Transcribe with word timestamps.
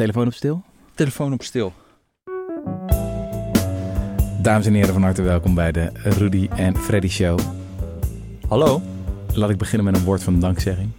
telefoon 0.00 0.26
op 0.26 0.34
stil. 0.34 0.62
Telefoon 0.94 1.32
op 1.32 1.42
stil. 1.42 1.72
Dames 4.42 4.66
en 4.66 4.74
heren, 4.74 4.92
van 4.92 5.02
harte 5.02 5.22
welkom 5.22 5.54
bij 5.54 5.72
de 5.72 5.90
Rudy 5.94 6.48
en 6.56 6.76
Freddy 6.76 7.08
Show. 7.08 7.38
Hallo. 8.48 8.82
Laat 9.34 9.50
ik 9.50 9.58
beginnen 9.58 9.92
met 9.92 9.96
een 9.96 10.04
woord 10.06 10.22
van 10.22 10.40
dankzegging. 10.40 10.90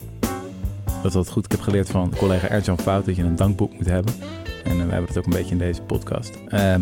Dat 1.04 1.14
was 1.14 1.30
goed. 1.30 1.46
Ik 1.46 1.52
heb 1.52 1.60
geleerd 1.60 1.90
van 1.90 2.14
collega 2.18 2.48
Ernst-Jan 2.48 2.80
Fout 2.80 3.06
dat 3.06 3.16
je 3.16 3.24
een 3.24 3.36
dankboek 3.36 3.74
moet 3.74 3.86
hebben. 3.86 4.14
En 4.64 4.78
uh, 4.78 4.86
we 4.86 4.92
hebben 4.92 5.08
het 5.08 5.18
ook 5.18 5.26
een 5.26 5.32
beetje 5.32 5.52
in 5.52 5.58
deze 5.58 5.82
podcast. 5.82 6.38
Uh, 6.48 6.76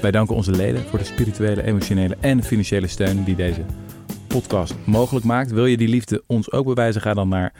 wij 0.00 0.10
danken 0.10 0.36
onze 0.36 0.50
leden 0.50 0.82
voor 0.82 0.98
de 0.98 1.04
spirituele, 1.04 1.62
emotionele 1.62 2.16
en 2.20 2.42
financiële 2.42 2.86
steun 2.86 3.24
die 3.24 3.36
deze 3.36 3.64
podcast 4.26 4.74
mogelijk 4.84 5.24
maakt. 5.24 5.50
Wil 5.50 5.66
je 5.66 5.76
die 5.76 5.88
liefde 5.88 6.22
ons 6.26 6.50
ook 6.50 6.66
bewijzen? 6.66 7.00
Ga 7.00 7.14
dan 7.14 7.28
naar 7.28 7.52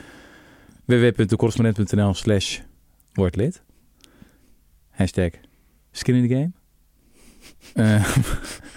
www.decorrespondent.nl 0.84 2.14
slash 2.14 2.58
wordlid. 3.12 3.62
Hashtag 4.92 5.30
skin 5.90 6.14
in 6.14 6.28
the 6.28 6.34
game. 6.34 6.52
Uh, 7.74 8.06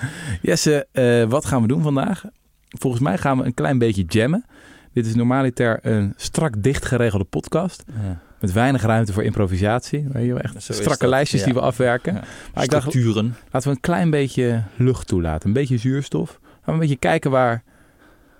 Jesse, 0.49 0.87
uh, 0.93 1.29
wat 1.29 1.45
gaan 1.45 1.61
we 1.61 1.67
doen 1.67 1.81
vandaag? 1.81 2.25
Volgens 2.67 3.01
mij 3.01 3.17
gaan 3.17 3.37
we 3.37 3.43
een 3.43 3.53
klein 3.53 3.77
beetje 3.77 4.03
jammen. 4.03 4.45
Dit 4.93 5.05
is 5.05 5.15
normaliter 5.15 5.79
een 5.81 6.13
strak 6.17 6.63
dicht 6.63 6.85
geregelde 6.85 7.23
podcast. 7.23 7.83
Ja. 8.01 8.21
Met 8.39 8.51
weinig 8.51 8.81
ruimte 8.81 9.13
voor 9.13 9.23
improvisatie. 9.23 10.07
Weet 10.11 10.25
je, 10.25 10.39
echt 10.39 10.55
strakke 10.59 11.07
lijstjes 11.07 11.39
ja. 11.39 11.45
die 11.45 11.55
we 11.55 11.61
afwerken. 11.61 12.13
Ja. 12.13 12.23
Maar 12.53 12.63
ik 12.63 12.69
dacht, 12.69 12.93
laten 12.95 13.69
we 13.69 13.69
een 13.69 13.79
klein 13.79 14.09
beetje 14.09 14.63
lucht 14.75 15.07
toelaten. 15.07 15.47
Een 15.47 15.53
beetje 15.53 15.77
zuurstof. 15.77 16.39
Gaan 16.41 16.59
we 16.65 16.71
een 16.71 16.79
beetje 16.79 16.95
kijken 16.95 17.31
waar 17.31 17.63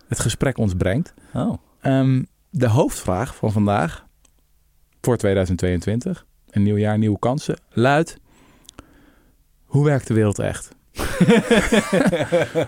het 0.07 0.20
gesprek 0.20 0.57
ons 0.57 0.73
brengt. 0.73 1.13
Oh. 1.34 1.54
Um, 1.82 2.27
de 2.49 2.68
hoofdvraag 2.68 3.35
van 3.35 3.52
vandaag 3.52 4.05
voor 5.02 5.18
2022, 5.18 6.26
een 6.55 6.64
nieuw 6.64 6.77
jaar, 6.77 6.98
nieuwe 6.98 7.20
kansen, 7.20 7.58
luidt: 7.70 8.18
hoe 9.66 9.86
werkt 9.86 10.08
de 10.08 10.13
wereld 10.13 10.40
echt? 10.40 10.74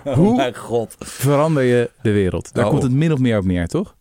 hoe 0.03 0.42
oh 0.48 0.56
God. 0.56 0.95
verander 1.00 1.64
je 1.64 1.89
de 2.02 2.11
wereld? 2.11 2.53
Daar 2.53 2.64
Oh. 2.66 2.70
komt 2.72 2.84
het 2.84 2.92
min 2.92 3.11
of 3.14 3.20
meer 3.20 3.38
op 3.38 3.45
neer, 3.45 3.67
toch? 3.67 3.95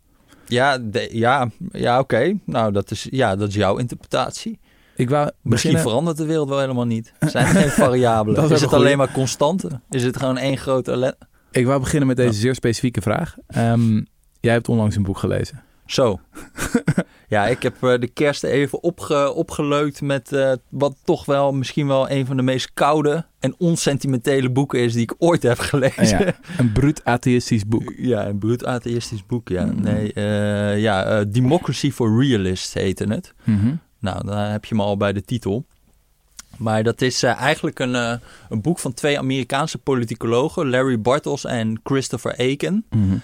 Ja, 0.46 0.78
de- 0.78 1.08
ja, 1.12 1.50
ja 1.72 1.98
oké. 1.98 2.38
Nou, 2.44 2.72
dat 2.72 2.90
is, 2.90 3.06
ja, 3.10 3.36
dat 3.36 3.48
is 3.48 3.54
jouw 3.54 3.76
interpretatie. 3.76 4.58
Ik 4.96 5.08
wou 5.10 5.22
Misschien 5.24 5.50
beginnen- 5.50 5.80
verandert 5.80 6.16
de 6.16 6.24
wereld 6.26 6.48
wel 6.48 6.58
helemaal 6.60 6.86
niet. 6.86 7.12
Zijn 7.20 7.46
er 7.46 7.54
geen 7.62 7.70
variabelen? 7.86 8.44
Is 8.44 8.50
is 8.50 8.60
het 8.60 8.72
een 8.72 8.78
alleen 8.78 8.96
maar 8.96 9.12
constante? 9.12 9.80
Is 9.90 10.02
het 10.04 10.16
gewoon 10.16 10.38
één 10.38 10.56
grote... 10.58 11.16
Ik 11.50 11.66
wou 11.66 11.80
beginnen 11.80 12.06
met 12.08 12.16
deze 12.16 12.40
zeer 12.40 12.54
specifieke 12.54 13.00
vraag. 13.00 13.36
Ehm, 13.46 14.02
jij 14.40 14.52
hebt 14.52 14.68
onlangs 14.68 14.96
een 14.96 15.02
boek 15.02 15.18
gelezen. 15.18 15.62
Zo. 15.86 16.20
ja, 17.28 17.46
ik 17.46 17.62
heb 17.62 17.82
eh, 17.82 17.98
de 17.98 18.08
kerst 18.08 18.44
even 18.44 18.82
opge, 18.82 19.32
opgeleukt 19.32 20.00
met 20.00 20.32
eh, 20.32 20.52
wat 20.68 20.96
toch 21.04 21.24
wel 21.24 21.52
misschien 21.52 21.86
wel 21.86 22.10
een 22.10 22.26
van 22.26 22.36
de 22.36 22.42
meest 22.42 22.70
koude 22.74 23.26
en 23.38 23.54
onsentimentele 23.58 24.50
boeken 24.50 24.80
is 24.80 24.92
die 24.92 25.02
ik 25.02 25.14
ooit 25.18 25.42
heb 25.42 25.58
gelezen. 25.58 26.18
Ja, 26.18 26.34
een 26.58 26.72
bruut 26.72 27.04
atheïstisch 27.04 27.66
boek. 27.66 27.92
Ja, 27.96 28.26
een 28.26 28.38
bruut 28.38 28.64
atheïstisch 28.64 29.26
boek, 29.26 29.48
ja. 29.48 29.64
Mm. 29.64 29.80
Nee, 29.80 30.12
eh, 30.12 30.80
ja, 30.80 31.24
Democracy 31.24 31.90
for 31.90 32.24
Realists 32.24 32.74
heette 32.74 33.04
het. 33.04 33.34
Mhm. 33.44 33.74
Nou, 33.98 34.26
dan 34.26 34.38
heb 34.38 34.64
je 34.64 34.74
me 34.74 34.82
al 34.82 34.96
bij 34.96 35.12
de 35.12 35.22
titel. 35.22 35.66
Maar 36.56 36.82
dat 36.82 37.02
is 37.02 37.22
eigenlijk 37.22 37.78
een, 37.78 37.94
een 38.48 38.60
boek 38.60 38.78
van 38.78 38.94
twee 38.94 39.18
Amerikaanse 39.18 39.78
politicologen, 39.78 40.70
Larry 40.70 41.00
Bartels 41.00 41.44
en 41.44 41.80
Christopher 41.82 42.36
Aiken. 42.36 42.84
Mhm. 42.90 43.16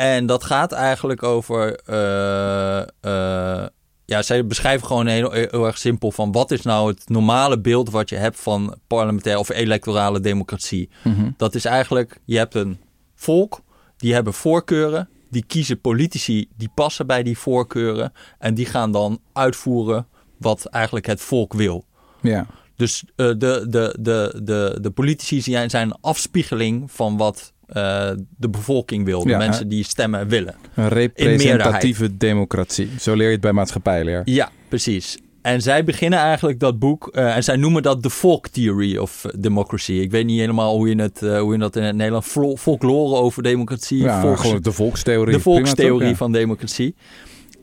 En 0.00 0.26
dat 0.26 0.44
gaat 0.44 0.72
eigenlijk 0.72 1.22
over. 1.22 1.80
eh, 1.84 2.80
eh, 3.00 3.66
ja, 4.04 4.22
zij 4.22 4.46
beschrijven 4.46 4.86
gewoon 4.86 5.06
heel, 5.06 5.32
heel 5.32 5.66
erg 5.66 5.78
simpel 5.78 6.10
van 6.10 6.32
wat 6.32 6.50
is 6.50 6.62
nou 6.62 6.90
het 6.90 7.08
normale 7.08 7.60
beeld 7.60 7.90
wat 7.90 8.08
je 8.08 8.16
hebt 8.16 8.40
van 8.40 8.76
parlementaire 8.86 9.40
of 9.40 9.48
electorale 9.48 10.20
democratie. 10.20 10.90
Mhm. 11.04 11.30
Dat 11.36 11.54
is 11.54 11.64
eigenlijk, 11.64 12.20
je 12.24 12.36
hebt 12.36 12.54
een 12.54 12.80
volk, 13.14 13.60
die 13.96 14.14
hebben 14.14 14.32
voorkeuren, 14.34 15.08
die 15.30 15.44
kiezen 15.46 15.80
politici 15.80 16.48
die 16.56 16.70
passen 16.74 17.06
bij 17.06 17.22
die 17.22 17.38
voorkeuren 17.38 18.12
en 18.38 18.54
die 18.54 18.66
gaan 18.66 18.92
dan 18.92 19.20
uitvoeren 19.32 20.06
wat 20.38 20.64
eigenlijk 20.64 21.06
het 21.06 21.20
volk 21.20 21.52
wil. 21.52 21.84
Ja. 22.22 22.46
Dus 22.76 23.04
eh, 23.16 23.26
de, 23.26 23.34
de, 23.68 23.96
de, 24.00 24.40
de, 24.42 24.78
de 24.80 24.90
politici 24.90 25.40
zijn 25.40 25.70
een 25.72 25.96
afspiegeling 26.00 26.92
van 26.92 27.16
wat 27.16 27.52
eh, 27.72 28.10
de 28.36 28.48
bevolking 28.48 29.04
wil. 29.04 29.22
De 29.22 29.28
Ja, 29.28 29.38
mensen 29.38 29.68
die 29.68 29.84
stemmen 29.84 30.28
willen. 30.28 30.54
Een 30.74 30.88
representatieve 30.88 32.16
democratie. 32.16 32.90
Zo 33.00 33.14
leer 33.14 33.26
je 33.26 33.32
het 33.32 33.40
bij 33.40 33.52
maatschappijleer. 33.52 34.22
Ja, 34.24 34.48
precies. 34.68 35.18
En 35.42 35.62
zij 35.62 35.84
beginnen 35.84 36.18
eigenlijk 36.18 36.58
dat 36.60 36.78
boek, 36.78 37.08
eh, 37.08 37.36
en 37.36 37.44
zij 37.44 37.56
noemen 37.56 37.82
dat 37.82 38.02
de 38.02 38.10
folk 38.10 38.48
theory 38.48 38.96
of 38.96 39.24
democracy. 39.38 39.92
Ik 39.92 40.10
weet 40.10 40.24
niet 40.26 40.40
helemaal 40.40 40.76
hoe 40.76 40.88
je, 40.88 41.02
het, 41.02 41.22
eh, 41.22 41.40
hoe 41.40 41.52
je 41.52 41.58
dat 41.58 41.76
in 41.76 41.82
het 41.82 41.94
Nederlands, 41.96 42.26
Fol- 42.28 42.56
folklore 42.56 43.14
over 43.20 43.42
democratie, 43.42 44.02
Ja, 44.02 44.20
volks- 44.20 44.40
gewoon 44.40 44.60
de 44.62 44.72
volkstheorie. 44.72 45.34
de 45.34 45.40
volkstheorie 45.40 46.16
van 46.16 46.32
democratie. 46.32 46.94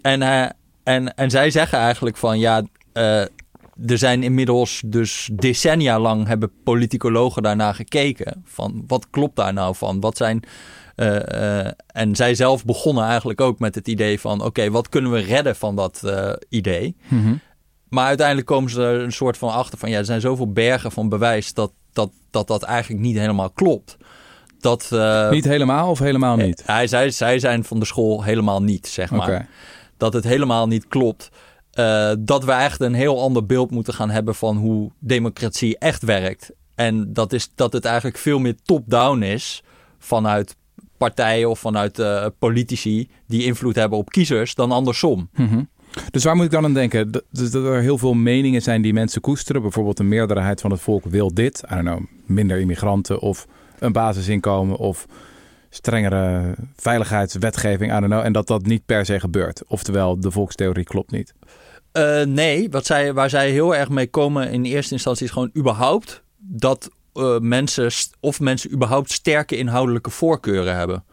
En, 0.01 0.21
en, 0.83 1.13
en 1.15 1.29
zij 1.29 1.49
zeggen 1.51 1.77
eigenlijk 1.79 2.17
van 2.17 2.39
ja, 2.39 2.63
er 3.85 3.97
zijn 3.97 4.23
inmiddels 4.23 4.81
dus 4.85 5.29
decennia 5.33 5.99
lang 5.99 6.27
hebben 6.27 6.51
politicologen 6.63 7.43
daarna 7.43 7.73
gekeken. 7.73 8.41
Van 8.45 8.83
wat 8.87 9.09
klopt 9.09 9.35
daar 9.35 9.53
nou 9.53 9.75
van? 9.75 9.99
Wat 9.99 10.17
zijn. 10.17 10.43
eh, 10.95 11.65
eh, 11.65 11.71
en 11.87 12.15
zij 12.15 12.35
zelf 12.35 12.65
begonnen 12.65 13.05
eigenlijk 13.05 13.41
ook 13.41 13.59
met 13.59 13.75
het 13.75 13.87
idee 13.87 14.19
van: 14.19 14.41
oké, 14.43 14.71
wat 14.71 14.89
kunnen 14.89 15.11
we 15.11 15.19
redden 15.19 15.55
van 15.55 15.75
dat 15.75 16.01
eh, 16.03 16.33
idee? 16.49 16.95
Mhm. 17.07 17.35
Maar 17.89 18.05
uiteindelijk 18.07 18.47
komen 18.47 18.69
ze 18.71 18.81
er 18.81 19.01
een 19.01 19.11
soort 19.11 19.37
van 19.37 19.51
achter 19.51 19.77
van 19.77 19.89
ja, 19.89 19.97
er 19.97 20.05
zijn 20.05 20.21
zoveel 20.21 20.51
bergen 20.51 20.91
van 20.91 21.09
bewijs 21.09 21.53
dat 21.53 21.71
dat, 21.93 22.11
dat, 22.29 22.47
dat 22.47 22.63
eigenlijk 22.63 23.01
niet 23.01 23.17
helemaal 23.17 23.49
klopt. 23.49 23.97
Dat, 24.59 24.89
Niet 25.31 25.45
helemaal 25.45 25.89
of 25.89 25.99
helemaal 25.99 26.35
niet? 26.35 26.63
hij 26.65 26.87
zei, 26.87 27.11
zij 27.11 27.39
zijn 27.39 27.63
van 27.63 27.79
de 27.79 27.85
school 27.85 28.23
helemaal 28.23 28.61
niet, 28.63 28.87
zeg 28.87 29.11
maar. 29.11 29.47
Dat 29.97 30.13
het 30.13 30.23
helemaal 30.23 30.67
niet 30.67 30.87
klopt. 30.87 31.29
Eh, 31.77 32.11
dat 32.19 32.43
we 32.43 32.51
eigenlijk 32.51 32.91
een 32.91 32.99
heel 32.99 33.21
ander 33.21 33.45
beeld 33.45 33.71
moeten 33.71 33.93
gaan 33.93 34.09
hebben 34.09 34.35
van 34.35 34.57
hoe 34.57 34.91
democratie 34.99 35.77
echt 35.77 36.03
werkt. 36.03 36.51
En 36.75 37.13
dat 37.13 37.33
is 37.33 37.51
dat 37.55 37.73
het 37.73 37.85
eigenlijk 37.85 38.17
veel 38.17 38.39
meer 38.39 38.55
top-down 38.63 39.21
is 39.21 39.63
vanuit 39.99 40.55
partijen 40.97 41.49
of 41.49 41.59
vanuit 41.59 41.99
eh, 41.99 42.25
politici 42.39 43.09
die 43.27 43.43
invloed 43.43 43.75
hebben 43.75 43.97
op 43.97 44.09
kiezers 44.09 44.55
dan 44.55 44.71
andersom. 44.71 45.29
Mhm. 45.33 45.63
Dus 46.11 46.23
waar 46.23 46.35
moet 46.35 46.45
ik 46.45 46.51
dan 46.51 46.63
aan 46.63 46.73
denken? 46.73 47.11
Dat, 47.11 47.23
dus 47.31 47.51
dat 47.51 47.63
er 47.63 47.81
heel 47.81 47.97
veel 47.97 48.13
meningen 48.13 48.61
zijn 48.61 48.81
die 48.81 48.93
mensen 48.93 49.21
koesteren. 49.21 49.61
Bijvoorbeeld 49.61 49.99
een 49.99 50.07
meerderheid 50.07 50.61
van 50.61 50.71
het 50.71 50.81
volk 50.81 51.05
wil 51.05 51.33
dit. 51.33 51.63
I 51.71 51.73
don't 51.73 51.85
know, 51.85 51.99
minder 52.25 52.59
immigranten 52.59 53.19
of 53.19 53.47
een 53.79 53.91
basisinkomen 53.91 54.77
of 54.77 55.05
strengere 55.69 56.55
veiligheidswetgeving. 56.75 57.91
I 57.91 57.99
don't 57.99 58.11
know. 58.11 58.23
En 58.23 58.33
dat 58.33 58.47
dat 58.47 58.65
niet 58.65 58.85
per 58.85 59.05
se 59.05 59.19
gebeurt. 59.19 59.63
Oftewel, 59.67 60.19
de 60.19 60.31
volkstheorie 60.31 60.83
klopt 60.83 61.11
niet. 61.11 61.33
Eh, 61.97 62.25
nee, 62.25 62.69
wat 62.69 62.85
zij, 62.85 63.13
waar 63.13 63.29
zij 63.29 63.51
heel 63.51 63.75
erg 63.75 63.89
mee 63.89 64.07
komen 64.07 64.51
in 64.51 64.63
eerste 64.63 64.93
instantie 64.93 65.25
is 65.25 65.31
gewoon 65.31 65.51
überhaupt 65.57 66.23
dat 66.37 66.89
eh, 67.13 67.37
mensen 67.39 67.91
of 68.19 68.39
mensen 68.39 68.71
überhaupt 68.71 69.11
sterke 69.11 69.57
inhoudelijke 69.57 70.09
voorkeuren 70.09 70.75
hebben. 70.75 71.03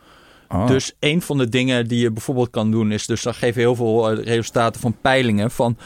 Oh. 0.48 0.66
Dus 0.66 0.92
een 1.00 1.22
van 1.22 1.38
de 1.38 1.48
dingen 1.48 1.88
die 1.88 2.00
je 2.00 2.10
bijvoorbeeld 2.10 2.50
kan 2.50 2.70
doen 2.70 2.92
is, 2.92 3.06
dus 3.06 3.22
dan 3.22 3.34
geven 3.34 3.60
heel 3.60 3.74
veel 3.74 4.10
eh, 4.10 4.24
resultaten 4.24 4.80
van 4.80 4.96
peilingen 5.00 5.50
van. 5.50 5.76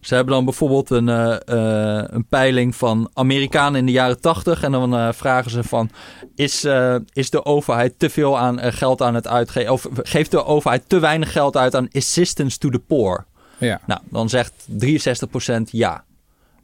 ze 0.00 0.14
hebben 0.14 0.34
dan 0.34 0.44
bijvoorbeeld 0.44 0.90
een, 0.90 1.08
een 2.14 2.26
peiling 2.28 2.76
van 2.76 3.10
Amerikanen 3.12 3.80
in 3.80 3.86
de 3.86 3.92
jaren 3.92 4.20
80 4.20 4.62
en 4.62 4.72
dan 4.72 5.14
vragen 5.14 5.50
ze 5.50 5.62
van 5.62 5.90
is, 6.34 6.66
is 7.12 7.30
de 7.30 7.44
overheid 7.44 7.98
te 7.98 8.10
veel 8.10 8.38
aan 8.38 8.72
geld 8.72 9.02
aan 9.02 9.14
het 9.14 9.28
uitgeven 9.28 9.72
of 9.72 9.88
geeft 10.02 10.30
de 10.30 10.44
overheid 10.44 10.82
te 10.86 10.98
weinig 10.98 11.32
geld 11.32 11.56
uit 11.56 11.74
aan 11.74 11.88
assistance 11.92 12.58
to 12.58 12.68
the 12.68 12.78
poor? 12.78 13.26
Ja. 13.60 13.80
Nou, 13.86 14.00
dan 14.10 14.28
zegt 14.28 14.52
63% 14.84 15.62
ja. 15.70 16.04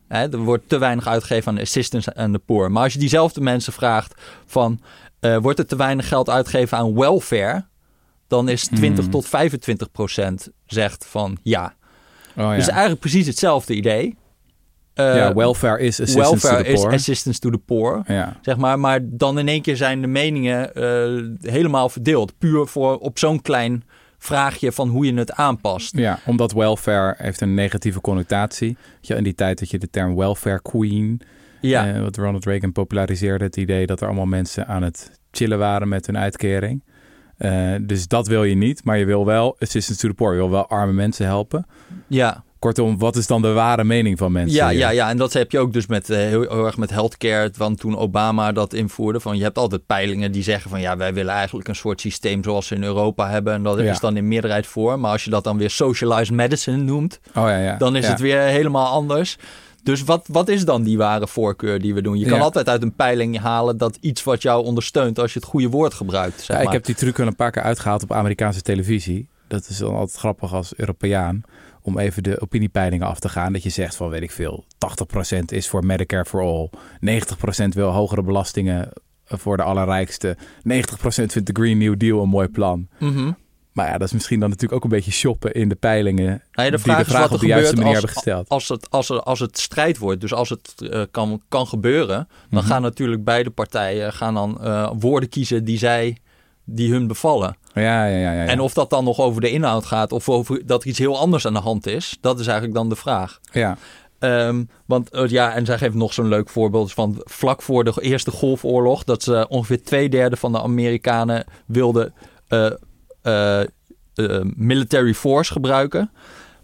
Hè, 0.08 0.32
er 0.32 0.38
wordt 0.38 0.69
te 0.69 0.78
weinig 0.78 1.06
uitgegeven 1.06 1.52
aan 1.52 1.60
assistance 1.60 2.14
aan 2.14 2.32
de 2.32 2.38
poor. 2.38 2.72
Maar 2.72 2.82
als 2.82 2.93
je 2.93 2.98
diezelfde 2.98 3.40
mensen 3.40 3.72
vraagt 3.72 4.14
van... 4.46 4.81
eh, 5.20 5.37
wordt 5.37 5.58
er 5.58 5.66
te 5.66 5.76
weinig 5.76 6.08
geld 6.08 6.31
uitgegeven 6.31 6.78
aan 6.78 6.94
welfare... 6.94 7.64
dan 8.28 8.48
is 8.48 8.66
20 8.66 9.04
Hmm. 9.04 9.12
tot 9.12 9.26
25% 9.26 10.52
zegt 10.66 11.06
van 11.08 11.38
ja. 11.43 11.75
Oh, 12.37 12.43
ja. 12.44 12.54
Dus 12.56 12.69
eigenlijk 12.69 13.00
precies 13.00 13.26
hetzelfde 13.26 13.75
idee. 13.75 14.16
Eh, 14.94 15.16
ja, 15.16 15.34
welfare 15.34 15.78
is 15.78 16.00
assistance 16.00 16.31
welfare 16.31 16.56
to 16.56 16.62
the 16.62 16.70
is 16.72 16.81
poor. 16.81 16.92
assistance 16.92 17.38
to 17.40 17.50
the 17.50 17.58
poor. 17.58 18.02
ja. 18.06 18.37
Zeg 18.42 18.56
maar, 18.56 18.78
maar 18.78 19.00
dan 19.02 19.38
in 19.38 19.49
één 19.49 19.62
keer 19.62 19.76
zijn 19.76 20.00
de 20.00 20.06
meningen 20.06 20.75
eh, 20.75 21.50
helemaal 21.52 21.88
verdeeld. 21.88 22.38
Puur 22.38 22.66
voor 22.66 22.99
op 22.99 23.19
zo'n 23.19 23.42
klein 23.42 23.84
vraagje 24.26 24.73
van 24.73 24.88
hoe 24.88 25.06
je 25.06 25.14
het 25.14 25.32
aanpast. 25.32 25.96
ja, 25.96 26.19
omdat 26.26 26.52
welfare 26.52 27.14
heeft 27.19 27.40
een 27.40 27.55
negatieve 27.55 28.00
connotatie. 28.00 28.76
Je, 29.00 29.14
in 29.14 29.25
die 29.25 29.34
tijd 29.34 29.58
dat 29.58 29.70
je 29.70 29.78
de 29.78 29.90
term 29.90 30.17
welfare 30.17 30.62
queen... 30.62 31.20
Ja, 31.61 31.94
Eh, 31.94 32.00
wat 32.00 32.17
Ronald 32.17 32.44
Reagan 32.44 32.73
populariseerde, 32.73 33.44
het 33.44 33.56
idee 33.56 33.87
dat 33.87 34.00
er 34.00 34.06
allemaal 34.06 34.26
mensen 34.26 34.67
aan 34.67 34.82
het 34.82 35.20
chillen 35.31 35.58
waren 35.58 35.88
met 35.88 36.06
hun 36.06 36.19
uitkering. 36.19 36.84
Eh, 37.37 37.75
dus 37.82 38.08
dat 38.08 38.26
wil 38.26 38.44
je 38.44 38.55
niet, 38.55 38.84
maar 38.84 38.99
je 38.99 39.05
wil 39.05 39.26
wel 39.26 39.56
assistance 39.58 40.00
to 40.00 40.08
the 40.08 40.14
poor. 40.14 40.32
Je 40.32 40.38
wil 40.38 40.50
wel 40.50 40.69
arme 40.69 40.93
mensen 40.93 41.26
helpen. 41.26 41.67
ja. 42.06 42.44
Kortom, 42.66 42.98
wat 42.98 43.16
is 43.16 43.26
dan 43.26 43.42
de 43.42 43.52
ware 43.52 43.84
mening 43.84 44.18
van 44.18 44.32
mensen? 44.32 44.56
Ja, 44.56 44.68
hier? 44.68 44.78
ja, 44.78 44.88
ja, 44.90 45.08
en 45.08 45.16
dat 45.16 45.32
heb 45.32 45.50
je 45.50 45.58
ook 45.58 45.72
dus 45.72 45.86
met, 45.86 46.10
eh, 46.10 46.16
heel, 46.16 46.40
heel 46.40 46.64
erg 46.66 46.76
met 46.76 46.90
healthcare. 46.90 47.50
Want 47.56 47.80
toen 47.80 47.96
Obama 47.96 48.52
dat 48.52 48.72
invoerde, 48.74 49.20
van 49.20 49.36
je 49.36 49.42
hebt 49.42 49.58
altijd 49.58 49.86
peilingen 49.86 50.32
die 50.32 50.42
zeggen 50.42 50.70
van 50.70 50.80
ja, 50.80 50.96
wij 50.96 51.14
willen 51.14 51.34
eigenlijk 51.34 51.68
een 51.68 51.74
soort 51.76 52.00
systeem 52.00 52.44
zoals 52.44 52.66
ze 52.66 52.74
in 52.74 52.82
Europa 52.82 53.28
hebben. 53.30 53.52
En 53.54 53.62
dat 53.62 53.78
Ja. 53.78 53.90
is 53.90 54.00
dan 54.00 54.16
in 54.16 54.28
meerderheid 54.28 54.66
voor. 54.66 54.98
Maar 55.00 55.10
als 55.10 55.24
je 55.24 55.30
dat 55.30 55.44
dan 55.44 55.58
weer 55.58 55.70
socialized 55.70 56.30
medicine 56.36 56.76
noemt, 56.76 57.20
Oh 57.28 57.42
ja, 57.48 57.58
ja. 57.58 57.76
dan 57.76 57.96
is 57.96 58.06
het 58.08 58.20
weer 58.20 58.40
helemaal 58.40 58.86
anders. 58.86 59.38
Dus 59.82 60.02
wat, 60.04 60.26
wat 60.30 60.48
is 60.48 60.64
dan 60.64 60.82
die 60.82 60.96
ware 60.98 61.26
voorkeur 61.26 61.80
die 61.80 61.94
we 61.94 62.02
doen? 62.02 62.18
Je 62.18 62.26
kan 62.26 62.38
Ja. 62.38 62.44
altijd 62.44 62.68
uit 62.68 62.82
een 62.82 62.94
peiling 62.94 63.38
halen 63.38 63.76
dat 63.78 63.98
iets 64.00 64.24
wat 64.24 64.42
jou 64.42 64.64
ondersteunt 64.64 65.18
als 65.18 65.32
je 65.32 65.38
het 65.38 65.48
goede 65.48 65.68
woord 65.68 65.94
gebruikt. 65.94 66.40
Zeg 66.40 66.56
Ja, 66.56 66.62
ik 66.62 66.72
heb 66.72 66.84
die 66.84 66.94
truc 66.94 67.16
wel 67.16 67.26
een 67.26 67.36
paar 67.36 67.50
keer 67.50 67.62
uitgehaald 67.62 68.02
op 68.02 68.12
Amerikaanse 68.12 68.62
televisie. 68.62 69.28
Dat 69.48 69.68
is 69.68 69.78
dan 69.78 69.94
altijd 69.94 70.18
grappig 70.18 70.52
als 70.54 70.72
Europeaan. 70.76 71.42
Om 71.86 71.98
even 71.98 72.22
de 72.22 72.40
opiniepeilingen 72.40 73.06
af 73.06 73.18
te 73.20 73.28
gaan. 73.28 73.52
Dat 73.52 73.62
je 73.62 73.70
zegt 73.70 73.96
van, 73.96 74.08
weet 74.08 74.22
ik 74.22 74.30
veel, 74.30 74.64
80% 75.34 75.38
is 75.46 75.68
voor 75.68 75.84
Medicare 75.86 76.24
for 76.24 76.40
All. 76.42 76.70
90% 77.64 77.68
wil 77.68 77.90
hogere 77.90 78.22
belastingen 78.22 78.88
voor 79.24 79.56
de 79.56 79.62
allerrijkste. 79.62 80.36
90% 80.38 80.40
vindt 81.06 81.46
de 81.46 81.52
Green 81.52 81.78
New 81.78 81.96
Deal 81.98 82.22
een 82.22 82.28
mooi 82.28 82.48
plan. 82.48 82.88
Mhm. 82.98 83.32
Maar 83.72 83.86
ja, 83.86 83.98
dat 83.98 84.06
is 84.06 84.12
misschien 84.12 84.40
dan 84.40 84.48
natuurlijk 84.48 84.74
ook 84.84 84.90
een 84.90 84.96
beetje 84.96 85.10
shoppen 85.12 85.52
in 85.52 85.68
de 85.68 85.74
peilingen. 85.74 86.26
Nou 86.26 86.40
ja, 86.52 86.64
de 86.64 86.70
die 86.70 86.78
vraag 86.78 86.96
de 86.96 87.02
is 87.02 87.08
vraag 87.08 87.22
wat 87.22 87.32
op 87.32 87.40
de 87.40 87.46
juiste 87.46 87.74
manier 87.76 87.88
als, 87.88 87.98
hebben 87.98 88.14
gesteld. 88.14 88.48
als, 88.48 88.68
het, 88.68 88.90
als, 88.90 89.08
er, 89.10 89.20
als 89.22 89.40
het 89.40 89.58
strijd 89.58 89.98
wordt. 89.98 90.20
Dus 90.20 90.32
als 90.32 90.48
het 90.48 90.74
eh, 90.90 91.02
kan, 91.10 91.42
kan 91.48 91.66
gebeuren, 91.66 92.28
dan 92.50 92.62
Mhm. 92.62 92.72
gaan 92.72 92.82
natuurlijk 92.82 93.24
beide 93.24 93.50
partijen 93.50 94.12
gaan 94.12 94.34
dan, 94.34 94.62
eh, 94.62 94.90
woorden 94.98 95.28
kiezen 95.28 95.64
die 95.64 95.78
zij 95.78 96.16
die 96.66 96.92
hun 96.92 97.06
bevallen. 97.06 97.56
Ja, 97.74 98.04
ja, 98.06 98.18
ja. 98.18 98.32
ja. 98.32 98.46
En 98.46 98.60
of 98.60 98.74
dat 98.74 98.90
dan 98.90 99.04
nog 99.04 99.20
over 99.20 99.40
de 99.40 99.50
inhoud 99.50 99.84
gaat 99.84 100.12
of 100.12 100.28
over 100.28 100.66
dat 100.66 100.82
er 100.82 100.88
iets 100.88 100.98
heel 100.98 101.18
anders 101.18 101.46
aan 101.46 101.52
de 101.52 101.58
hand 101.58 101.86
is, 101.86 102.16
dat 102.20 102.40
is 102.40 102.46
eigenlijk 102.46 102.76
dan 102.76 102.88
de 102.88 102.96
vraag. 102.96 103.40
ja. 103.52 103.76
Ehm, 104.18 104.64
want 104.86 105.10
eh, 105.10 105.28
ja, 105.28 105.54
en 105.54 105.66
zij 105.66 105.78
geeft 105.78 105.94
nog 105.94 106.12
zo'n 106.12 106.28
leuk 106.28 106.48
voorbeeld 106.48 106.92
van 106.92 107.20
vlak 107.24 107.62
voor 107.62 107.84
de 107.84 107.92
Eerste 108.00 108.30
Golfoorlog, 108.30 109.04
dat 109.04 109.22
ze 109.22 109.46
ongeveer 109.48 109.82
twee 109.82 110.08
derde 110.08 110.36
van 110.36 110.52
de 110.52 110.62
Amerikanen 110.62 111.44
wilden 111.66 112.14
eh, 112.48 112.70
eh, 113.22 113.66
military 114.56 115.14
force 115.14 115.52
gebruiken, 115.52 116.10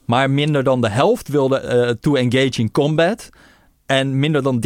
maar 0.05 0.31
minder 0.31 0.65
dan 0.65 0.81
de 0.81 0.89
helft 0.89 1.29
wilde 1.29 1.97
to 2.01 2.15
engage 2.15 2.61
in 2.61 2.71
combat 2.71 3.31
en 3.87 4.19
minder 4.19 4.43
dan 4.43 4.65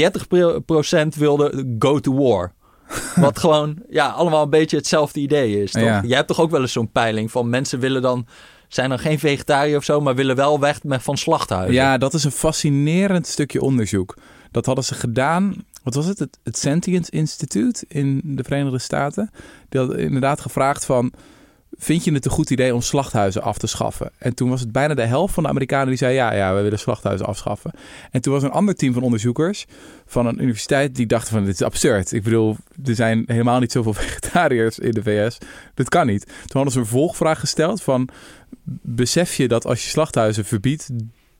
30% 1.14 1.18
wilde 1.18 1.74
go 1.78 2.00
to 2.00 2.14
war. 2.14 2.52
Wat 3.14 3.38
gewoon, 3.38 3.76
ja, 3.88 4.08
allemaal 4.08 4.42
een 4.42 4.50
beetje 4.50 4.76
hetzelfde 4.76 5.20
idee 5.20 5.62
is, 5.62 5.70
toch? 5.70 5.82
Ja. 5.82 6.02
Jij 6.04 6.16
hebt 6.16 6.28
toch 6.28 6.40
ook 6.40 6.50
wel 6.50 6.60
eens 6.60 6.72
zo'n 6.72 6.90
peiling 6.90 7.30
van 7.30 7.48
mensen 7.48 7.80
willen 7.80 8.02
dan, 8.02 8.26
zijn 8.68 8.88
dan 8.88 8.98
geen 8.98 9.18
vegetariër 9.18 9.76
of 9.76 9.84
zo, 9.84 10.00
maar 10.00 10.14
willen 10.14 10.36
wel 10.36 10.60
weg 10.60 10.82
met, 10.82 11.02
van 11.02 11.16
slachthuizen. 11.16 11.74
Ja, 11.74 11.98
dat 11.98 12.14
is 12.14 12.24
een 12.24 12.30
fascinerend 12.30 13.26
stukje 13.26 13.60
onderzoek. 13.60 14.16
Dat 14.50 14.66
hadden 14.66 14.84
ze 14.84 14.94
gedaan. 14.94 15.64
Wat 15.82 15.94
was 15.94 16.06
het? 16.06 16.18
Het, 16.18 16.38
het 16.42 16.58
Sentience 16.58 17.10
Institute 17.10 17.84
in 17.88 18.20
de 18.24 18.44
Verenigde 18.44 18.78
Staten. 18.78 19.30
Die 19.68 19.80
had 19.80 19.94
inderdaad 19.94 20.40
gevraagd 20.40 20.84
van... 20.84 21.12
Vind 21.78 22.04
je 22.04 22.12
het 22.12 22.24
een 22.24 22.30
goed 22.30 22.50
idee 22.50 22.74
om 22.74 22.80
slachthuizen 22.80 23.42
af 23.42 23.58
te 23.58 23.66
schaffen? 23.66 24.10
En 24.18 24.34
toen 24.34 24.50
was 24.50 24.60
het 24.60 24.72
bijna 24.72 24.94
de 24.94 25.04
helft 25.04 25.34
van 25.34 25.42
de 25.42 25.48
Amerikanen 25.48 25.88
die 25.88 25.96
zei... 25.96 26.14
ja, 26.14 26.32
ja, 26.32 26.54
we 26.54 26.60
willen 26.60 26.78
slachthuizen 26.78 27.26
afschaffen. 27.26 27.70
En 28.10 28.20
toen 28.20 28.32
was 28.32 28.42
een 28.42 28.50
ander 28.50 28.74
team 28.74 28.92
van 28.92 29.02
onderzoekers 29.02 29.66
van 30.06 30.26
een 30.26 30.42
universiteit... 30.42 30.94
die 30.94 31.06
dachten 31.06 31.32
van, 31.32 31.44
dit 31.44 31.54
is 31.54 31.62
absurd. 31.62 32.12
Ik 32.12 32.22
bedoel, 32.22 32.56
er 32.84 32.94
zijn 32.94 33.24
helemaal 33.26 33.60
niet 33.60 33.72
zoveel 33.72 33.94
vegetariërs 34.04 34.78
in 34.78 34.90
de 34.90 35.02
VS. 35.02 35.38
Dat 35.74 35.88
kan 35.88 36.06
niet. 36.06 36.26
Toen 36.26 36.34
hadden 36.46 36.72
ze 36.72 36.78
een 36.78 36.86
volgvraag 36.86 37.40
gesteld 37.40 37.82
van... 37.82 38.08
besef 38.82 39.34
je 39.34 39.48
dat 39.48 39.66
als 39.66 39.82
je 39.82 39.90
slachthuizen 39.90 40.44
verbiedt... 40.44 40.90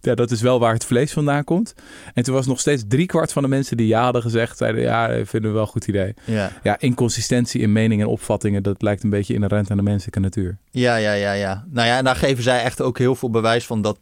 Ja, 0.07 0.15
dat 0.15 0.31
is 0.31 0.41
wel 0.41 0.59
waar 0.61 0.73
het 0.73 0.85
vlees 0.85 1.13
vandaan 1.13 1.45
komt. 1.45 1.75
En 2.15 2.23
toen 2.23 2.35
was 2.35 2.47
nog 2.47 2.61
steeds 2.61 2.83
driekwart 2.89 3.33
van 3.33 3.43
de 3.43 3.49
mensen 3.49 3.77
die 3.77 3.87
ja 3.87 4.03
hadden 4.03 4.23
gezegd... 4.23 4.57
zeiden 4.57 4.81
ja, 4.83 5.09
vinden 5.25 5.51
we 5.51 5.57
wel 5.57 5.61
een 5.63 5.69
goed 5.69 5.89
idee. 5.89 6.15
ja. 6.25 6.53
Ja, 6.63 6.77
inconsistentie 6.79 7.61
in 7.61 7.73
meningen 7.73 8.07
en 8.07 8.13
opvattingen... 8.13 8.63
dat 8.63 8.83
lijkt 8.83 9.03
een 9.05 9.11
beetje 9.11 9.35
inherent 9.35 9.71
aan 9.71 9.77
de 9.77 9.83
menselijke 9.83 10.21
natuur. 10.21 10.57
Ja, 10.71 10.97
ja, 10.97 11.13
ja, 11.13 11.33
ja. 11.33 11.65
Nou 11.71 11.87
ja, 11.89 11.97
en 11.99 12.05
daar 12.05 12.17
geven 12.17 12.43
zij 12.43 12.63
echt 12.63 12.81
ook 12.83 12.99
heel 12.99 13.15
veel 13.15 13.31
bewijs 13.31 13.67
van 13.67 13.83
dat 13.83 13.99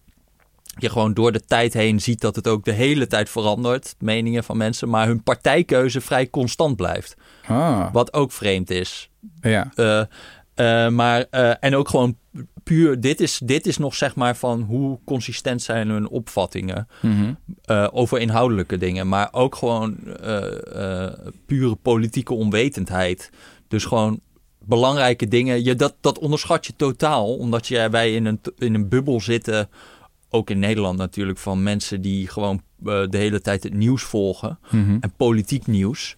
je 0.79 0.91
gewoon 0.91 1.15
door 1.15 1.33
de 1.33 1.41
tijd 1.41 1.73
heen 1.75 2.01
ziet 2.01 2.21
dat 2.21 2.37
het 2.37 2.49
ook 2.49 2.65
de 2.65 2.73
hele 2.73 3.07
tijd 3.07 3.29
verandert, 3.31 3.95
meningen 3.99 4.45
van 4.45 4.57
mensen, 4.57 4.89
maar 4.89 5.07
hun 5.07 5.23
partijkeuze 5.23 6.01
vrij 6.01 6.31
constant 6.31 6.77
blijft. 6.77 7.17
Ah, 7.47 7.93
Wat 7.93 8.13
ook 8.13 8.33
vreemd 8.33 8.71
is. 8.71 9.11
ja. 9.41 9.71
Eh, 9.75 10.03
eh, 10.55 10.89
maar, 10.89 11.27
eh, 11.31 11.53
en 11.61 11.75
ook 11.77 11.89
gewoon 11.89 12.17
puur, 12.63 13.01
dit 13.01 13.21
is, 13.21 13.41
dit 13.45 13.67
is 13.67 13.79
nog 13.79 13.95
zeg 13.95 14.15
maar 14.15 14.37
van 14.37 14.61
hoe 14.63 14.99
consistent 15.05 15.63
zijn 15.63 15.89
hun 15.89 16.09
opvattingen 16.09 16.89
Mhm. 17.03 17.33
eh, 17.65 17.89
over 17.93 18.19
inhoudelijke 18.21 18.77
dingen, 18.77 19.09
maar 19.09 19.29
ook 19.33 19.55
gewoon 19.55 19.97
pure 21.47 21.75
politieke 21.75 22.35
onwetendheid. 22.35 23.31
Dus 23.69 23.85
gewoon 23.85 24.21
belangrijke 24.65 25.29
dingen, 25.29 25.65
je, 25.65 25.75
dat, 25.75 25.95
dat 26.01 26.19
onderschat 26.19 26.67
je 26.67 26.73
totaal, 26.77 27.37
omdat 27.37 27.67
je, 27.67 27.89
wij 27.91 28.15
in 28.15 28.25
een, 28.25 28.41
in 28.59 28.75
een 28.75 28.89
bubbel 28.89 29.21
zitten, 29.21 29.69
ook 30.31 30.51
in 30.51 30.59
Nederland 30.59 30.99
natuurlijk, 30.99 31.39
van 31.39 31.63
mensen 31.63 32.01
die 32.01 32.29
gewoon 32.29 32.63
de 32.83 33.09
hele 33.11 33.41
tijd 33.41 33.63
het 33.63 33.75
nieuws 33.75 34.03
volgen 34.03 34.59
Mhm. 34.71 34.97
en 35.01 35.13
politiek 35.17 35.67
nieuws. 35.67 36.17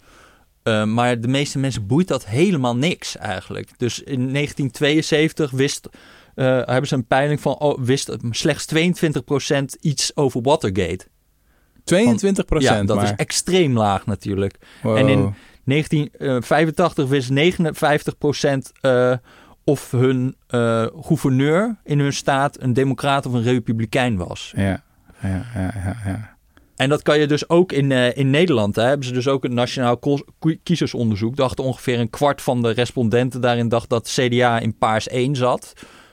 Eh, 0.66 0.84
maar 0.84 1.20
de 1.20 1.28
meeste 1.28 1.58
mensen 1.58 1.86
boeit 1.86 2.08
dat 2.08 2.26
helemaal 2.26 2.76
niks 2.76 3.16
eigenlijk. 3.16 3.70
Dus 3.76 3.98
in 3.98 4.32
1972 4.32 5.50
wist, 5.50 5.88
eh, 6.34 6.44
hebben 6.46 6.86
ze 6.86 6.94
een 6.94 7.06
peiling 7.06 7.40
van 7.40 7.58
oh, 7.58 7.78
wist 7.78 8.16
slechts 8.30 8.66
22% 8.74 9.76
iets 9.80 10.16
over 10.16 10.42
Watergate. 10.42 11.06
22 11.84 12.44
procent 12.44 12.80
ja, 12.80 12.84
dat 12.84 12.96
maar. 12.96 13.04
is 13.04 13.12
extreem 13.16 13.76
laag 13.76 14.06
natuurlijk. 14.06 14.56
Wow. 14.82 14.96
En 14.96 15.08
in 15.08 15.34
1985 15.64 17.08
wist 17.08 17.30
59% 17.30 18.72
eh 18.80 19.12
of 19.64 19.90
hun 19.90 20.36
gouverneur 21.00 21.76
in 21.84 21.98
hun 21.98 22.12
staat 22.12 22.60
een 22.62 22.72
democraat 22.72 23.26
of 23.26 23.32
een 23.32 23.42
republikein 23.42 24.16
was. 24.16 24.52
Ja, 24.56 24.82
ja, 25.22 25.46
ja, 25.54 25.72
ja. 25.74 25.96
ja. 26.04 26.35
En 26.76 26.88
dat 26.88 27.02
kan 27.02 27.18
je 27.18 27.26
dus 27.26 27.48
ook 27.48 27.72
in, 27.72 27.92
eh, 27.92 28.16
in 28.16 28.30
Nederland. 28.30 28.76
Hè, 28.76 28.82
hebben 28.82 29.06
ze 29.06 29.12
dus 29.12 29.28
ook 29.28 29.44
een 29.44 29.54
nationaal 29.54 29.98
kiezersonderzoek. 30.62 31.36
Dacht 31.36 31.58
ongeveer 31.58 32.00
een 32.00 32.10
kwart 32.10 32.42
van 32.42 32.62
de 32.62 32.70
respondenten 32.70 33.40
daarin 33.40 33.68
dacht 33.68 33.88
dat 33.88 34.08
CDA 34.08 34.58
in 34.58 34.76
paars 34.76 35.08
1 35.10 35.36
zat. 35.36 35.72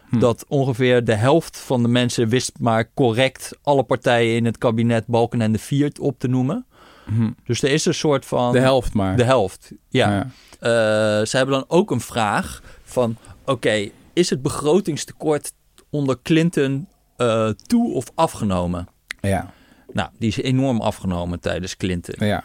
Hm. 0.10 0.19
Dat 0.19 0.45
ongeveer 0.48 1.04
de 1.04 1.13
helft 1.13 1.57
van 1.57 1.81
de 1.81 1.88
mensen 1.88 2.27
wist 2.30 2.51
maar 2.60 2.92
correct 2.94 3.57
alle 3.62 3.83
partijen 3.83 4.36
in 4.36 4.45
het 4.45 4.57
kabinet 4.57 5.07
Balkenende 5.07 5.60
4 5.60 5.92
op 6.00 6.20
te 6.20 6.27
noemen. 6.27 6.65
Mhm. 7.05 7.29
Dus 7.43 7.63
er 7.63 7.72
is 7.72 7.86
een 7.86 7.93
soort 7.93 8.25
van... 8.25 8.51
De 8.51 8.60
helft 8.60 8.93
maar. 8.93 9.17
De 9.17 9.24
helft, 9.24 9.72
ja. 9.89 10.12
ja. 10.12 10.27
Eh, 10.60 11.25
ze 11.25 11.38
hebben 11.38 11.55
dan 11.55 11.65
ook 11.67 11.91
een 11.91 12.01
vraag 12.01 12.62
van... 12.84 13.17
Oké, 13.46 13.89
is 14.13 14.29
het 14.29 14.41
begrotingstekort 14.41 15.53
onder 15.89 16.20
Clinton 16.22 16.88
eh, 17.17 17.50
toe 17.50 17.93
of 17.93 18.05
afgenomen? 18.15 18.88
Ja, 19.22 19.53
Nou, 19.93 20.09
die 20.19 20.29
is 20.29 20.38
enorm 20.38 20.81
afgenomen 20.81 21.39
tijdens 21.39 21.77
Clinton. 21.77 22.27
ja. 22.27 22.43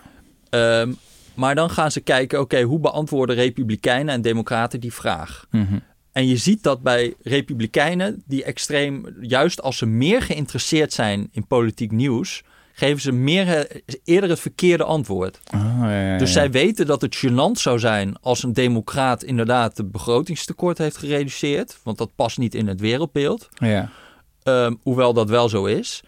Ehm, 0.51 0.93
maar 1.35 1.55
dan 1.55 1.71
gaan 1.71 1.91
ze 1.91 2.01
kijken, 2.01 2.41
oké, 2.41 2.63
hoe 2.63 2.79
beantwoorden 2.79 3.37
Republikeinen 3.37 4.15
en 4.15 4.23
Democraten 4.23 4.81
die 4.81 4.93
vraag? 4.93 5.47
Mhm. 5.51 5.79
En 6.13 6.27
je 6.27 6.37
ziet 6.37 6.63
dat 6.63 6.83
bij 6.83 7.15
Republikeinen, 7.23 8.23
die 8.27 8.45
extreem, 8.45 9.17
juist 9.21 9.63
als 9.63 9.77
ze 9.77 9.87
meer 9.87 10.23
geïnteresseerd 10.23 10.93
zijn 10.93 11.29
in 11.33 11.47
politiek 11.47 11.93
nieuws, 11.93 12.43
geven 12.73 13.01
ze 13.01 13.13
meer, 13.13 13.49
eh, 13.49 13.81
eerder 14.05 14.31
het 14.31 14.41
verkeerde 14.41 14.85
antwoord. 14.85 15.41
Oh, 15.55 15.79
ja, 15.81 16.03
ja, 16.13 16.19
Dus 16.19 16.33
zij 16.33 16.51
weten 16.51 16.87
dat 16.87 17.01
het 17.01 17.17
gênant 17.17 17.61
zou 17.61 17.79
zijn 17.79 18.17
als 18.21 18.43
een 18.43 18.53
democraat 18.53 19.23
inderdaad 19.23 19.77
het 19.77 19.93
begrotingstekort 19.93 20.79
heeft 20.79 20.97
gereduceerd. 20.97 21.79
Want 21.83 21.99
dat 21.99 22.15
past 22.15 22.39
niet 22.39 22.55
in 22.55 22.67
het 22.67 22.81
wereldbeeld. 22.81 23.49
Ja. 23.55 23.91
Ehm, 24.43 24.75
hoewel 24.83 25.13
dat 25.13 25.29
wel 25.29 25.49
zo 25.49 25.65
is. 25.65 26.03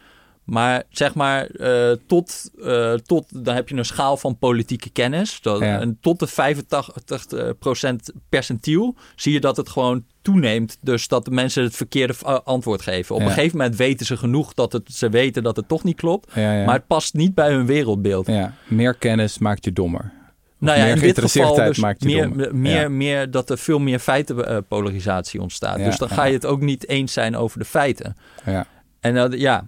Maar 0.51 0.83
zeg 0.91 1.15
maar, 1.15 1.47
eh, 1.47 1.93
tot, 2.07 2.51
eh, 2.65 2.93
tot, 2.93 3.45
dan 3.45 3.55
heb 3.55 3.69
je 3.69 3.77
een 3.77 3.85
schaal 3.85 4.17
van 4.17 4.39
politieke 4.39 4.91
kennis. 4.91 5.41
Dat, 5.41 5.61
Ja. 5.61 5.81
En 5.81 5.99
tot 6.01 6.19
de 6.19 6.27
85% 6.27 8.13
percentiel 8.29 8.95
zie 9.17 9.33
je 9.33 9.41
dat 9.41 9.57
het 9.57 9.69
gewoon 9.69 10.05
toeneemt. 10.23 10.79
Dus 10.81 11.09
dat 11.09 11.25
de 11.25 11.31
mensen 11.31 11.63
het 11.63 11.77
verkeerde 11.77 12.15
eh, 12.27 12.39
antwoord 12.45 12.83
geven. 12.83 13.15
Op 13.15 13.21
Ja. 13.21 13.27
een 13.27 13.33
gegeven 13.33 13.57
moment 13.59 13.77
weten 13.77 14.07
ze 14.07 14.17
genoeg 14.17 14.55
dat 14.55 14.73
het, 14.73 14.93
ze 14.95 15.09
weten 15.09 15.43
dat 15.43 15.57
het 15.57 15.69
toch 15.69 15.85
niet 15.85 15.97
klopt. 15.97 16.31
Ja. 16.35 16.65
Maar 16.65 16.75
het 16.75 16.87
past 16.87 17.15
niet 17.15 17.35
bij 17.35 17.51
hun 17.53 17.67
wereldbeeld. 17.67 18.27
ja. 18.27 18.55
Meer 18.69 18.95
kennis 18.95 19.39
maakt 19.39 19.65
je 19.65 19.73
dommer. 19.73 20.13
Nou 20.59 20.79
ja, 20.79 20.85
meer 20.85 20.95
in 20.95 21.01
dit 21.01 21.21
geval 21.21 21.55
dus 21.55 21.79
maakt 21.79 22.03
je 22.03 22.09
meer, 22.09 22.55
meer, 22.55 22.81
Ja. 22.81 22.89
meer 22.89 23.31
dat 23.31 23.51
er 23.51 23.59
veel 23.59 23.79
meer 23.79 23.99
feitenpolarisatie 23.99 25.41
ontstaat. 25.41 25.79
Ja, 25.79 25.85
dus 25.85 25.99
dan 25.99 26.09
ja. 26.09 26.15
ga 26.15 26.25
je 26.25 26.33
het 26.33 26.47
ook 26.47 26.61
niet 26.61 26.89
eens 26.89 27.13
zijn 27.13 27.37
over 27.37 27.59
de 27.59 27.65
feiten. 27.65 28.17
Ja. 28.47 28.67
En 29.01 29.15
dat, 29.15 29.33
ja, 29.41 29.67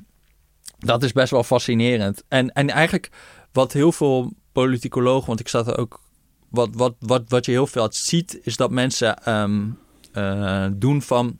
dat 0.82 1.02
is 1.02 1.12
best 1.12 1.30
wel 1.30 1.42
fascinerend. 1.42 2.24
En, 2.28 2.52
en 2.52 2.70
eigenlijk 2.70 3.10
wat 3.52 3.72
heel 3.72 3.92
veel 3.92 4.32
politicologen, 4.52 5.26
want 5.26 5.40
ik 5.40 5.48
zat 5.48 5.66
er 5.66 5.78
ook, 5.78 6.00
wat, 6.48 6.68
wat, 6.72 6.94
wat, 6.98 7.22
wat 7.28 7.44
je 7.44 7.52
heel 7.52 7.66
veel 7.66 7.88
ziet, 7.90 8.38
is 8.42 8.56
dat 8.56 8.70
mensen 8.70 9.16
ehm, 9.24 9.62
eh, 10.12 10.66
doen 10.72 11.02
van, 11.02 11.38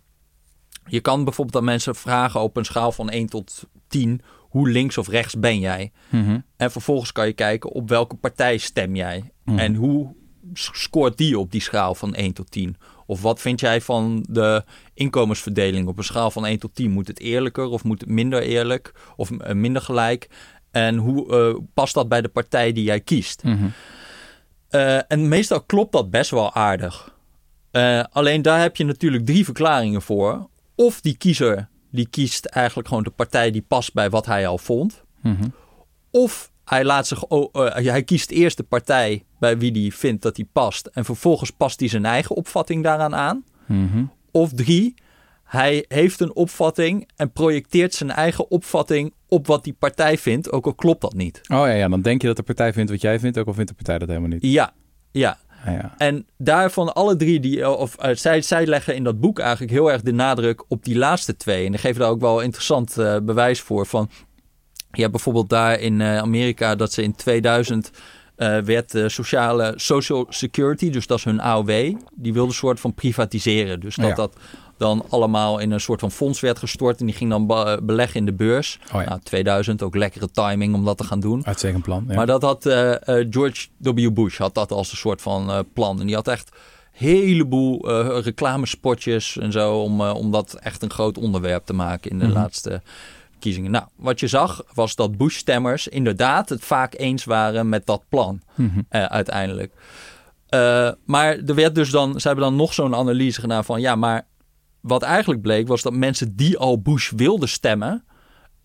Je 0.85 1.01
kan 1.01 1.25
bijvoorbeeld 1.25 1.57
aan 1.57 1.65
mensen 1.65 1.95
vragen 1.95 2.41
op 2.41 2.57
een 2.57 2.65
schaal 2.65 2.93
van 2.93 3.11
1 3.11 3.27
tot 3.27 3.65
10... 3.89 4.21
hoe 4.39 4.69
links 4.71 4.99
of 4.99 5.09
rechts 5.09 5.39
ben 5.39 5.59
jij? 5.59 5.93
Mhm. 6.09 6.41
En 6.57 6.71
vervolgens 6.71 7.13
kan 7.13 7.27
je 7.27 7.33
kijken 7.33 7.71
op 7.71 7.89
welke 7.89 8.17
partij 8.17 8.59
stem 8.59 8.97
jij. 8.97 9.33
Mhm. 9.45 9.59
En 9.59 9.75
hoe 9.75 10.15
scoort 10.53 11.17
die 11.17 11.39
op 11.39 11.51
die 11.51 11.61
schaal 11.61 11.95
van 11.95 12.15
1 12.15 12.33
tot 12.33 12.51
10? 12.51 12.77
Of 13.07 13.23
wat 13.23 13.41
vind 13.41 13.61
jij 13.61 13.81
van 13.81 14.25
de 14.29 14.65
inkomensverdeling 14.95 15.89
op 15.89 15.99
een 15.99 16.05
schaal 16.05 16.31
van 16.31 16.47
1 16.47 16.59
tot 16.59 16.75
10? 16.75 16.91
Moet 16.91 17.07
het 17.07 17.21
eerlijker 17.21 17.65
of 17.65 17.85
moet 17.85 18.01
het 18.01 18.11
minder 18.11 18.43
eerlijk 18.43 18.93
of 19.17 19.31
eh, 19.31 19.55
minder 19.55 19.83
gelijk? 19.83 20.29
En 20.71 20.97
hoe 20.97 21.37
eh, 21.37 21.61
past 21.75 21.95
dat 21.95 22.09
bij 22.09 22.23
de 22.23 22.29
partij 22.29 22.73
die 22.73 22.85
jij 22.85 23.01
kiest? 23.01 23.43
Mhm. 23.45 23.67
Eh, 24.69 25.11
en 25.13 25.29
meestal 25.29 25.63
klopt 25.63 25.93
dat 25.93 26.11
best 26.11 26.31
wel 26.31 26.55
aardig. 26.55 27.11
Alleen 28.11 28.43
daar 28.43 28.61
heb 28.61 28.77
je 28.77 28.85
natuurlijk 28.85 29.27
drie 29.27 29.45
verklaringen 29.45 30.03
voor. 30.03 30.49
Of 30.75 31.01
die 31.01 31.17
kiezer 31.17 31.69
die 31.91 32.09
kiest 32.09 32.45
eigenlijk 32.45 32.89
gewoon 32.89 33.03
de 33.03 33.11
partij 33.11 33.51
die 33.51 33.65
past 33.69 33.93
bij 33.93 34.11
wat 34.11 34.27
hij 34.27 34.47
al 34.47 34.59
vond. 34.59 35.03
Mhm. 35.23 35.49
Of 36.11 36.53
hij, 36.65 36.85
laat 36.85 37.07
zich, 37.07 37.25
hij 37.73 38.03
kiest 38.03 38.31
eerst 38.31 38.57
de 38.57 38.63
partij 38.63 39.25
bij 39.43 39.59
wie 39.59 39.81
hij 39.81 39.91
vindt 39.91 40.23
dat 40.23 40.37
hij 40.37 40.47
past. 40.53 40.87
En 40.87 41.05
vervolgens 41.05 41.51
past 41.51 41.81
hij 41.81 41.89
zijn 41.89 42.05
eigen 42.05 42.37
opvatting 42.37 42.83
daaraan 42.83 43.15
aan. 43.15 43.45
Mhm. 43.67 44.05
Of 44.31 44.53
drie, 44.53 44.95
hij 45.45 45.85
heeft 45.89 46.21
een 46.21 46.35
opvatting 46.35 47.09
en 47.17 47.33
projecteert 47.33 47.95
zijn 47.95 48.11
eigen 48.11 48.51
opvatting 48.51 49.13
op 49.29 49.47
wat 49.47 49.65
die 49.65 49.73
partij 49.79 50.19
vindt, 50.19 50.53
ook 50.53 50.67
al 50.67 50.75
klopt 50.75 51.01
dat 51.01 51.15
niet. 51.15 51.41
Oh 51.43 51.59
ja, 51.59 51.71
ja, 51.71 51.89
dan 51.89 52.03
denk 52.03 52.21
je 52.21 52.27
dat 52.27 52.37
de 52.37 52.43
partij 52.43 52.73
vindt 52.73 52.91
wat 52.91 53.01
jij 53.01 53.19
vindt, 53.19 53.39
ook 53.39 53.47
al 53.47 53.55
vindt 53.55 53.69
de 53.69 53.77
partij 53.77 53.99
dat 53.99 54.09
helemaal 54.09 54.29
niet. 54.29 54.43
Ja, 54.43 54.73
ja. 55.11 55.39
Ah, 55.65 55.73
ja. 55.73 55.95
En 55.97 56.27
daarvan 56.37 56.95
alle 56.95 57.17
drie, 57.17 57.41
die, 57.41 57.69
of 57.69 57.97
eh, 57.97 58.15
zij, 58.15 58.41
zij 58.41 58.67
leggen 58.67 58.95
in 58.95 59.05
dat 59.05 59.21
boek 59.21 59.39
eigenlijk 59.39 59.73
heel 59.73 59.93
erg 59.93 60.03
de 60.03 60.13
nadruk 60.13 60.65
op 60.69 60.85
die 60.85 60.99
laatste 60.99 61.37
twee. 61.37 61.65
En 61.65 61.71
die 61.71 61.81
geven 61.81 62.01
daar 62.01 62.11
ook 62.11 62.21
wel 62.21 62.41
interessant 62.41 62.99
eh, 62.99 63.17
bewijs 63.23 63.61
voor. 63.61 63.87
Van, 63.87 64.11
je 64.93 65.01
hebt 65.01 65.13
bijvoorbeeld 65.13 65.49
daar 65.49 65.81
in 65.81 66.01
eh, 66.01 66.19
Amerika 66.19 66.75
dat 66.75 66.93
ze 66.93 67.03
in 67.03 67.15
2000 67.15 67.91
eh, 68.37 68.59
werd 68.59 68.91
de 68.93 69.09
sociale 69.09 69.73
social 69.77 70.27
security, 70.29 70.91
dus 70.91 71.07
dat 71.07 71.19
is 71.19 71.25
hun 71.25 71.41
AOW, 71.41 71.69
die 72.15 72.33
wilde 72.33 72.49
een 72.49 72.55
soort 72.55 72.81
van 72.81 72.95
privatiseren. 72.95 73.81
Dus 73.81 73.97
dat 73.97 74.09
Ja. 74.09 74.15
dat 74.15 74.37
dan 74.77 75.05
allemaal 75.09 75.59
in 75.59 75.71
een 75.71 75.81
soort 75.81 76.01
van 76.01 76.11
fonds 76.11 76.41
werd 76.41 76.59
gestort 76.59 77.01
en 77.01 77.07
die 77.07 77.15
ging 77.15 77.31
dan 77.31 77.47
be- 77.47 77.81
beleggen 77.83 78.17
in 78.21 78.27
de 78.27 78.33
beurs. 78.33 78.79
Oh 78.95 79.03
ja. 79.03 79.09
Nou, 79.09 79.21
2000, 79.23 79.83
ook 79.83 79.97
lekkere 79.97 80.31
timing 80.31 80.75
om 80.75 80.85
dat 80.85 80.99
te 80.99 81.05
gaan 81.05 81.21
doen. 81.21 81.47
Uitstekend 81.47 81.83
plan. 81.83 82.05
Ja. 82.09 82.15
Maar 82.15 82.27
dat 82.27 82.43
had 82.43 82.67
eh, 82.67 82.93
eh, 83.21 83.27
George 83.31 83.67
W. 83.77 84.11
Bush 84.13 84.39
had 84.39 84.55
dat 84.55 84.71
als 84.71 84.91
een 84.91 84.97
soort 84.97 85.23
van 85.23 85.51
eh, 85.51 85.59
plan. 85.73 86.01
En 86.01 86.07
die 86.07 86.15
had 86.15 86.29
echt 86.29 86.49
een 86.53 87.07
heleboel 87.09 87.89
eh, 87.91 88.19
reclamespotjes 88.23 89.39
en 89.39 89.53
zo 89.53 89.79
om, 89.81 90.01
eh, 90.01 90.15
om 90.15 90.31
dat 90.31 90.55
echt 90.55 90.83
een 90.83 90.91
groot 90.91 91.19
onderwerp 91.19 91.65
te 91.67 91.73
maken 91.73 92.11
in 92.11 92.19
de 92.19 92.25
Mhm. 92.27 92.35
laatste 92.35 92.83
verkiezingen. 93.43 93.71
Nou, 93.71 93.85
wat 93.97 94.21
je 94.21 94.27
zag 94.27 94.63
was 94.75 94.95
dat 94.95 95.17
Bush-stemmers 95.17 95.89
inderdaad 95.89 96.49
het 96.49 96.65
vaak 96.65 96.95
eens 96.99 97.25
waren 97.25 97.69
met 97.69 97.87
dat 97.87 98.03
plan 98.09 98.41
Mhm. 98.55 98.81
eh, 98.89 99.05
uiteindelijk. 99.05 99.73
Eh, 100.49 100.91
maar 101.05 101.37
er 101.47 101.55
werd 101.55 101.75
dus 101.75 101.91
dan, 101.91 102.21
ze 102.21 102.27
hebben 102.27 102.45
dan 102.45 102.57
nog 102.57 102.75
zo'n 102.75 102.95
analyse 102.95 103.41
gedaan 103.41 103.65
van 103.65 103.81
ja, 103.81 103.95
maar 103.95 104.27
wat 104.81 105.03
eigenlijk 105.03 105.41
bleek 105.43 105.69
was 105.69 105.83
dat 105.83 105.93
mensen 105.93 106.37
die 106.37 106.59
al 106.59 106.81
Bush 106.81 107.11
wilden 107.17 107.49
stemmen, 107.49 108.05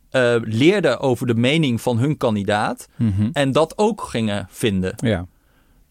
eh, 0.10 0.36
leerden 0.42 1.00
over 1.00 1.28
de 1.28 1.36
mening 1.36 1.82
van 1.82 1.98
hun 1.98 2.18
kandidaat 2.18 2.88
Mhm. 2.96 3.30
en 3.34 3.52
dat 3.52 3.78
ook 3.78 4.02
gingen 4.02 4.48
vinden. 4.50 4.94
Ja. 4.98 5.26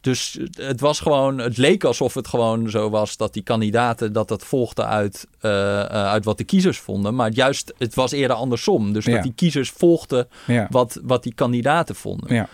Dus 0.06 0.38
het 0.58 0.80
was 0.80 1.00
gewoon, 1.00 1.38
het 1.38 1.56
leek 1.56 1.84
alsof 1.84 2.14
het 2.14 2.28
gewoon 2.28 2.70
zo 2.70 2.90
was 2.90 3.16
dat 3.16 3.32
die 3.32 3.42
kandidaten 3.42 4.12
dat 4.12 4.28
dat 4.28 4.44
volgde 4.44 4.84
uit, 4.84 5.26
eh, 5.40 5.80
eh, 5.80 5.86
uit 5.86 6.24
wat 6.24 6.38
de 6.38 6.44
kiezers 6.44 6.78
vonden. 6.78 7.14
Maar 7.14 7.30
juist, 7.30 7.74
het 7.78 7.94
was 7.94 8.12
eerder 8.12 8.36
andersom. 8.36 8.92
Dus 8.92 9.04
Ja. 9.04 9.12
dat 9.14 9.22
die 9.22 9.32
kiezers 9.34 9.70
volgden 9.70 10.28
ja. 10.46 10.66
wat, 10.70 11.00
wat 11.02 11.22
die 11.22 11.34
kandidaten 11.34 11.94
vonden. 11.94 12.34
Ja. 12.34 12.48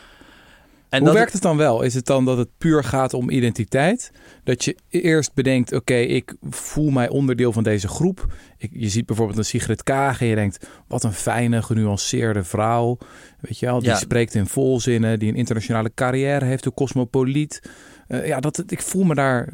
En 0.93 0.99
Hoe 0.99 1.07
dat 1.07 1.17
werkt 1.17 1.33
het 1.33 1.43
dan 1.43 1.57
wel? 1.57 1.83
Is 1.83 1.95
het 1.95 2.07
dan 2.07 2.25
dat 2.25 2.39
het 2.39 2.49
puur 2.59 2.85
gaat 2.85 3.15
om 3.15 3.31
identiteit? 3.31 4.13
Dat 4.45 4.65
je 4.65 4.77
eerst 4.89 5.35
bedenkt, 5.35 5.73
oké, 5.73 5.95
ik 5.95 6.35
voel 6.51 6.91
mij 6.91 7.09
onderdeel 7.09 7.53
van 7.53 7.63
deze 7.63 7.89
groep. 7.89 8.27
Ik, 8.59 8.71
je 8.73 8.89
ziet 8.89 9.07
bijvoorbeeld 9.07 9.39
een 9.39 9.45
Sigrid 9.45 9.83
Kaag 9.83 10.21
en 10.21 10.27
je 10.27 10.35
denkt, 10.35 10.67
wat 10.89 11.05
een 11.05 11.13
fijne, 11.13 11.63
genuanceerde 11.63 12.45
vrouw. 12.45 12.99
Weet 13.41 13.59
je 13.59 13.67
wel, 13.67 13.79
die 13.79 13.89
Ja. 13.89 13.97
spreekt 13.97 14.35
in 14.35 14.47
volzinnen, 14.47 15.19
die 15.19 15.29
een 15.29 15.37
internationale 15.37 15.91
carrière 15.95 16.45
heeft, 16.45 16.65
een 16.67 16.75
cosmopoliet. 16.75 17.63
Eh, 18.09 18.27
ja, 18.27 18.41
dat, 18.41 18.63
ik 18.67 18.83
voel 18.83 19.05
me 19.05 19.15
daar, 19.15 19.49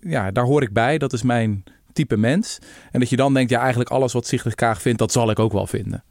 ja, 0.00 0.30
daar 0.30 0.44
hoor 0.44 0.62
ik 0.62 0.72
bij. 0.72 0.98
Dat 0.98 1.12
is 1.12 1.22
mijn 1.22 1.64
type 1.92 2.16
mens. 2.16 2.58
En 2.90 3.00
dat 3.00 3.08
je 3.08 3.16
dan 3.16 3.34
denkt, 3.34 3.50
ja, 3.50 3.58
eigenlijk 3.60 3.90
alles 3.90 4.12
wat 4.12 4.26
Sigrid 4.26 4.54
Kaag 4.54 4.82
vindt, 4.82 4.98
dat 4.98 5.12
zal 5.12 5.30
ik 5.30 5.38
ook 5.38 5.52
wel 5.52 5.66
vinden. 5.66 6.04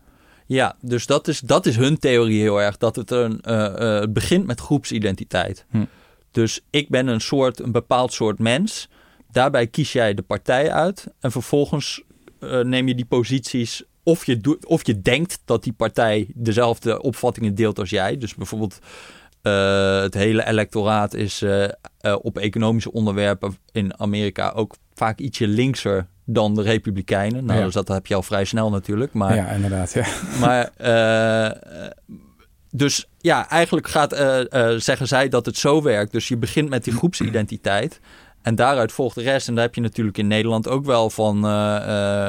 Ja, 0.50 0.76
dus 0.82 1.06
dat 1.06 1.28
is, 1.28 1.40
dat 1.40 1.66
is 1.66 1.76
hun 1.76 2.00
theorie 2.00 2.42
heel 2.42 2.62
erg. 2.62 2.78
Dat 2.78 2.96
het, 2.96 3.12
een, 3.12 3.42
eh, 3.42 4.02
eh, 4.02 4.10
begint 4.10 4.46
met 4.46 4.60
groepsidentiteit. 4.60 5.66
Hm. 5.70 5.86
Dus 6.32 6.62
ik 6.70 6.90
ben 6.90 7.08
een 7.08 7.22
soort, 7.22 7.60
een 7.60 7.72
bepaald 7.72 8.14
soort 8.14 8.40
mens. 8.40 8.90
Daarbij 9.32 9.68
kies 9.68 9.94
jij 9.94 10.14
de 10.14 10.22
partij 10.22 10.72
uit. 10.72 11.08
En 11.20 11.32
vervolgens 11.32 12.04
eh, 12.40 12.60
neem 12.60 12.88
je 12.88 12.96
die 12.96 13.06
posities. 13.06 13.84
Of 14.04 14.26
je, 14.26 14.38
doet, 14.38 14.66
of 14.66 14.86
je 14.86 15.02
denkt 15.02 15.42
dat 15.46 15.64
die 15.64 15.74
partij 15.74 16.28
dezelfde 16.36 17.02
opvattingen 17.02 17.56
deelt 17.56 17.80
als 17.80 17.90
jij. 17.90 18.18
Dus 18.18 18.36
bijvoorbeeld 18.36 18.80
het 20.02 20.14
hele 20.14 20.48
electoraat 20.48 21.14
is 21.14 21.44
op 22.22 22.38
economische 22.38 22.92
onderwerpen 22.92 23.58
in 23.72 24.00
Amerika 24.00 24.50
ook 24.50 24.76
vaak 24.94 25.20
ietsje 25.20 25.48
linkser 25.48 26.08
dan 26.34 26.56
de 26.56 26.62
Republikeinen. 26.62 27.46
Nou, 27.46 27.60
Ja. 27.60 27.66
dus 27.66 27.74
dat 27.74 27.88
heb 27.88 28.08
je 28.08 28.16
al 28.16 28.24
vrij 28.24 28.46
snel 28.46 28.70
natuurlijk. 28.70 29.14
Maar 29.14 29.36
ja, 29.36 29.48
inderdaad. 29.48 29.94
Ja. 29.94 30.06
maar 30.46 30.70
eh, 30.78 31.88
dus 32.72 33.08
ja, 33.20 33.50
eigenlijk 33.50 33.88
gaat, 33.88 34.14
eh, 34.14 34.74
eh, 34.74 34.80
zeggen 34.80 35.08
zij 35.08 35.30
dat 35.30 35.46
het 35.46 35.58
zo 35.58 35.82
werkt. 35.82 36.12
Dus 36.12 36.28
je 36.28 36.38
begint 36.38 36.70
met 36.70 36.84
die 36.84 36.94
groepsidentiteit. 36.94 38.00
En 38.42 38.56
daaruit 38.56 38.92
volgt 38.92 39.16
de 39.16 39.22
rest. 39.22 39.48
En 39.48 39.56
daar 39.56 39.64
heb 39.64 39.76
je 39.76 39.82
natuurlijk 39.82 40.18
in 40.18 40.28
Nederland 40.28 40.68
ook 40.68 40.86
wel 40.86 41.10
van... 41.10 41.40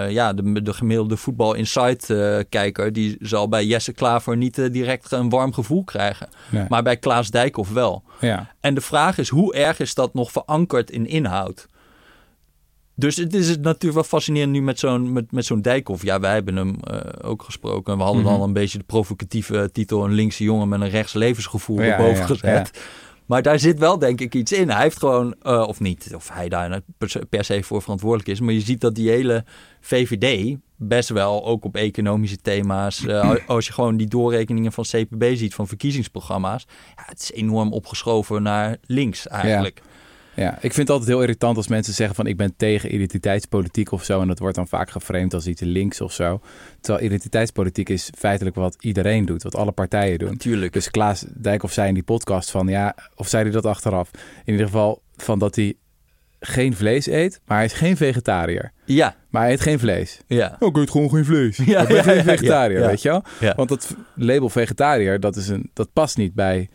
ja, 0.09 0.33
de, 0.33 0.63
de 0.63 0.73
gemiddelde 0.73 1.17
voetbal 1.17 1.55
insight 1.55 2.11
eh, 2.11 2.39
kijker... 2.49 2.93
die 2.93 3.17
zal 3.21 3.49
bij 3.49 3.65
Jesse 3.65 3.93
Klaver 3.93 4.37
niet 4.37 4.73
direct 4.73 5.13
een 5.13 5.29
warm 5.29 5.53
gevoel 5.53 5.85
krijgen. 5.85 6.29
Nee. 6.51 6.65
Maar 6.69 6.83
bij 6.83 6.97
Klaas 6.97 7.31
Dijkhoff 7.31 7.71
wel. 7.73 8.03
ja. 8.21 8.51
En 8.61 8.75
de 8.75 8.81
vraag 8.81 9.19
is, 9.19 9.29
hoe 9.29 9.55
erg 9.55 9.81
is 9.81 9.95
dat 9.95 10.15
nog 10.15 10.33
verankerd 10.33 10.91
in 10.91 11.07
inhoud? 11.07 11.67
Dus 13.01 13.17
het 13.17 13.35
is 13.35 13.47
natuurlijk 13.59 13.95
wel 13.95 14.03
fascinerend 14.03 14.53
nu 14.53 14.63
met 14.63 14.79
zo'n 14.79 15.13
met, 15.13 15.33
met 15.33 15.45
zo'n 15.45 15.63
Dijkhoff. 15.63 16.03
Ja, 16.03 16.21
wij 16.21 16.33
hebben 16.33 16.57
hem 16.57 16.77
eh, 16.81 17.29
ook 17.31 17.43
gesproken. 17.43 17.97
We 17.97 18.03
hadden 18.03 18.23
Mhm. 18.23 18.31
dan 18.33 18.43
een 18.43 18.53
beetje 18.53 18.79
de 18.79 18.85
provocatieve 18.85 19.71
titel... 19.73 20.05
een 20.05 20.13
linkse 20.13 20.45
jongen 20.45 20.69
met 20.69 20.81
een 20.81 20.89
rechts 20.91 21.13
levensgevoel 21.13 21.81
Ja, 21.83 21.85
erboven 21.97 22.21
ja, 22.21 22.27
gezet. 22.27 22.71
Maar 23.27 23.43
daar 23.43 23.59
zit 23.59 23.79
wel 23.79 23.99
denk 23.99 24.21
ik 24.21 24.35
iets 24.35 24.53
in. 24.53 24.71
Hij 24.71 24.83
heeft 24.83 24.99
gewoon, 24.99 25.35
eh, 25.43 25.65
of 25.69 25.81
niet, 25.81 26.11
of 26.15 26.29
hij 26.33 26.49
daar 26.49 26.81
per 26.99 27.11
se- 27.11 27.27
per 27.29 27.45
se 27.45 27.63
voor 27.63 27.83
verantwoordelijk 27.83 28.29
is. 28.29 28.41
Maar 28.41 28.53
je 28.55 28.61
ziet 28.61 28.81
dat 28.81 28.95
die 28.95 29.11
hele 29.11 29.45
VVD 29.81 30.57
best 30.77 31.09
wel, 31.09 31.47
ook 31.47 31.65
op 31.65 31.77
economische 31.77 32.37
thema's... 32.37 33.07
eh, 33.07 33.35
als 33.47 33.67
je 33.67 33.73
gewoon 33.73 33.97
die 33.97 34.07
doorrekeningen 34.09 34.73
van 34.73 34.85
CPB 34.85 35.25
ziet 35.35 35.55
van 35.55 35.67
verkiezingsprogramma's... 35.69 36.67
Ja, 36.97 37.03
het 37.07 37.21
is 37.23 37.33
enorm 37.33 37.73
opgeschoven 37.73 38.43
naar 38.43 38.77
links 38.83 39.29
eigenlijk. 39.29 39.83
Ja, 40.41 40.55
ik 40.55 40.61
vind 40.61 40.77
het 40.77 40.91
altijd 40.91 41.09
heel 41.09 41.21
irritant 41.21 41.57
als 41.57 41.69
mensen 41.69 41.95
zeggen 41.95 42.17
van 42.17 42.27
ik 42.27 42.37
ben 42.37 42.55
tegen 42.57 42.95
identiteitspolitiek 42.95 43.93
of 43.93 44.05
zo. 44.05 44.21
En 44.21 44.29
dat 44.29 44.39
wordt 44.39 44.57
dan 44.57 44.69
vaak 44.69 44.91
geframed 44.91 45.35
als 45.35 45.47
iets 45.47 45.61
links 45.61 46.01
of 46.01 46.13
zo. 46.13 46.41
Terwijl 46.81 47.05
identiteitspolitiek 47.05 47.89
is 47.89 48.11
feitelijk 48.19 48.57
wat 48.57 48.77
iedereen 48.81 49.25
doet, 49.25 49.43
wat 49.43 49.55
alle 49.55 49.73
partijen 49.73 50.19
doen. 50.19 50.31
Natuurlijk. 50.31 50.73
Dus 50.73 50.91
Klaas 50.91 51.25
Dijkhoff 51.29 51.73
zei 51.73 51.89
in 51.89 51.95
die 51.95 52.03
podcast 52.03 52.51
van 52.51 52.69
ja, 52.69 52.95
of 53.15 53.29
zei 53.29 53.43
hij 53.43 53.53
dat 53.53 53.67
achteraf? 53.67 54.11
In 54.45 54.53
ieder 54.53 54.67
geval 54.67 55.03
van 55.17 55.39
dat 55.39 55.57
hij 55.57 55.75
geen 56.41 56.77
vlees 56.77 57.07
eet, 57.07 57.41
maar 57.47 57.57
hij 57.57 57.67
is 57.67 57.73
geen 57.73 57.97
vegetariër. 57.97 58.73
Ja, 58.85 59.15
Maar 59.31 59.43
hij 59.43 59.53
eet 59.53 59.61
geen 59.61 59.79
vlees. 59.79 60.21
ja. 60.27 60.57
Oh, 60.59 60.69
ik 60.69 60.77
eet 60.77 60.91
gewoon 60.91 61.11
geen 61.11 61.25
vlees. 61.25 61.57
Ja, 61.57 61.81
ik 61.81 61.89
ben 61.89 61.97
ja, 61.97 62.03
geen 62.03 62.25
vegetariër, 62.25 62.79
ja, 62.79 62.85
ja. 62.85 62.91
weet 62.91 63.03
je 63.03 63.09
wel? 63.09 63.55
Want 63.55 63.69
dat 63.69 63.97
label 64.15 64.49
vegetariër, 64.49 65.21
dat, 65.21 65.37
is 65.37 65.49
een, 65.49 65.71
dat 65.75 65.93
past 65.93 66.17
niet 66.17 66.35
bij, 66.35 66.69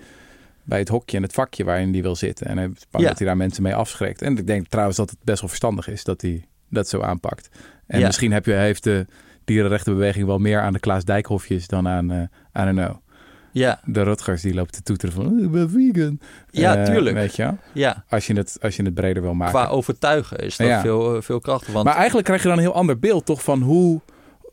bij 0.65 0.79
het 0.79 0.89
hokje 0.89 1.17
en 1.17 1.23
het 1.23 1.33
vakje 1.33 1.63
waarin 1.63 1.91
die 1.91 2.01
wil 2.01 2.15
zitten. 2.15 2.47
En 2.47 2.57
hij 2.57 2.69
is 2.73 2.85
bang 2.91 3.03
Ja. 3.03 3.09
dat 3.09 3.19
hij 3.19 3.27
daar 3.27 3.37
mensen 3.37 3.63
mee 3.63 3.75
afschrikt. 3.75 4.21
En 4.21 4.37
ik 4.37 4.47
denk 4.47 4.67
trouwens 4.67 4.97
dat 4.97 5.09
het 5.09 5.19
best 5.23 5.39
wel 5.39 5.49
verstandig 5.49 5.87
is 5.87 6.03
dat 6.03 6.21
hij 6.21 6.45
dat 6.69 6.87
zo 6.87 7.01
aanpakt. 7.01 7.49
En 7.87 7.99
Ja. 7.99 8.05
misschien 8.05 8.31
heb 8.31 8.45
je, 8.45 8.53
heeft 8.53 8.83
de 8.83 9.05
dierenrechtenbeweging 9.43 10.25
wel 10.25 10.37
meer 10.39 10.59
aan 10.61 10.73
de 10.73 10.79
Klaas 10.79 11.03
Dijkhofjes 11.05 11.67
dan 11.67 11.87
aan, 11.87 12.11
eh 12.11 12.21
aan 12.51 12.77
een 12.77 13.03
Ja, 13.51 13.79
De 13.85 14.03
Rutgers 14.03 14.41
die 14.41 14.53
loopt 14.53 14.73
te 14.73 14.81
toeteren 14.83 15.15
van 15.15 15.25
"Oh, 15.27 15.43
ik 15.43 15.51
ben 15.51 15.69
vegan. 15.69 16.19
Ja, 16.49 16.75
Eh, 16.77 16.85
tuurlijk. 16.85 17.15
Weet 17.15 17.35
je 17.35 17.53
ja. 17.73 18.03
Als 18.09 18.27
je 18.27 18.33
het, 18.33 18.57
als 18.61 18.75
je 18.75 18.83
het 18.83 18.93
breder 18.93 19.21
wil 19.23 19.33
maken. 19.33 19.59
Qua 19.59 19.67
overtuigen 19.67 20.37
is 20.37 20.57
dat 20.57 20.67
Ja. 20.67 20.81
veel, 20.81 21.21
veel 21.21 21.39
krachtiger. 21.39 21.73
Want 21.73 21.85
Maar 21.85 21.95
eigenlijk 21.95 22.25
krijg 22.25 22.41
je 22.41 22.47
dan 22.47 22.57
een 22.57 22.63
heel 22.63 22.73
ander 22.73 22.99
beeld 22.99 23.25
toch 23.25 23.43
van 23.43 23.61
hoe, 23.61 24.01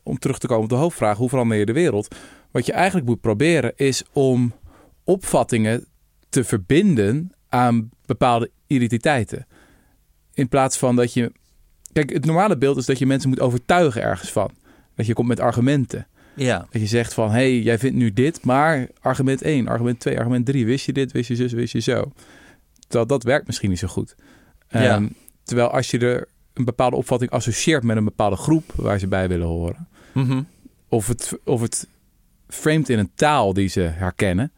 om 0.03 0.17
terug 0.19 0.37
te 0.39 0.47
komen 0.47 0.63
op 0.63 0.69
de 0.69 0.75
hoofdvraag, 0.75 1.17
hoe 1.17 1.29
verander 1.29 1.57
je 1.57 1.65
de 1.65 1.73
wereld? 1.73 2.15
Wat 2.51 2.65
je 2.65 2.71
eigenlijk 2.73 3.05
moet 3.07 3.21
proberen 3.21 3.73
is 3.75 4.03
om 4.11 4.53
opvattingen 5.03 5.85
te 6.33 6.43
verbinden 6.43 7.31
aan 7.49 7.89
bepaalde 8.05 8.49
identiteiten. 8.67 9.45
In 10.33 10.47
plaats 10.47 10.77
van 10.77 10.95
dat 10.95 11.13
je 11.13 11.31
Kijk, 11.91 12.13
het 12.13 12.25
normale 12.25 12.57
beeld 12.57 12.77
is 12.77 12.85
dat 12.85 12.99
je 12.99 13.05
mensen 13.05 13.29
moet 13.29 13.39
overtuigen 13.39 14.01
ergens 14.01 14.31
van. 14.31 14.49
Dat 14.95 15.05
je 15.05 15.13
komt 15.13 15.27
met 15.27 15.39
argumenten. 15.39 16.07
Ja, 16.35 16.67
Dat 16.71 16.81
je 16.81 16.87
zegt 16.87 17.13
van, 17.13 17.27
hé, 17.27 17.33
hey, 17.35 17.59
jij 17.61 17.79
vindt 17.79 17.97
nu 17.97 18.13
dit, 18.13 18.43
maar 18.45 18.87
argument 18.99 19.41
1, 19.41 19.67
argument 19.67 19.99
2, 19.99 20.17
argument 20.17 20.45
3, 20.45 20.65
wist 20.65 20.85
je 20.85 20.93
dit, 20.93 21.11
wist 21.11 21.27
je 21.27 21.35
zus, 21.35 21.53
wist 21.53 21.73
je 21.73 21.79
zo. 21.79 22.11
Terwijl 22.79 23.07
dat 23.07 23.23
werkt 23.23 23.47
misschien 23.47 23.69
niet 23.69 23.79
zo 23.79 23.87
goed. 23.87 24.15
Ja. 24.69 24.79
Ehm, 24.95 25.07
terwijl 25.43 25.69
als 25.69 25.91
je 25.91 25.97
er 25.99 26.27
een 26.53 26.65
bepaalde 26.65 26.95
opvatting 26.95 27.31
associeert 27.31 27.83
met 27.83 27.97
een 27.97 28.03
bepaalde 28.03 28.35
groep 28.35 28.71
waar 28.75 28.99
ze 28.99 29.07
bij 29.07 29.27
willen 29.27 29.47
horen, 29.47 29.87
Mhm. 30.13 30.41
of 30.87 31.07
het, 31.07 31.39
of 31.43 31.61
het 31.61 31.87
framed 32.47 32.89
in 32.89 32.99
een 32.99 33.11
taal 33.15 33.53
die 33.53 33.67
ze 33.67 33.81
herkennen, 33.81 34.51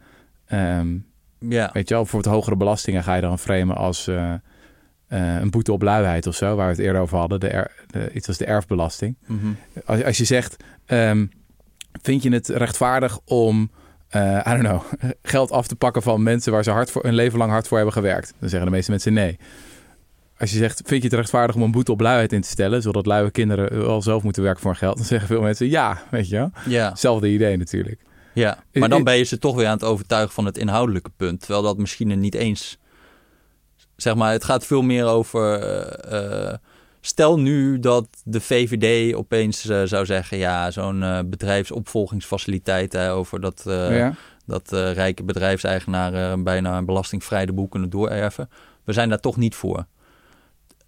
ehm, 0.46 0.96
ja. 1.38 1.70
weet 1.72 1.88
je 1.88 1.94
wel, 1.94 2.06
voor 2.06 2.18
het 2.18 2.28
hogere 2.28 2.56
belastingen 2.56 3.02
ga 3.02 3.14
je 3.14 3.20
dan 3.20 3.38
framen 3.38 3.76
als 3.76 4.06
eh, 4.06 4.32
eh, 4.32 4.40
een 5.40 5.50
boete 5.50 5.72
op 5.72 5.82
luiheid 5.82 6.26
of 6.26 6.34
zo, 6.34 6.56
waar 6.56 6.66
we 6.66 6.72
het 6.72 6.80
eerder 6.80 7.00
over 7.00 7.18
hadden, 7.18 7.40
de, 7.40 7.48
er, 7.48 7.84
de, 7.86 8.10
iets 8.12 8.28
als 8.28 8.36
de 8.36 8.44
erfbelasting. 8.44 9.16
Mhm. 9.26 9.46
Als, 9.84 10.04
als 10.04 10.16
je 10.16 10.24
zegt, 10.24 10.56
ehm, 10.86 11.26
vind 12.02 12.22
je 12.22 12.32
het 12.32 12.48
rechtvaardig 12.48 13.18
om, 13.24 13.70
eh 14.08 14.40
I 14.46 14.50
don't 14.50 14.62
know, 14.62 14.82
geld 15.22 15.50
af 15.50 15.66
te 15.66 15.76
pakken 15.76 16.02
van 16.02 16.22
mensen 16.22 16.52
waar 16.52 16.64
ze 16.64 16.70
hard 16.70 16.90
voor, 16.90 17.02
hun 17.02 17.14
leven 17.14 17.38
lang 17.38 17.50
hard 17.50 17.68
voor 17.68 17.76
hebben 17.76 17.94
gewerkt? 17.94 18.34
Dan 18.38 18.48
zeggen 18.48 18.68
de 18.68 18.74
meeste 18.74 18.90
mensen 18.90 19.12
nee. 19.12 19.38
Als 20.38 20.50
je 20.50 20.56
zegt, 20.56 20.82
vind 20.84 21.02
je 21.02 21.08
het 21.08 21.16
rechtvaardig 21.16 21.56
om 21.56 21.62
een 21.62 21.70
boete 21.70 21.92
op 21.92 22.00
luiheid 22.00 22.32
in 22.32 22.40
te 22.40 22.48
stellen, 22.48 22.82
zodat 22.82 23.06
luie 23.06 23.30
kinderen 23.30 23.78
wel 23.86 24.02
zelf 24.02 24.22
moeten 24.22 24.42
werken 24.42 24.60
voor 24.60 24.70
hun 24.70 24.80
geld? 24.80 24.96
Dan 24.96 25.06
zeggen 25.06 25.28
veel 25.28 25.42
mensen 25.42 25.68
ja, 25.68 26.02
weet 26.10 26.28
je 26.28 26.36
wel. 26.36 26.50
ja. 26.66 26.88
Hetzelfde 26.88 27.28
idee 27.28 27.56
natuurlijk. 27.56 28.00
Ja, 28.42 28.58
maar 28.72 28.88
dan 28.88 29.04
ben 29.04 29.16
je 29.16 29.22
ze 29.22 29.38
toch 29.38 29.56
weer 29.56 29.66
aan 29.66 29.72
het 29.72 29.84
overtuigen 29.84 30.34
van 30.34 30.44
het 30.44 30.58
inhoudelijke 30.58 31.10
punt. 31.16 31.40
Terwijl 31.40 31.62
dat 31.62 31.78
misschien 31.78 32.10
er 32.10 32.16
niet 32.16 32.34
eens... 32.34 32.78
Zeg 33.96 34.14
maar, 34.14 34.32
het 34.32 34.44
gaat 34.44 34.66
veel 34.66 34.82
meer 34.82 35.04
over... 35.04 35.60
eh, 35.60 36.48
eh, 36.48 36.54
stel 37.00 37.38
nu 37.38 37.78
dat 37.78 38.08
de 38.24 38.40
VVD 38.40 39.14
opeens 39.14 39.68
eh, 39.68 39.82
zou 39.84 40.06
zeggen... 40.06 40.38
Ja, 40.38 40.70
zo'n 40.70 41.26
bedrijfsopvolgingsfaciliteit 41.30 42.92
hè, 42.92 43.12
over 43.12 43.40
dat, 43.40 43.62
ja. 43.66 44.14
dat 44.46 44.70
rijke 44.70 45.22
bedrijfseigenaren 45.22 46.42
bijna 46.42 46.82
belastingvrij 46.82 47.46
de 47.46 47.52
boel 47.52 47.68
kunnen 47.68 47.90
doorerven. 47.90 48.50
We 48.84 48.92
zijn 48.92 49.08
daar 49.08 49.20
toch 49.20 49.36
niet 49.36 49.54
voor. 49.54 49.86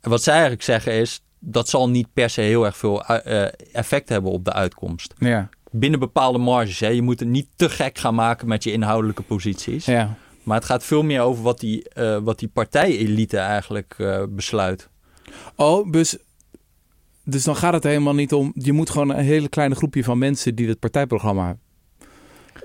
Wat 0.01 0.23
zij 0.23 0.33
eigenlijk 0.33 0.63
zeggen 0.63 0.93
is... 0.93 1.23
Dat 1.41 1.69
zal 1.69 1.89
niet 1.89 2.13
per 2.13 2.31
se 2.31 2.41
heel 2.41 2.65
erg 2.65 2.77
veel 2.77 3.05
effect 3.73 4.09
hebben 4.09 4.31
op 4.31 4.45
de 4.45 4.53
uitkomst 4.53 5.15
Ja, 5.19 5.49
binnen 5.71 6.01
bepaalde 6.01 6.39
marges. 6.39 6.81
Hè. 6.81 6.89
Je 6.89 7.03
moet 7.03 7.21
het 7.21 7.29
niet 7.29 7.49
te 7.57 7.69
gek 7.69 7.99
gaan 7.99 8.15
maken 8.15 8.49
met 8.49 8.65
je 8.65 8.73
inhoudelijke 8.73 9.23
posities. 9.23 9.85
ja. 9.85 10.17
Maar 10.43 10.57
het 10.57 10.67
gaat 10.67 10.85
veel 10.85 11.03
meer 11.03 11.21
over 11.21 11.43
wat 11.43 11.61
die, 11.61 11.89
eh 11.89 12.19
wat 12.19 12.39
die 12.39 12.49
partijelite 12.49 13.39
eigenlijk 13.39 13.95
eh, 13.99 14.23
besluit. 14.29 14.89
Oh, 15.55 15.93
dus, 15.93 16.17
dus 17.25 17.45
dan 17.45 17.57
gaat 17.57 17.73
het 17.73 17.83
helemaal 17.83 18.15
niet 18.15 18.33
om... 18.33 18.53
Je 18.55 18.73
moet 18.73 18.91
gewoon 18.91 19.11
een 19.11 19.25
hele 19.25 19.49
kleine 19.49 19.75
groepje 19.75 20.05
van 20.05 20.19
mensen 20.19 20.55
die 20.55 20.69
het 20.69 20.79
partijprogramma 20.79 21.57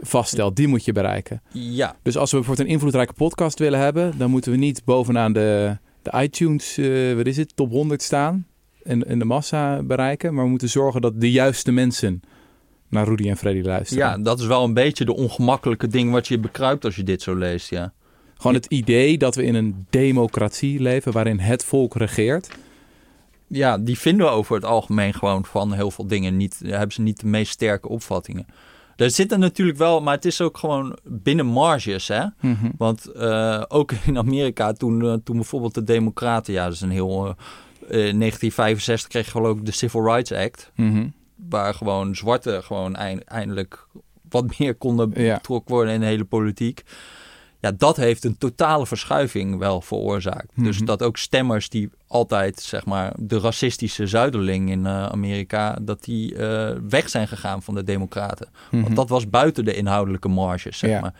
vaststelt, 0.01 0.55
die 0.55 0.67
moet 0.67 0.85
je 0.85 0.91
bereiken. 0.91 1.41
Ja, 1.51 1.95
Dus 2.01 2.17
als 2.17 2.31
we 2.31 2.37
bijvoorbeeld 2.37 2.67
een 2.67 2.73
invloedrijke 2.73 3.13
podcast 3.13 3.59
willen 3.59 3.79
hebben, 3.79 4.17
dan 4.17 4.29
moeten 4.29 4.51
we 4.51 4.57
niet 4.57 4.81
bovenaan 4.85 5.33
de, 5.33 5.77
de 6.01 6.21
iTunes, 6.21 6.77
eh, 6.77 7.15
wat 7.15 7.27
is 7.27 7.37
het, 7.37 7.55
top 7.55 7.71
100 7.71 8.01
staan 8.01 8.47
en, 8.83 9.07
en 9.07 9.19
de 9.19 9.25
massa 9.25 9.83
bereiken. 9.83 10.33
Maar 10.33 10.43
we 10.43 10.49
moeten 10.49 10.69
zorgen 10.69 11.01
dat 11.01 11.21
de 11.21 11.31
juiste 11.31 11.71
mensen 11.71 12.21
naar 12.93 13.07
Rudy 13.07 13.29
en 13.29 13.37
Freddy 13.37 13.61
luisteren. 13.61 14.03
ja, 14.03 14.17
dat 14.17 14.39
is 14.39 14.45
wel 14.45 14.63
een 14.63 14.73
beetje 14.73 15.05
de 15.05 15.13
ongemakkelijke 15.15 15.87
ding 15.87 16.11
wat 16.11 16.27
je 16.27 16.37
bekruipt 16.39 16.85
als 16.85 16.95
je 16.95 17.03
dit 17.03 17.21
zo 17.21 17.35
leest. 17.35 17.69
Ja, 17.69 17.93
Gewoon 18.37 18.53
het 18.53 18.65
idee 18.65 19.17
dat 19.17 19.35
we 19.35 19.43
in 19.43 19.55
een 19.55 19.85
democratie 19.89 20.79
leven 20.81 21.11
waarin 21.11 21.39
het 21.39 21.63
volk 21.65 21.95
regeert. 21.95 22.49
ja 23.47 23.77
die 23.77 23.97
vinden 23.99 24.25
we 24.25 24.31
over 24.31 24.55
het 24.55 24.65
algemeen 24.65 25.13
gewoon 25.13 25.45
van 25.45 25.73
heel 25.73 25.91
veel 25.91 26.07
dingen 26.07 26.37
niet. 26.37 26.59
Hebben 26.65 26.91
ze 26.91 27.01
niet 27.01 27.19
de 27.19 27.27
meest 27.27 27.51
sterke 27.51 27.89
opvattingen. 27.89 28.45
Er 28.95 29.11
zitten 29.11 29.39
natuurlijk 29.39 29.77
wel, 29.77 30.01
maar 30.01 30.15
het 30.15 30.25
is 30.25 30.41
ook 30.41 30.57
gewoon 30.57 30.97
binnen 31.03 31.45
marges. 31.45 32.07
Hè? 32.07 32.25
Want 32.77 33.05
eh, 33.05 33.63
ook 33.67 33.91
in 34.05 34.17
Amerika, 34.17 34.73
toen, 34.73 35.01
eh, 35.05 35.13
toen 35.23 35.35
bijvoorbeeld 35.35 35.73
de 35.73 35.83
Democraten, 35.83 36.53
ja, 36.53 36.63
dat 36.63 36.73
is 36.73 36.81
een 36.81 36.89
heel. 36.89 37.25
eh, 37.25 37.29
eh, 38.07 38.15
1965 38.15 39.09
kreeg 39.09 39.25
je 39.25 39.31
geloof 39.31 39.57
ik 39.57 39.65
de 39.65 39.71
Civil 39.71 40.05
Rights 40.05 40.31
Act. 40.31 40.71
Mhm. 40.75 41.07
Waar 41.49 41.73
gewoon 41.73 42.15
zwarte 42.15 42.61
gewoon 42.63 42.95
eind- 42.95 43.23
eindelijk 43.23 43.87
wat 44.29 44.45
meer 44.59 44.75
konden 44.75 45.09
betrokken 45.09 45.75
worden 45.75 45.93
in 45.93 45.99
de 45.99 46.05
hele 46.05 46.25
politiek. 46.25 46.83
Ja, 47.59 47.71
dat 47.71 47.97
heeft 47.97 48.23
een 48.23 48.37
totale 48.37 48.85
verschuiving 48.87 49.57
wel 49.57 49.81
veroorzaakt. 49.81 50.47
Dus 50.55 50.77
Mhm. 50.77 50.85
dat 50.85 51.03
ook 51.03 51.17
stemmers 51.17 51.69
die 51.69 51.89
altijd, 52.07 52.59
zeg 52.59 52.85
maar, 52.85 53.13
de 53.17 53.39
racistische 53.39 54.07
zuiderling 54.07 54.69
in 54.69 54.85
eh, 54.85 55.05
Amerika, 55.05 55.77
dat 55.81 56.03
die 56.03 56.35
eh, 56.35 56.77
weg 56.89 57.09
zijn 57.09 57.27
gegaan 57.27 57.61
van 57.63 57.75
de 57.75 57.83
democraten. 57.83 58.47
Mhm. 58.71 58.83
Want 58.83 58.95
dat 58.95 59.09
was 59.09 59.29
buiten 59.29 59.65
de 59.65 59.73
inhoudelijke 59.75 60.27
marges, 60.27 60.77
zeg 60.77 60.89
Ja. 60.89 60.99
maar. 60.99 61.13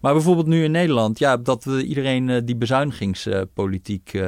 Maar 0.00 0.12
bijvoorbeeld 0.12 0.46
nu 0.46 0.64
in 0.64 0.70
Nederland, 0.70 1.18
ja, 1.18 1.36
dat 1.36 1.64
we 1.64 1.84
iedereen 1.84 2.28
eh, 2.30 2.40
die 2.44 2.56
bezuinigingspolitiek. 2.56 4.20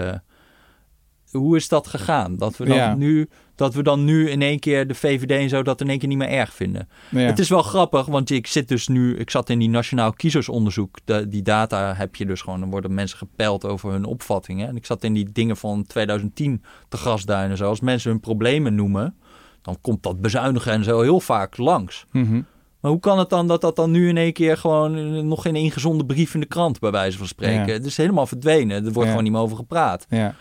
hoe 1.30 1.56
is 1.56 1.68
dat 1.68 1.86
gegaan? 1.86 2.36
Dat 2.36 2.56
we 2.56 2.64
dan 2.64 2.76
Ja. 2.76 2.94
nu 2.94 3.28
dat 3.60 3.74
we 3.74 3.82
dan 3.82 4.04
nu 4.04 4.30
in 4.30 4.42
één 4.42 4.58
keer 4.58 4.86
de 4.86 4.94
VVD 4.94 5.30
en 5.30 5.48
zo 5.48 5.62
dat 5.62 5.80
in 5.80 5.88
één 5.88 5.98
keer 5.98 6.08
niet 6.08 6.18
meer 6.18 6.28
erg 6.28 6.52
vinden. 6.54 6.88
Ja. 7.10 7.18
Het 7.20 7.38
is 7.38 7.48
wel 7.48 7.62
grappig, 7.62 8.06
want 8.06 8.30
ik 8.30 8.46
zit 8.46 8.68
dus 8.68 8.88
nu, 8.88 9.16
ik 9.16 9.30
zat 9.30 9.50
in 9.50 9.58
die 9.58 9.68
nationaal 9.68 10.12
kiezersonderzoek. 10.12 10.98
De, 11.04 11.28
die 11.28 11.42
data 11.42 11.94
heb 11.94 12.16
je 12.16 12.26
dus 12.26 12.40
gewoon, 12.40 12.60
dan 12.60 12.70
worden 12.70 12.94
mensen 12.94 13.18
gepeild 13.18 13.64
over 13.64 13.90
hun 13.92 14.04
opvattingen. 14.04 14.68
En 14.68 14.76
ik 14.76 14.86
zat 14.86 15.04
in 15.04 15.12
die 15.12 15.32
dingen 15.32 15.56
van 15.56 15.84
2010 15.86 16.62
te 16.88 16.96
grasduinen. 16.96 17.56
Zo. 17.56 17.68
Als 17.68 17.80
mensen 17.80 18.10
hun 18.10 18.20
problemen 18.20 18.74
noemen, 18.74 19.14
dan 19.62 19.76
komt 19.80 20.02
dat 20.02 20.20
bezuinigen 20.20 20.72
en 20.72 20.84
zo 20.84 21.00
heel 21.00 21.20
vaak 21.20 21.56
langs. 21.56 22.06
Mhm. 22.12 22.42
Maar 22.80 22.90
hoe 22.90 23.00
kan 23.00 23.18
het 23.18 23.28
dan 23.30 23.46
dat 23.46 23.60
dat 23.60 23.76
dan 23.76 23.90
nu 23.90 24.08
in 24.08 24.16
één 24.16 24.32
keer 24.32 24.56
gewoon 24.56 24.96
eh, 24.96 25.22
nog 25.22 25.42
geen 25.42 25.56
ingezonde 25.56 26.04
brief 26.06 26.34
in 26.34 26.40
de 26.40 26.46
krant, 26.46 26.78
bij 26.78 26.90
wijze 26.90 27.18
van 27.18 27.26
spreken? 27.26 27.66
Ja. 27.66 27.72
Het 27.72 27.84
is 27.86 27.96
helemaal 27.96 28.26
verdwenen. 28.26 28.76
Er 28.76 28.82
wordt 28.82 28.98
Ja. 28.98 29.06
gewoon 29.08 29.22
niet 29.22 29.32
meer 29.32 29.42
over 29.42 29.56
gepraat. 29.56 30.06
Ja. 30.08 30.34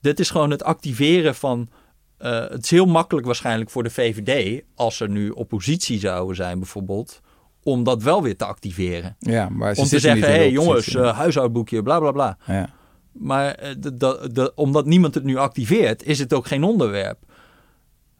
Dit 0.00 0.20
is 0.20 0.30
gewoon 0.30 0.50
het 0.50 0.62
activeren 0.64 1.34
van. 1.34 1.68
Eh, 2.22 2.40
het 2.48 2.64
is 2.64 2.70
heel 2.70 2.86
makkelijk 2.86 3.26
waarschijnlijk 3.26 3.70
voor 3.70 3.82
de 3.82 3.90
VVD, 3.90 4.62
als 4.74 5.00
er 5.00 5.08
nu 5.08 5.30
oppositie 5.30 5.98
zouden 5.98 6.36
zijn 6.36 6.58
bijvoorbeeld, 6.58 7.20
om 7.62 7.84
dat 7.84 8.02
wel 8.02 8.22
weer 8.22 8.36
te 8.36 8.44
activeren. 8.44 9.16
ja, 9.18 9.48
maar 9.48 9.74
ze 9.74 9.80
om 9.80 9.86
te 9.86 9.98
zeggen, 9.98 10.26
hé 10.26 10.32
hey, 10.36 10.50
jongens, 10.50 10.94
eh, 10.94 11.16
huishoudboekje, 11.16 11.82
bla 11.82 11.98
bla 11.98 12.12
bla. 12.12 12.36
ja. 12.46 12.68
Maar 13.12 13.54
eh, 13.54 13.74
de, 13.78 13.96
de, 13.96 14.28
de- 14.32 14.52
omdat 14.54 14.86
niemand 14.86 15.14
het 15.14 15.24
nu 15.24 15.36
activeert, 15.36 16.02
is 16.04 16.18
het 16.18 16.32
ook 16.32 16.46
geen 16.46 16.62
onderwerp. 16.64 17.18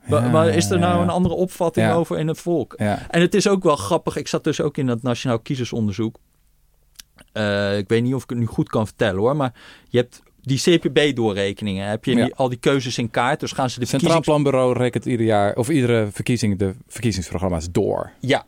Maar, 0.07 0.23
Ja, 0.25 0.31
maar 0.31 0.49
is 0.49 0.71
er 0.71 0.79
nou 0.79 0.97
ja. 0.97 1.03
een 1.03 1.09
andere 1.09 1.35
opvatting 1.35 1.91
over 1.93 2.19
in 2.19 2.29
het 2.29 2.39
volk? 2.39 2.73
En 3.11 3.21
het 3.21 3.35
is 3.35 3.49
ook 3.49 3.63
wel 3.63 3.77
grappig. 3.77 4.17
Ik 4.17 4.29
zat 4.29 4.45
dus 4.45 4.61
ook 4.61 4.77
in 4.77 4.87
dat 4.87 5.03
Nationaal 5.03 5.39
Kiezersonderzoek. 5.39 6.17
Eh, 7.33 7.79
ik 7.79 7.89
weet 7.89 8.03
niet 8.03 8.15
of 8.15 8.23
ik 8.23 8.31
het 8.31 8.39
nu 8.39 8.47
goed 8.47 8.69
kan 8.69 8.87
vertellen 8.87 9.21
hoor. 9.21 9.37
Maar 9.37 9.53
je 9.89 9.99
hebt 9.99 10.23
die 10.43 10.59
CPB-doorrekeningen. 10.59 11.89
Heb 11.89 12.05
je 12.05 12.15
Ja. 12.17 12.31
al 12.35 12.49
die 12.49 12.59
keuzes 12.59 12.99
in 12.99 13.11
kaart. 13.11 13.41
Dus 13.41 13.53
gaan 13.53 13.71
ze 13.71 13.75
de 13.75 13.81
Het 13.81 13.89
Centraal 13.91 14.13
verkiezings... 14.13 14.43
Planbureau 14.51 14.85
rekent 14.85 15.07
ieder 15.07 15.27
jaar, 15.27 15.55
of 15.57 15.69
iedere 15.69 16.09
verkiezing, 16.13 16.59
de 16.59 16.75
verkiezingsprogramma's 16.89 17.69
door. 17.71 18.11
Ja. 18.21 18.45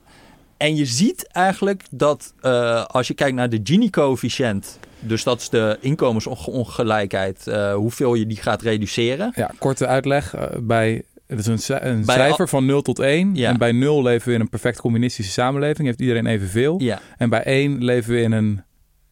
En 0.57 0.77
je 0.77 0.85
ziet 0.87 1.27
eigenlijk 1.27 1.83
dat 1.91 2.35
eh, 2.41 2.85
als 2.85 3.09
je 3.09 3.15
kijkt 3.15 3.35
naar 3.35 3.49
de 3.49 3.61
Gini-coëfficiënt. 3.63 4.79
Dus 5.01 5.23
dat 5.23 5.41
is 5.41 5.49
de 5.49 5.79
inkomensongelijkheid. 5.81 7.47
eh, 7.47 7.75
hoeveel 7.75 8.15
je 8.15 8.27
die 8.27 8.37
gaat 8.37 8.63
reduceren. 8.63 9.33
Ja, 9.35 9.51
korte 9.59 9.87
uitleg. 9.87 10.35
eh, 10.35 10.47
bij, 10.61 11.03
het 11.27 11.39
is 11.39 11.47
een, 11.69 11.87
een 11.89 12.05
Bij 12.05 12.15
cijfer 12.15 12.41
al- 12.41 12.47
van 12.47 12.67
0 12.67 12.83
tot 12.83 12.99
1. 12.99 13.35
Ja. 13.35 13.49
En 13.51 13.59
bij 13.59 13.73
0 13.73 14.03
leven 14.03 14.29
we 14.29 14.35
in 14.35 14.41
een 14.41 14.49
perfect 14.49 14.81
communistische 14.81 15.33
samenleving. 15.33 15.87
Heeft 15.87 16.01
iedereen 16.01 16.27
evenveel. 16.27 16.81
Ja, 16.81 17.01
En 17.19 17.29
bij 17.31 17.43
1 17.45 17.85
leven 17.85 18.13
we 18.13 18.21
in 18.21 18.33
een 18.33 18.63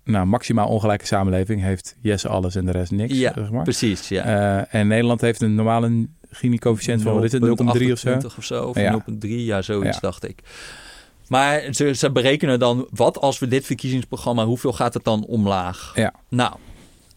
nou, 0.04 0.26
maximaal 0.26 0.68
ongelijke 0.68 1.06
samenleving. 1.06 1.62
Heeft 1.62 1.96
Jesse 2.00 2.28
alles 2.28 2.54
en 2.54 2.64
de 2.64 2.72
rest 2.72 2.90
niks. 2.92 3.18
Ja, 3.18 3.32
zeg 3.34 3.50
maar. 3.50 3.62
precies. 3.62 4.08
Ja. 4.08 4.24
Eh, 4.70 4.80
en 4.80 4.86
Nederland 4.86 5.20
heeft 5.20 5.42
een 5.42 5.54
normale 5.54 6.06
Gini-coëfficiënt 6.30 7.02
van, 7.02 7.14
wat 7.14 7.24
is 7.24 7.32
het, 7.32 7.42
0,3 7.42 7.92
of 7.92 7.98
zo? 7.98 8.08
0,28 8.20 8.36
of 8.38 8.44
zo. 8.44 8.64
Of 8.64 8.76
Ja. 8.76 8.92
0,3, 8.92 9.44
ja, 9.44 9.62
zoiets 9.62 9.94
Ja. 9.94 10.00
dacht 10.00 10.28
ik. 10.28 10.40
Maar 11.28 11.62
ze, 11.70 11.94
ze 11.94 12.10
berekenen 12.12 12.58
dan, 12.58 12.86
wat 12.90 13.20
als 13.20 13.38
we 13.38 13.48
dit 13.48 13.66
verkiezingsprogramma, 13.66 14.44
hoeveel 14.44 14.72
gaat 14.72 14.94
het 14.94 15.04
dan 15.04 15.24
omlaag? 15.26 15.92
Ja. 15.94 16.14
Nou, 16.28 16.52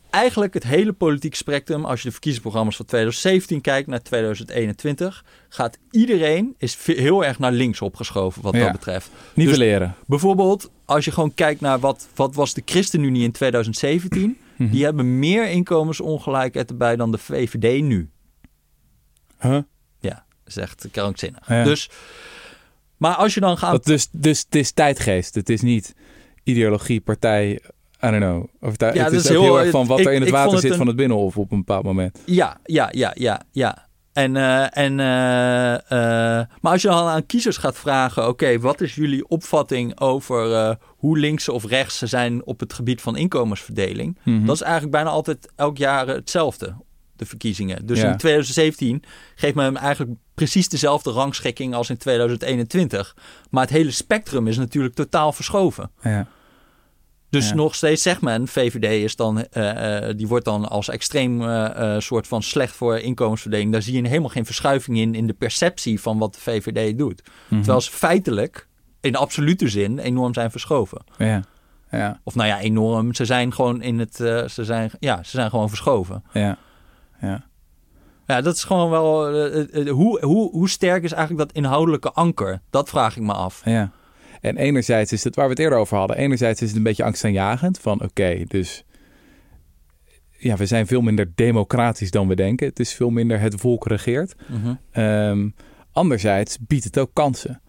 eigenlijk 0.10 0.54
het 0.54 0.64
hele 0.64 0.94
politieke 0.94 1.38
spectrum, 1.38 1.86
als 1.86 2.00
je 2.00 2.06
de 2.06 2.12
verkiezingsprogramma's 2.12 2.76
van 2.76 2.86
2017 2.86 3.62
kijkt 3.62 3.88
naar 3.88 4.02
2021, 4.02 5.26
gaat 5.50 5.78
iedereen, 5.92 6.56
is 6.58 6.78
heel 6.86 7.26
erg 7.26 7.40
naar 7.40 7.52
links 7.52 7.82
opgeschoven 7.82 8.42
wat 8.42 8.54
Ja. 8.56 8.64
dat 8.64 8.72
betreft. 8.72 9.10
Nivelleren. 9.34 9.96
Bijvoorbeeld, 10.08 10.72
als 10.86 11.06
je 11.06 11.12
gewoon 11.12 11.34
kijkt 11.34 11.62
naar 11.62 11.80
wat, 11.80 12.08
wat 12.16 12.36
was 12.36 12.54
de 12.54 12.62
ChristenUnie 12.66 13.24
in 13.24 13.32
2017, 13.32 14.38
Mhm. 14.58 14.72
die 14.72 14.84
hebben 14.84 15.20
meer 15.20 15.50
inkomensongelijkheid 15.50 16.70
erbij 16.70 16.96
dan 16.96 17.12
de 17.12 17.18
VVD 17.18 17.82
nu. 17.82 18.10
Huh? 19.40 19.60
Ja, 20.00 20.26
dat 20.44 20.46
is 20.46 20.58
echt 20.58 20.88
krankzinnig. 20.92 21.48
Ja. 21.48 21.64
Dus, 21.64 21.90
maar 22.98 23.16
als 23.16 23.34
je 23.34 23.40
dan 23.40 23.58
gaat... 23.58 23.72
Dat 23.72 23.86
dus, 23.86 24.08
dus 24.12 24.40
het 24.46 24.56
is 24.56 24.72
tijdgeest. 24.72 25.36
Het 25.36 25.50
is 25.50 25.62
niet 25.62 25.96
ideologie, 26.44 27.02
partij, 27.02 27.50
I 27.52 27.60
don't 28.00 28.18
know. 28.18 28.44
Of 28.60 28.72
het, 28.72 28.80
Ja, 28.82 28.88
het 28.88 28.96
dat 28.96 29.12
is 29.14 29.28
heel- 29.30 29.42
heel 29.42 29.60
erg 29.60 29.70
van 29.70 29.86
wat 29.88 30.00
ik- 30.00 30.06
er 30.06 30.14
in 30.14 30.22
het 30.22 30.30
water 30.30 30.52
het 30.52 30.62
zit 30.62 30.72
een- 30.72 30.78
van 30.78 30.88
het 30.88 30.96
Binnenhof 30.96 31.38
op 31.38 31.52
een 31.52 31.58
bepaald 31.58 31.84
moment. 31.84 32.20
Ja, 32.26 32.58
ja, 32.64 32.90
ja, 32.92 33.12
ja, 33.16 33.42
ja. 33.52 33.85
En, 34.16 34.36
eh, 34.36 34.78
en, 34.78 35.00
eh, 35.00 35.74
eh, 35.74 36.48
maar 36.62 36.72
als 36.72 36.82
je 36.82 36.88
dan 36.88 37.08
aan 37.08 37.26
kiezers 37.26 37.58
gaat 37.58 37.78
vragen: 37.78 38.28
oké, 38.28 38.60
wat 38.60 38.82
is 38.82 38.96
jullie 38.96 39.28
opvatting 39.28 40.00
over 40.00 40.78
hoe 40.86 41.18
links 41.18 41.50
of 41.50 41.66
rechts 41.66 41.98
ze 41.98 42.08
zijn 42.08 42.46
op 42.46 42.60
het 42.60 42.74
gebied 42.74 43.02
van 43.02 43.18
inkomensverdeling? 43.18 44.18
Mhm. 44.24 44.46
Dat 44.46 44.56
is 44.56 44.62
eigenlijk 44.62 44.92
bijna 44.92 45.10
altijd 45.10 45.52
elk 45.56 45.78
jaar 45.78 46.08
hetzelfde, 46.08 46.76
de 47.16 47.26
verkiezingen. 47.26 47.86
Dus 47.86 48.00
Ja. 48.00 48.12
in 48.12 48.18
2017 48.18 49.04
geeft 49.36 49.56
men 49.56 49.66
hem 49.66 49.76
eigenlijk 49.76 50.18
precies 50.34 50.70
dezelfde 50.70 51.12
rangschikking 51.12 51.74
als 51.74 51.90
in 51.90 51.98
2021. 51.98 53.16
Maar 53.50 53.62
het 53.62 53.72
hele 53.72 53.92
spectrum 53.92 54.48
is 54.48 54.58
natuurlijk 54.58 54.96
totaal 54.96 55.34
verschoven. 55.34 55.92
Ja. 56.02 56.28
Dus 57.36 57.50
Ja. 57.50 57.56
nog 57.56 57.76
steeds 57.76 58.02
zegt 58.02 58.22
men, 58.22 58.48
VVD 58.48 59.04
is 59.04 59.16
dan, 59.16 59.44
eh, 59.44 60.08
eh, 60.10 60.18
die 60.18 60.28
wordt 60.28 60.46
dan 60.46 60.70
als 60.70 60.90
extreem 60.90 61.42
eh, 61.42 62.00
soort 62.00 62.28
van 62.28 62.44
slecht 62.44 62.76
voor 62.76 62.98
inkomensverdeling. 62.98 63.72
Daar 63.72 63.82
zie 63.82 64.02
je 64.02 64.08
helemaal 64.08 64.30
geen 64.30 64.46
verschuiving 64.46 64.98
in, 64.98 65.16
in 65.16 65.28
de 65.28 65.34
perceptie 65.34 66.02
van 66.02 66.18
wat 66.18 66.34
de 66.34 66.40
VVD 66.40 66.98
doet. 66.98 67.24
Mhm. 67.48 67.60
Terwijl 67.62 67.82
ze 67.82 67.92
feitelijk, 67.92 68.68
in 69.02 69.16
absolute 69.16 69.68
zin, 69.68 70.00
enorm 70.00 70.34
zijn 70.34 70.52
verschoven. 70.52 71.04
Ja. 71.18 71.44
Ja. 71.92 72.20
Of 72.24 72.36
nou 72.36 72.48
ja, 72.48 72.60
enorm. 72.60 73.14
Ze 73.14 73.26
zijn 73.26 73.54
gewoon 73.54 73.82
in 73.82 74.00
het, 74.00 74.16
ze 74.16 74.64
zijn, 74.64 74.92
ja, 75.00 75.24
ze 75.24 75.30
zijn 75.30 75.50
gewoon 75.50 75.70
verschoven. 75.70 76.24
Ja. 76.34 76.58
Ja. 77.22 77.46
Ja, 78.28 78.42
dat 78.42 78.56
is 78.56 78.64
gewoon 78.64 78.90
wel, 78.90 79.30
hoe, 79.90 80.26
hoe, 80.26 80.52
hoe 80.52 80.70
sterk 80.70 81.04
is 81.04 81.12
eigenlijk 81.12 81.48
dat 81.48 81.58
inhoudelijke 81.58 82.12
anker? 82.12 82.62
Dat 82.70 82.90
vraag 82.90 83.16
ik 83.16 83.24
me 83.24 83.34
af. 83.34 83.62
Ja. 83.66 83.92
En 84.46 84.58
enerzijds 84.58 85.12
is 85.12 85.24
het 85.24 85.36
waar 85.36 85.46
we 85.46 85.52
het 85.52 85.60
eerder 85.60 85.78
over 85.78 85.98
hadden. 85.98 86.18
Enerzijds 86.18 86.62
is 86.62 86.68
het 86.68 86.78
een 86.78 86.84
beetje 86.84 87.04
angstaanjagend. 87.04 87.80
Van 87.80 88.02
oké, 88.02 88.44
dus 88.48 88.84
ja, 90.38 90.56
we 90.56 90.66
zijn 90.66 90.88
veel 90.88 91.02
minder 91.02 91.32
democratisch 91.36 92.12
dan 92.12 92.28
we 92.28 92.36
denken. 92.36 92.68
Het 92.68 92.80
is 92.80 92.94
veel 92.94 93.10
minder 93.10 93.40
het 93.40 93.56
volk 93.56 93.88
regeert. 93.88 94.36
Ehm, 94.92 95.50
anderzijds 95.92 96.58
biedt 96.60 96.84
het 96.84 96.98
ook 97.00 97.10
kansen. 97.14 97.62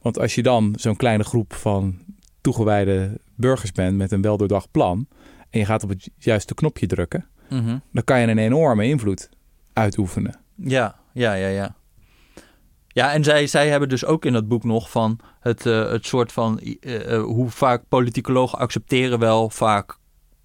Want 0.00 0.18
als 0.18 0.34
je 0.34 0.42
dan 0.42 0.74
zo'n 0.76 0.96
kleine 0.96 1.24
groep 1.24 1.54
van 1.54 1.98
toegewijde 2.40 3.20
burgers 3.34 3.72
bent 3.72 3.96
met 3.96 4.12
een 4.12 4.22
weldoordacht 4.22 4.70
plan. 4.70 5.06
en 5.50 5.58
je 5.58 5.64
gaat 5.64 5.82
op 5.82 5.88
het 5.88 6.10
juiste 6.18 6.54
knopje 6.54 6.86
drukken. 6.86 7.26
Mhm. 7.48 7.78
dan 7.92 8.04
kan 8.04 8.20
je 8.20 8.26
een 8.26 8.38
enorme 8.38 8.86
invloed 8.86 9.28
uitoefenen. 9.72 10.40
Ja, 10.56 10.96
ja, 11.12 11.34
ja, 11.34 11.48
ja. 11.48 11.76
Ja, 12.92 13.12
en 13.12 13.24
zij, 13.24 13.46
zij 13.46 13.68
hebben 13.68 13.88
dus 13.88 14.04
ook 14.04 14.24
in 14.24 14.32
dat 14.32 14.48
boek 14.48 14.64
nog 14.64 14.90
van 14.90 15.18
het, 15.40 15.66
eh, 15.66 15.90
het 15.90 16.06
soort 16.06 16.32
van 16.32 16.58
eh, 16.58 17.14
eh, 17.14 17.22
hoe 17.22 17.50
vaak 17.50 17.82
politicologen 17.88 18.58
accepteren 18.58 19.18
wel 19.18 19.50
vaak 19.50 19.96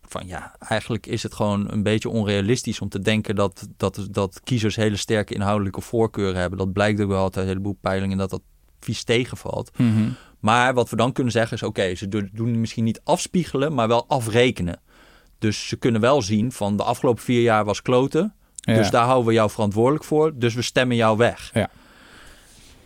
van 0.09 0.27
ja, 0.27 0.55
eigenlijk 0.59 1.05
is 1.05 1.23
het 1.23 1.33
gewoon 1.33 1.71
een 1.71 1.83
beetje 1.83 2.09
onrealistisch 2.09 2.81
om 2.81 2.89
te 2.89 2.99
denken 2.99 3.35
dat, 3.35 3.67
dat, 3.77 4.07
dat 4.11 4.41
kiezers 4.43 4.75
hele 4.75 4.95
sterke 4.95 5.33
inhoudelijke 5.33 5.81
voorkeuren 5.81 6.39
hebben. 6.39 6.57
Dat 6.59 6.73
blijkt 6.73 7.01
ook 7.01 7.09
wel 7.09 7.23
uit 7.23 7.35
een 7.35 7.45
heleboel 7.45 7.77
peilingen 7.81 8.17
dat 8.17 8.29
dat 8.29 8.41
vies 8.79 9.03
tegenvalt. 9.03 9.71
Maar 10.39 10.73
wat 10.73 10.89
we 10.89 10.95
dan 10.95 11.11
kunnen 11.11 11.33
zeggen 11.33 11.57
is: 11.57 11.63
oké, 11.63 11.95
ze 11.95 12.07
do- 12.07 12.27
doen 12.31 12.59
misschien 12.59 12.83
niet 12.83 13.01
afspiegelen, 13.03 13.73
maar 13.73 13.87
wel 13.87 14.07
afrekenen. 14.07 14.79
Dus 15.39 15.67
ze 15.67 15.77
kunnen 15.77 16.01
wel 16.01 16.21
zien 16.21 16.51
van 16.51 16.77
de 16.77 16.83
afgelopen 16.83 17.23
vier 17.23 17.41
jaar 17.41 17.65
was 17.65 17.81
kloten. 17.81 18.33
Ja. 18.55 18.73
Dus 18.73 18.89
daar 18.89 19.05
houden 19.05 19.27
we 19.27 19.33
jou 19.33 19.49
verantwoordelijk 19.49 20.03
voor. 20.03 20.31
Dus 20.35 20.53
we 20.53 20.61
stemmen 20.61 20.95
jou 20.95 21.17
weg. 21.17 21.49
Ja. 21.53 21.69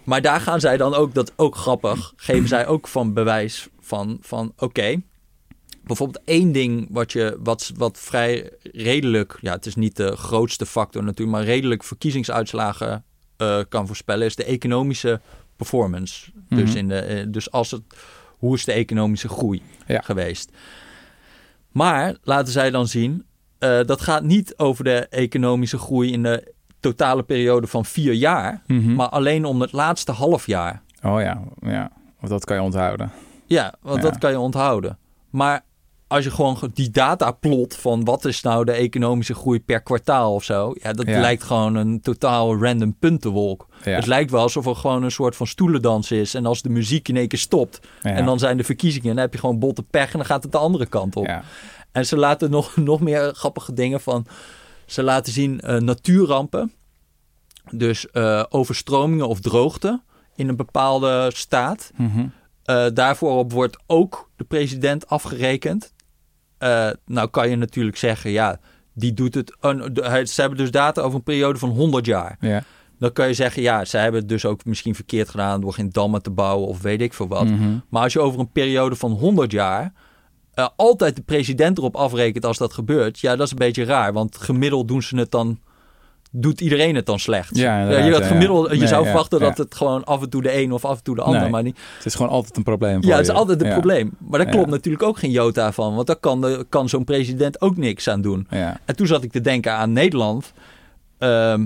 Maar 0.04 0.22
daar 0.22 0.42
gaan 0.42 0.60
zij 0.60 0.78
dan 0.78 0.94
ook, 0.94 1.14
dat 1.14 1.34
ook 1.36 1.56
grappig, 1.56 2.14
geven 2.16 2.48
zij 2.48 2.68
ook 2.68 2.88
van 2.88 3.14
bewijs 3.14 3.68
van, 3.80 4.18
van 4.22 4.54
oké. 4.58 5.02
bijvoorbeeld 5.84 6.24
één 6.26 6.52
ding 6.52 6.88
wat, 6.92 7.12
je, 7.12 7.38
wat, 7.44 7.72
wat 7.76 7.98
vrij 8.00 8.50
redelijk, 8.62 9.38
ja, 9.42 9.52
het 9.54 9.66
is 9.66 9.76
niet 9.76 9.96
de 9.96 10.16
grootste 10.16 10.66
factor 10.66 11.04
natuurlijk, 11.04 11.38
maar 11.38 11.46
redelijk 11.46 11.84
verkiezingsuitslagen 11.84 13.04
eh, 13.38 13.60
kan 13.70 13.88
voorspellen, 13.88 14.26
is 14.26 14.36
de 14.36 14.44
economische 14.44 15.22
performance. 15.56 16.32
Dus, 16.50 16.70
Mhm. 16.70 16.78
in 16.78 16.88
de, 16.88 17.00
eh, 17.00 17.26
dus 17.28 17.52
als 17.52 17.72
het, 17.72 17.82
hoe 18.38 18.56
is 18.56 18.66
de 18.66 18.72
economische 18.72 19.28
groei 19.30 19.62
Ja. 19.88 20.02
geweest? 20.02 20.50
Maar 21.72 22.18
laten 22.24 22.54
zij 22.54 22.70
dan 22.72 22.88
zien, 22.88 23.26
eh, 23.60 23.80
dat 23.86 24.02
gaat 24.02 24.24
niet 24.24 24.54
over 24.58 24.84
de 24.84 25.08
economische 25.08 25.78
groei 25.78 26.12
in 26.12 26.24
de 26.24 26.54
totale 26.82 27.24
periode 27.24 27.68
van 27.68 27.86
vier 27.86 28.14
jaar, 28.14 28.62
Mhm. 28.68 28.96
maar 28.96 29.10
alleen 29.10 29.46
om 29.46 29.62
het 29.62 29.72
laatste 29.72 30.12
half 30.12 30.46
jaar. 30.46 30.82
Oh 31.04 31.22
ja, 31.22 31.42
ja. 31.62 31.92
Want 32.20 32.32
dat 32.34 32.46
kan 32.46 32.56
je 32.56 32.62
onthouden. 32.62 33.12
Ja, 33.46 33.74
want 33.82 34.04
Ja. 34.04 34.10
dat 34.10 34.18
kan 34.18 34.32
je 34.32 34.40
onthouden. 34.40 34.98
Maar 35.30 35.62
als 36.08 36.24
je 36.24 36.32
gewoon 36.32 36.58
die 36.74 36.90
data 36.90 37.32
plot 37.32 37.76
van 37.76 38.04
wat 38.04 38.26
is 38.26 38.42
nou 38.42 38.66
de 38.66 38.72
economische 38.72 39.34
groei 39.34 39.60
per 39.62 39.82
kwartaal 39.82 40.34
of 40.34 40.44
zo, 40.44 40.74
ja, 40.82 40.94
dat 40.94 41.06
Ja. 41.08 41.20
lijkt 41.20 41.44
gewoon 41.44 41.76
een 41.76 42.02
totaal 42.02 42.58
random 42.64 42.96
puntenwolk. 43.00 43.68
Ja. 43.84 43.92
Het 43.92 44.06
lijkt 44.06 44.32
wel 44.32 44.42
alsof 44.42 44.66
er 44.66 44.76
gewoon 44.76 45.04
een 45.04 45.12
soort 45.12 45.36
van 45.36 45.48
stoelendans 45.48 46.12
is 46.12 46.34
en 46.34 46.46
als 46.46 46.62
de 46.62 46.70
muziek 46.70 47.08
in 47.08 47.18
één 47.18 47.28
keer 47.28 47.40
stopt 47.40 47.80
en 48.02 48.26
dan 48.26 48.40
zijn 48.40 48.58
de 48.58 48.64
verkiezingen 48.64 49.10
en 49.10 49.16
dan 49.16 49.24
heb 49.24 49.34
je 49.34 49.40
gewoon 49.40 49.60
botte 49.60 49.84
pech 49.84 50.12
en 50.12 50.18
dan 50.18 50.26
gaat 50.26 50.44
het 50.44 50.52
de 50.52 50.58
andere 50.58 50.86
kant 50.86 51.16
op. 51.16 51.42
En 51.92 52.06
ze 52.06 52.18
laten 52.18 52.50
nog, 52.52 52.76
nog 52.92 53.00
meer 53.02 53.34
grappige 53.36 53.74
dingen 53.74 54.02
van. 54.02 54.26
Ze 54.92 55.04
laten 55.04 55.34
zien 55.34 55.60
eh, 55.60 55.78
natuurrampen. 55.78 56.72
Dus 57.70 58.10
eh, 58.10 58.44
overstromingen 58.50 59.28
of 59.28 59.40
droogte 59.40 60.02
in 60.36 60.48
een 60.48 60.56
bepaalde 60.56 61.32
staat. 61.34 61.92
Mhm. 61.96 62.26
Eh, 62.64 62.86
daarvoor 62.94 63.38
op 63.38 63.52
wordt 63.52 63.78
ook 63.88 64.30
de 64.36 64.44
president 64.44 65.08
afgerekend. 65.08 65.94
Nou 67.06 67.30
kan 67.32 67.50
je 67.50 67.56
natuurlijk 67.56 67.98
zeggen, 67.98 68.32
ja, 68.32 68.60
die 68.94 69.14
doet 69.14 69.36
het. 69.36 69.56
ze 70.30 70.42
hebben 70.42 70.58
dus 70.58 70.72
data 70.72 71.02
over 71.02 71.16
een 71.18 71.24
periode 71.24 71.60
van 71.60 71.70
100 71.70 72.06
jaar. 72.06 72.38
Ja. 72.40 72.64
Dan 73.00 73.12
kan 73.12 73.28
je 73.28 73.34
zeggen, 73.34 73.62
ja, 73.62 73.86
ze 73.86 73.98
hebben 73.98 74.20
het 74.20 74.30
dus 74.30 74.46
ook 74.46 74.66
misschien 74.66 74.96
verkeerd 74.96 75.30
gedaan 75.30 75.62
door 75.62 75.74
geen 75.74 75.90
dammen 75.90 76.22
te 76.22 76.30
bouwen 76.30 76.68
of 76.68 76.82
weet 76.82 77.02
ik 77.02 77.14
veel 77.14 77.28
wat. 77.28 77.46
Mhm. 77.46 77.78
Maar 77.90 78.04
als 78.04 78.14
je 78.14 78.20
over 78.20 78.40
een 78.40 78.52
periode 78.52 78.96
van 78.96 79.12
100 79.12 79.52
jaar 79.52 79.94
eh, 80.54 80.68
altijd 80.76 81.16
de 81.16 81.22
president 81.22 81.78
erop 81.78 81.96
afrekent 81.96 82.46
als 82.46 82.58
dat 82.58 82.74
gebeurt, 82.74 83.20
ja, 83.20 83.36
dat 83.36 83.46
is 83.46 83.52
een 83.52 83.58
beetje 83.58 83.84
raar. 83.84 84.14
Want 84.14 84.38
gemiddeld 84.38 84.88
doen 84.88 85.02
ze 85.02 85.18
het 85.18 85.32
dan, 85.32 85.60
doet 86.32 86.62
iedereen 86.62 86.96
het 86.96 87.06
dan 87.06 87.20
slecht. 87.20 87.58
Ja, 87.58 87.90
je, 88.06 88.14
gaat 88.14 88.26
gemiddeld, 88.26 88.72
je 88.72 88.78
Nee, 88.78 88.88
zou 88.88 89.02
ja, 89.02 89.08
verwachten 89.10 89.40
dat 89.40 89.58
het 89.58 89.76
gewoon 89.76 90.04
af 90.04 90.22
en 90.22 90.30
toe 90.30 90.42
de 90.42 90.58
een 90.62 90.72
of 90.72 90.86
af 90.86 90.98
en 90.98 91.04
toe 91.04 91.16
de 91.16 91.22
ander, 91.22 91.42
Nee. 91.42 91.50
maar 91.50 91.64
niet. 91.64 91.78
Het 91.98 92.06
is 92.06 92.16
gewoon 92.16 92.32
altijd 92.32 92.58
een 92.58 92.64
probleem 92.64 92.96
voor 93.02 93.06
Ja, 93.12 93.18
het 93.18 93.22
is 93.26 93.32
je. 93.32 93.38
altijd 93.38 93.62
een 93.62 93.72
probleem. 93.72 94.12
Maar 94.18 94.40
daar 94.40 94.54
klopt 94.54 94.70
natuurlijk 94.70 95.04
ook 95.04 95.18
geen 95.20 95.32
jota 95.32 95.72
van, 95.72 95.96
want 95.96 96.08
daar 96.08 96.16
kan, 96.16 96.42
de, 96.42 96.66
kan 96.70 96.90
zo'n 96.90 97.04
president 97.04 97.62
ook 97.62 97.78
niks 97.78 98.08
aan 98.08 98.22
doen. 98.22 98.48
Ja. 98.50 98.80
En 98.86 98.96
toen 98.96 99.08
zat 99.08 99.24
ik 99.24 99.32
te 99.32 99.42
denken 99.42 99.74
aan 99.74 99.94
Nederland. 99.94 100.54
Ehm, 101.18 101.66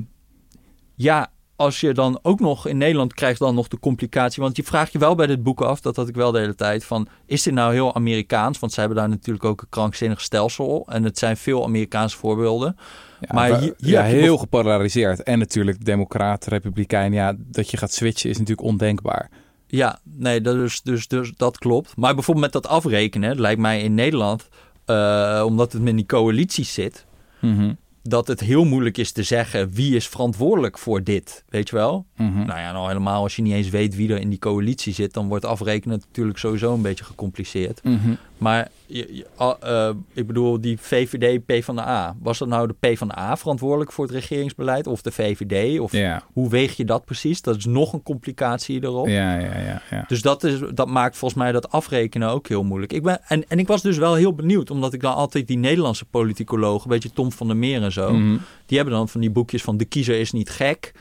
ja, 0.95 1.29
als 1.55 1.79
je 1.79 1.93
dan 1.93 2.19
ook 2.21 2.39
nog 2.39 2.67
in 2.67 2.77
Nederland 2.77 3.13
krijgt 3.13 3.39
dan 3.39 3.55
nog 3.55 3.67
de 3.67 3.79
complicatie. 3.79 4.43
Want 4.43 4.55
je 4.55 4.63
vraagt 4.63 4.91
je 4.91 4.99
wel 4.99 5.15
bij 5.15 5.27
dit 5.27 5.43
boek 5.43 5.61
af, 5.61 5.81
dat 5.81 5.95
had 5.95 6.07
ik 6.07 6.15
wel 6.15 6.31
de 6.31 6.39
hele 6.39 6.55
tijd. 6.55 6.85
Van, 6.85 7.07
is 7.25 7.43
dit 7.43 7.53
nou 7.53 7.73
heel 7.73 7.95
Amerikaans? 7.95 8.59
Want 8.59 8.73
ze 8.73 8.79
hebben 8.79 8.97
daar 8.97 9.09
natuurlijk 9.09 9.45
ook 9.45 9.61
een 9.61 9.69
krankzinnig 9.69 10.21
stelsel. 10.21 10.85
En 10.89 11.03
het 11.03 11.17
zijn 11.17 11.37
veel 11.37 11.63
Amerikaanse 11.63 12.17
voorbeelden. 12.17 12.77
Ja, 13.19 13.33
Maar 13.33 13.59
hier- 13.59 13.73
ja, 13.77 14.03
heel 14.03 14.31
bev- 14.31 14.39
gepolariseerd. 14.39 15.23
En 15.23 15.39
natuurlijk 15.39 15.85
democraat, 15.85 16.45
republikein. 16.45 17.13
Ja, 17.13 17.33
dat 17.37 17.71
je 17.71 17.77
gaat 17.77 17.93
switchen 17.93 18.29
is 18.29 18.37
natuurlijk 18.37 18.67
ondenkbaar. 18.67 19.29
Ja, 19.67 19.99
nee, 20.03 20.41
dat 20.41 20.55
is, 20.55 20.81
dus, 20.81 21.07
dus 21.07 21.31
dat 21.37 21.57
klopt. 21.57 21.95
Maar 21.97 22.13
bijvoorbeeld 22.13 22.45
met 22.53 22.63
dat 22.63 22.71
afrekenen, 22.71 23.39
lijkt 23.41 23.61
mij 23.61 23.81
in 23.81 23.93
Nederland, 23.93 24.47
eh, 24.85 25.43
omdat 25.45 25.73
het 25.73 25.81
met 25.81 25.95
die 25.95 26.05
coalities 26.05 26.73
zit, 26.73 27.05
Mhm. 27.39 27.73
Dat 28.07 28.27
het 28.27 28.39
heel 28.39 28.65
moeilijk 28.65 28.97
is 28.97 29.11
te 29.11 29.23
zeggen 29.23 29.71
wie 29.71 29.95
is 29.95 30.07
verantwoordelijk 30.07 30.77
voor 30.77 31.03
dit. 31.03 31.43
Weet 31.49 31.69
je 31.69 31.75
wel? 31.75 32.05
Mhm. 32.15 32.45
Nou 32.45 32.59
ja, 32.59 32.71
nou 32.71 32.87
helemaal 32.87 33.23
als 33.23 33.35
je 33.35 33.41
niet 33.41 33.53
eens 33.53 33.69
weet 33.69 33.95
wie 33.95 34.13
er 34.13 34.19
in 34.19 34.29
die 34.29 34.39
coalitie 34.39 34.93
zit, 34.93 35.13
dan 35.13 35.27
wordt 35.27 35.45
afrekenen 35.45 36.01
natuurlijk 36.07 36.37
sowieso 36.37 36.73
een 36.73 36.81
beetje 36.81 37.03
gecompliceerd. 37.03 37.83
Mhm. 37.83 38.13
Maar 38.37 38.67
je, 38.85 39.15
je- 39.15 39.25
eh, 39.59 39.89
ik 40.13 40.27
bedoel, 40.27 40.61
die 40.61 40.77
VVD, 40.79 41.45
PvdA, 41.45 42.15
was 42.21 42.37
dat 42.37 42.47
nou 42.47 42.67
de 42.67 42.75
PvdA 42.79 43.37
verantwoordelijk 43.37 43.91
voor 43.91 44.05
het 44.05 44.13
regeringsbeleid 44.13 44.87
of 44.87 45.01
de 45.01 45.11
VVD? 45.11 45.79
Of 45.79 45.91
Ja. 45.91 46.23
hoe 46.33 46.49
weeg 46.49 46.77
je 46.77 46.85
dat 46.85 47.05
precies? 47.05 47.41
Dat 47.41 47.55
is 47.55 47.65
nog 47.65 47.93
een 47.93 48.03
complicatie 48.03 48.83
erop. 48.83 49.07
Ja, 49.07 49.37
ja, 49.39 49.57
ja, 49.59 49.81
ja. 49.91 50.03
Dus 50.07 50.21
dat, 50.21 50.43
is, 50.43 50.59
dat 50.73 50.87
maakt 50.87 51.17
volgens 51.17 51.41
mij 51.41 51.51
dat 51.51 51.71
afrekenen 51.71 52.29
ook 52.29 52.47
heel 52.47 52.63
moeilijk. 52.63 52.93
Ik 52.93 53.03
ben, 53.03 53.19
en, 53.27 53.43
en 53.49 53.59
ik 53.59 53.67
was 53.67 53.81
dus 53.81 53.97
wel 53.97 54.13
heel 54.15 54.33
benieuwd, 54.33 54.71
omdat 54.71 54.93
ik 54.93 55.01
dan 55.01 55.13
altijd 55.15 55.47
die 55.47 55.57
Nederlandse 55.57 56.05
politicologen, 56.05 56.83
een 56.83 56.95
beetje 56.99 57.13
Tom 57.13 57.31
van 57.31 57.47
der 57.47 57.57
Meer 57.57 57.81
en 57.83 57.91
zo, 57.91 58.13
Mhm. 58.13 58.37
die 58.65 58.77
hebben 58.77 58.95
dan 58.95 59.09
van 59.09 59.21
die 59.21 59.29
boekjes 59.31 59.61
van 59.61 59.77
De 59.77 59.85
Kiezer 59.85 60.19
is 60.19 60.31
niet 60.31 60.49
gek. 60.49 60.91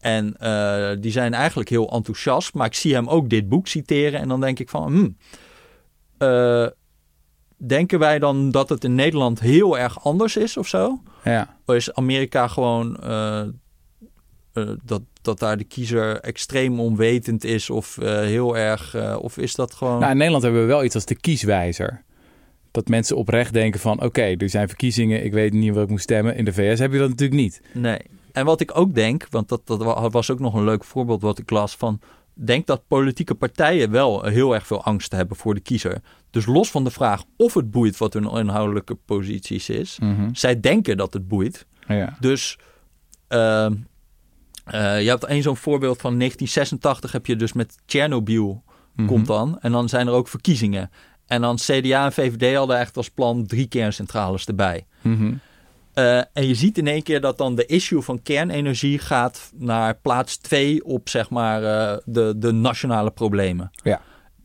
En 0.00 0.36
eh, 0.38 0.90
die 1.00 1.12
zijn 1.12 1.34
eigenlijk 1.34 1.68
heel 1.68 1.90
enthousiast. 1.90 2.54
Maar 2.54 2.66
ik 2.66 2.74
zie 2.74 2.94
hem 2.94 3.08
ook 3.08 3.28
dit 3.30 3.48
boek 3.48 3.66
citeren. 3.66 4.20
En 4.20 4.28
dan 4.28 4.40
denk 4.40 4.58
ik 4.58 4.68
van... 4.68 4.86
Hmm, 4.92 5.16
eh, 6.18 6.66
denken 7.66 7.98
wij 7.98 8.18
dan 8.18 8.50
dat 8.50 8.68
het 8.68 8.84
in 8.84 8.94
Nederland 8.94 9.40
heel 9.40 9.78
erg 9.78 10.04
anders 10.04 10.36
is 10.36 10.56
of 10.56 10.66
zo? 10.68 11.02
Ja. 11.24 11.56
Of 11.66 11.74
is 11.74 11.92
Amerika 11.94 12.48
gewoon... 12.48 12.96
eh, 13.02 13.40
eh, 13.40 14.68
dat, 14.84 15.02
dat 15.22 15.38
daar 15.38 15.56
de 15.56 15.64
kiezer 15.64 16.20
extreem 16.20 16.80
onwetend 16.80 17.44
is 17.44 17.70
of 17.70 17.98
eh, 17.98 18.18
heel 18.20 18.56
erg... 18.56 18.96
of 19.20 19.38
is 19.38 19.54
dat 19.54 19.74
gewoon... 19.74 19.98
Nou, 19.98 20.10
in 20.10 20.16
Nederland 20.16 20.42
hebben 20.42 20.60
we 20.60 20.66
wel 20.66 20.84
iets 20.84 20.94
als 20.94 21.04
de 21.04 21.14
kieswijzer. 21.16 22.02
Dat 22.70 22.88
mensen 22.88 23.16
oprecht 23.16 23.52
denken 23.52 23.80
van... 23.80 24.02
oké, 24.02 24.22
er 24.22 24.48
zijn 24.50 24.68
verkiezingen, 24.68 25.24
ik 25.24 25.32
weet 25.32 25.52
niet 25.52 25.74
wat 25.74 25.82
ik 25.84 25.90
moet 25.90 26.00
stemmen. 26.00 26.36
In 26.36 26.44
de 26.44 26.52
VS 26.52 26.78
heb 26.78 26.92
je 26.92 26.98
dat 26.98 27.08
natuurlijk 27.08 27.40
niet. 27.40 27.60
nee. 27.72 27.98
En 28.32 28.44
wat 28.44 28.60
ik 28.60 28.78
ook 28.78 28.94
denk, 28.94 29.26
want 29.30 29.48
dat, 29.48 29.60
dat 29.64 29.82
wa- 29.82 30.10
was 30.10 30.30
ook 30.30 30.38
nog 30.38 30.54
een 30.54 30.64
leuk 30.64 30.84
voorbeeld 30.84 31.22
wat 31.22 31.38
ik 31.38 31.50
las 31.50 31.76
van. 31.76 32.00
Denk 32.40 32.66
dat 32.66 32.86
politieke 32.86 33.34
partijen 33.34 33.90
wel 33.90 34.24
heel 34.24 34.54
erg 34.54 34.66
veel 34.66 34.84
angst 34.84 35.12
hebben 35.12 35.36
voor 35.36 35.54
de 35.54 35.60
kiezer. 35.60 36.00
Dus 36.30 36.46
los 36.46 36.70
van 36.70 36.84
de 36.84 36.90
vraag 36.90 37.22
of 37.36 37.54
het 37.54 37.70
boeit 37.70 37.96
wat 37.96 38.12
hun 38.12 38.30
inhoudelijke 38.30 38.94
posities 38.94 39.68
is. 39.68 39.98
Mhm. 40.00 40.28
Zij 40.32 40.60
denken 40.60 40.96
dat 40.96 41.12
het 41.12 41.28
boeit. 41.28 41.66
Ja. 41.88 42.16
Dus 42.20 42.58
ehm, 43.28 43.74
eh, 44.64 45.02
je 45.02 45.08
hebt 45.08 45.24
één 45.24 45.42
zo'n 45.42 45.56
voorbeeld 45.56 46.00
van 46.00 46.16
1986 46.16 47.12
heb 47.12 47.26
je 47.26 47.36
dus 47.36 47.52
met 47.52 47.76
Tsjernobyl 47.86 48.62
Mhm. 48.94 49.06
komt 49.06 49.26
dan. 49.26 49.58
En 49.60 49.72
dan 49.72 49.88
zijn 49.88 50.06
er 50.06 50.12
ook 50.12 50.28
verkiezingen. 50.28 50.90
En 51.26 51.40
dan 51.40 51.56
CDA 51.56 52.04
en 52.04 52.12
VVD 52.12 52.56
hadden 52.56 52.78
echt 52.78 52.96
als 52.96 53.10
plan 53.10 53.46
drie 53.46 53.66
kerncentrales 53.68 54.44
erbij. 54.46 54.86
Mhm. 55.02 55.34
Eh, 55.98 56.16
en 56.16 56.46
je 56.46 56.54
ziet 56.54 56.78
in 56.78 56.86
één 56.86 57.02
keer 57.02 57.20
dat 57.20 57.38
dan 57.38 57.54
de 57.54 57.66
issue 57.66 58.00
van 58.00 58.22
kernenergie 58.22 58.98
gaat 58.98 59.50
naar 59.54 59.94
plaats 59.94 60.36
twee 60.36 60.84
op 60.84 61.08
zeg 61.08 61.30
maar 61.30 61.62
eh, 61.62 61.98
de, 62.04 62.34
de 62.36 62.52
nationale 62.52 63.10
problemen. 63.10 63.70
Ja. 63.82 64.00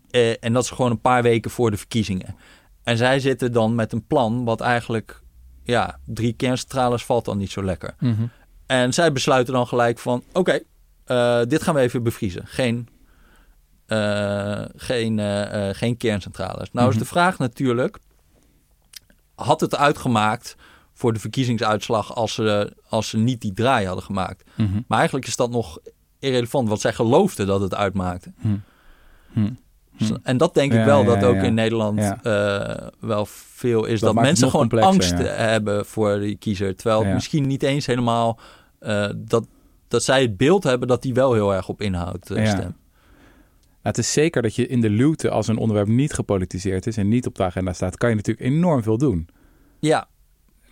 Eh, 0.10 0.44
en 0.44 0.54
dat 0.54 0.64
is 0.64 0.70
gewoon 0.70 0.92
een 0.92 1.02
paar 1.02 1.24
weken 1.24 1.52
voor 1.52 1.72
de 1.72 1.78
verkiezingen. 1.78 2.36
En 2.84 2.98
zij 2.98 3.20
zitten 3.20 3.52
dan 3.52 3.76
met 3.76 3.92
een 3.92 4.06
plan 4.08 4.44
wat 4.44 4.62
eigenlijk, 4.62 5.22
ja, 5.64 6.00
drie 6.06 6.34
kerncentrales 6.34 7.06
valt 7.06 7.26
dan 7.26 7.38
niet 7.38 7.52
zo 7.52 7.64
lekker. 7.64 7.96
Mhm. 8.00 8.26
En 8.66 8.94
zij 8.94 9.12
besluiten 9.12 9.54
dan 9.54 9.68
gelijk 9.68 10.00
van, 10.00 10.24
oké, 10.32 10.60
dit 11.48 11.64
gaan 11.64 11.76
we 11.76 11.80
even 11.82 12.04
bevriezen. 12.04 12.44
Geen, 12.46 12.88
geen, 14.76 15.20
geen 15.76 15.98
kerncentrales. 15.98 16.72
Nou 16.72 16.88
is 16.88 16.96
Mhm. 16.96 17.04
de 17.04 17.10
vraag 17.10 17.38
natuurlijk, 17.38 17.98
had 19.36 19.62
het 19.62 19.76
uitgemaakt 19.76 20.56
voor 20.94 21.14
de 21.14 21.20
verkiezingsuitslag 21.20 22.16
als 22.16 22.34
ze, 22.34 22.74
als 22.90 23.10
ze 23.10 23.18
niet 23.18 23.42
die 23.42 23.54
draai 23.54 23.86
hadden 23.86 24.04
gemaakt? 24.04 24.44
Mhm. 24.56 24.82
Maar 24.88 24.98
eigenlijk 24.98 25.28
is 25.28 25.36
dat 25.36 25.50
nog 25.50 25.80
irrelevant, 26.20 26.68
want 26.68 26.82
zij 26.82 26.94
geloofden 26.94 27.48
dat 27.48 27.62
het 27.62 27.76
uitmaakte. 27.76 28.32
Mhm. 28.42 28.56
Mhm. 29.34 29.52
Dus- 29.98 30.12
En 30.24 30.38
dat 30.38 30.54
denk 30.54 30.72
ik 30.72 30.78
Ja, 30.78 30.86
wel 30.86 31.00
ja, 31.00 31.06
dat 31.06 31.24
ook 31.24 31.36
ja. 31.36 31.42
in 31.42 31.54
Nederland 31.54 32.00
eh, 32.24 32.88
wel 33.00 33.26
veel 33.30 33.86
is. 33.86 34.00
Dat 34.00 34.14
mensen 34.16 34.50
gewoon 34.50 34.70
angst 34.70 35.18
hebben 35.18 35.86
voor 35.86 36.20
die 36.20 36.36
kiezer. 36.36 36.76
Terwijl 36.76 37.04
het 37.04 37.14
misschien 37.14 37.48
niet 37.48 37.64
eens 37.64 37.86
helemaal 37.86 38.40
eh, 38.80 39.10
dat, 39.16 39.48
dat 39.88 40.04
zij 40.04 40.22
het 40.22 40.38
beeld 40.38 40.64
hebben 40.64 40.88
dat 40.88 41.02
die 41.02 41.14
wel 41.14 41.34
heel 41.34 41.54
erg 41.54 41.70
op 41.70 41.82
inhoud 41.82 42.30
eh, 42.30 42.46
stemt. 42.46 42.62
Nou, 42.62 43.96
het 43.96 43.98
is 43.98 44.14
zeker 44.14 44.42
dat 44.42 44.56
je 44.56 44.68
in 44.68 44.82
de 44.82 44.90
luwte, 44.90 45.30
als 45.30 45.48
een 45.48 45.58
onderwerp 45.58 45.88
niet 45.88 46.14
gepolitiseerd 46.14 46.88
is 46.88 46.98
en 46.98 47.08
niet 47.08 47.26
op 47.28 47.36
de 47.36 47.44
agenda 47.44 47.74
staat, 47.74 47.98
kan 47.98 48.10
je 48.10 48.16
natuurlijk 48.16 48.46
enorm 48.48 48.84
veel 48.84 48.98
doen. 48.98 49.28
Ja, 49.80 50.08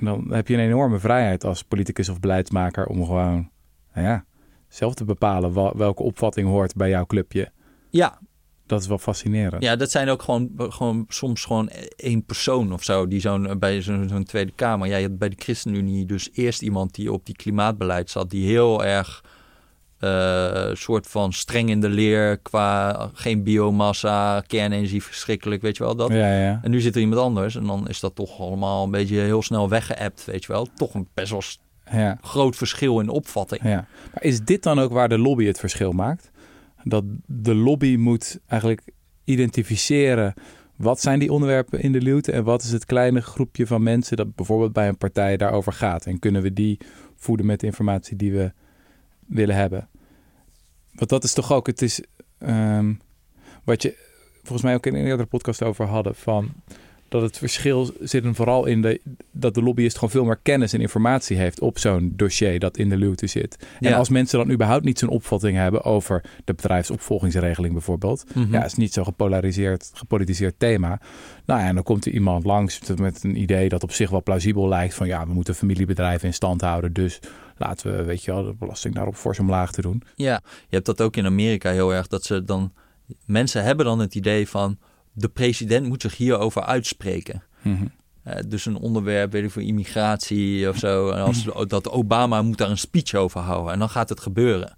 dan 0.06 0.34
heb 0.34 0.48
je 0.48 0.54
een 0.54 0.60
enorme 0.60 1.00
vrijheid 1.00 1.44
als 1.44 1.64
politicus 1.64 2.10
of 2.10 2.20
beleidsmaker 2.20 2.86
om 2.86 3.06
gewoon, 3.06 3.50
nou 3.94 4.08
ja, 4.08 4.26
zelf 4.68 4.94
te 4.94 5.06
bepalen 5.06 5.78
welke 5.78 6.04
opvatting 6.04 6.48
hoort 6.48 6.76
bij 6.76 6.90
jouw 6.90 7.06
clubje. 7.06 7.52
ja, 7.90 8.20
Dat 8.66 8.82
is 8.82 8.88
wel 8.88 8.98
fascinerend. 8.98 9.64
ja, 9.64 9.76
dat 9.76 9.92
zijn 9.92 10.10
ook 10.10 10.22
gewoon, 10.22 10.50
gewoon 10.58 11.06
soms 11.08 11.46
gewoon 11.46 11.70
één 11.96 12.26
persoon 12.26 12.74
of 12.74 12.84
zo 12.84 13.08
die 13.08 13.20
zo'n 13.20 13.60
bij 13.60 13.82
zo'n 13.82 14.24
Tweede 14.24 14.52
Kamer. 14.52 14.88
Ja, 14.88 14.96
je 14.96 15.08
hebt 15.08 15.18
bij 15.18 15.30
de 15.30 15.36
ChristenUnie 15.40 16.06
dus 16.06 16.30
eerst 16.34 16.62
iemand 16.62 16.96
die 16.96 17.12
op 17.12 17.26
die 17.26 17.36
klimaatbeleid 17.36 18.10
zat, 18.10 18.30
die 18.30 18.48
heel 18.48 18.84
erg 18.84 19.24
eh, 20.02 20.70
soort 20.74 21.08
van 21.08 21.34
streng 21.34 21.70
in 21.70 21.82
de 21.82 21.90
leer 21.90 22.38
qua 22.38 23.10
geen 23.14 23.44
biomassa, 23.44 24.44
kernenergie 24.48 25.04
verschrikkelijk, 25.04 25.62
weet 25.62 25.78
je 25.78 25.84
wel 25.84 25.96
dat. 25.96 26.10
ja, 26.10 26.40
ja. 26.40 26.60
En 26.64 26.72
nu 26.72 26.82
zit 26.82 26.96
er 26.96 27.02
iemand 27.02 27.22
anders 27.22 27.56
en 27.56 27.66
dan 27.66 27.88
is 27.88 28.00
dat 28.00 28.16
toch 28.16 28.40
allemaal 28.40 28.84
een 28.84 28.92
beetje 28.92 29.20
heel 29.20 29.42
snel 29.42 29.70
weggeëpt, 29.70 30.26
weet 30.26 30.46
je 30.46 30.52
wel. 30.52 30.68
Toch 30.76 30.94
een 30.94 31.08
best 31.14 31.32
wel 31.32 31.42
ja. 31.92 32.18
groot 32.22 32.56
verschil 32.56 33.00
in 33.00 33.10
opvatting. 33.10 33.64
Ja. 33.64 33.88
Maar 34.14 34.24
is 34.24 34.40
dit 34.40 34.64
dan 34.64 34.80
ook 34.80 34.92
waar 34.92 35.10
de 35.10 35.18
lobby 35.18 35.46
het 35.46 35.60
verschil 35.60 35.92
maakt? 35.92 36.32
Dat 36.84 37.04
de 37.26 37.56
lobby 37.56 37.96
moet 37.96 38.40
eigenlijk 38.48 38.82
identificeren 39.24 40.34
wat 40.76 41.02
zijn 41.02 41.20
die 41.20 41.32
onderwerpen 41.32 41.82
in 41.82 41.92
de 41.92 42.02
luwte 42.02 42.32
en 42.32 42.44
wat 42.44 42.64
is 42.64 42.72
het 42.72 42.86
kleine 42.86 43.22
groepje 43.22 43.68
van 43.68 43.84
mensen 43.84 44.18
dat 44.18 44.36
bijvoorbeeld 44.36 44.74
bij 44.74 44.88
een 44.88 44.98
partij 44.98 45.38
daarover 45.38 45.74
gaat. 45.74 46.06
En 46.06 46.20
kunnen 46.20 46.42
we 46.42 46.54
die 46.54 46.78
voeden 47.16 47.46
met 47.46 47.60
de 47.60 47.66
informatie 47.66 48.16
die 48.16 48.32
we 48.32 48.52
willen 49.28 49.56
hebben? 49.56 49.90
Want 50.94 51.10
dat 51.10 51.24
is 51.24 51.34
toch 51.34 51.52
ook, 51.54 51.68
het 51.68 51.82
is 51.82 52.02
ehm, 52.38 52.94
wat 53.64 53.82
je 53.82 53.96
volgens 54.44 54.62
mij 54.62 54.74
ook 54.74 54.86
in 54.86 54.96
een 54.96 55.06
eerdere 55.06 55.26
podcast 55.28 55.64
over 55.64 55.86
hadden 55.86 56.16
van 56.16 56.52
dat 57.10 57.22
het 57.22 57.38
verschil 57.38 57.90
zit 58.00 58.24
hem 58.24 58.36
vooral 58.36 58.66
in 58.66 58.82
de, 58.82 59.02
dat 59.32 59.54
de 59.54 59.62
lobbyist 59.64 59.96
gewoon 59.96 60.10
veel 60.10 60.26
meer 60.26 60.40
kennis 60.44 60.74
en 60.74 60.82
informatie 60.82 61.38
heeft 61.38 61.60
op 61.60 61.80
zo'n 61.80 62.14
dossier 62.16 62.60
dat 62.60 62.78
in 62.78 62.90
de 62.90 62.98
luwte 62.98 63.28
zit. 63.28 63.58
En 63.80 63.90
Ja. 63.90 63.98
als 63.98 64.10
mensen 64.10 64.38
dan 64.38 64.52
überhaupt 64.52 64.84
niet 64.84 65.00
zo'n 65.00 65.10
opvatting 65.10 65.58
hebben 65.58 65.84
over 65.84 66.24
de 66.46 66.54
bedrijfsopvolgingsregeling 66.54 67.74
bijvoorbeeld, 67.74 68.24
Mhm. 68.36 68.54
ja, 68.54 68.66
is 68.66 68.74
niet 68.76 68.94
zo'n 68.94 69.04
gepolariseerd, 69.06 69.92
gepolitiseerd 69.94 70.56
thema. 70.58 71.00
Nou 71.46 71.60
ja, 71.60 71.68
en 71.68 71.76
dan 71.76 71.84
komt 71.84 72.06
er 72.06 72.12
iemand 72.12 72.46
langs 72.46 72.80
met 72.96 73.24
een 73.24 73.36
idee 73.42 73.70
dat 73.70 73.84
op 73.84 73.92
zich 73.92 74.10
wel 74.10 74.24
plausibel 74.24 74.68
lijkt 74.68 74.94
van 74.94 75.08
ja, 75.08 75.28
we 75.28 75.34
moeten 75.34 75.56
familiebedrijven 75.56 76.28
in 76.28 76.34
stand 76.34 76.62
houden, 76.62 76.94
dus 76.94 77.20
laten 77.62 77.98
we, 77.98 78.04
weet 78.04 78.24
je 78.24 78.32
wel, 78.32 78.44
de 78.44 78.54
belasting 78.54 78.96
daarop 78.96 79.16
fors 79.16 79.40
omlaag 79.40 79.72
te 79.72 79.82
doen. 79.82 80.04
Ja, 80.16 80.42
je 80.44 80.76
hebt 80.76 80.86
dat 80.86 81.02
ook 81.02 81.16
in 81.16 81.26
Amerika 81.26 81.72
heel 81.72 81.94
erg. 81.94 82.08
Dat 82.08 82.24
ze 82.24 82.44
dan. 82.44 82.74
Mensen 83.26 83.64
hebben 83.64 83.86
dan 83.86 84.00
het 84.00 84.16
idee 84.16 84.48
van. 84.48 84.78
De 85.14 85.30
president 85.30 85.88
moet 85.88 86.02
zich 86.02 86.18
hierover 86.18 86.62
uitspreken. 86.62 87.44
Mhm. 87.62 87.86
Eh, 88.24 88.40
dus 88.48 88.66
een 88.66 88.78
onderwerp, 88.78 89.32
weet 89.32 89.44
ik 89.44 89.52
voor 89.52 89.62
immigratie 89.62 90.70
of 90.70 90.78
zo. 90.78 91.10
En 91.10 91.24
als, 91.24 91.44
dat 91.68 91.90
Obama 91.90 92.42
moet 92.42 92.58
daar 92.58 92.70
een 92.70 92.78
speech 92.78 93.14
over 93.14 93.40
houden. 93.40 93.74
En 93.74 93.80
dan 93.80 93.90
gaat 93.90 94.10
het 94.10 94.20
gebeuren. 94.20 94.76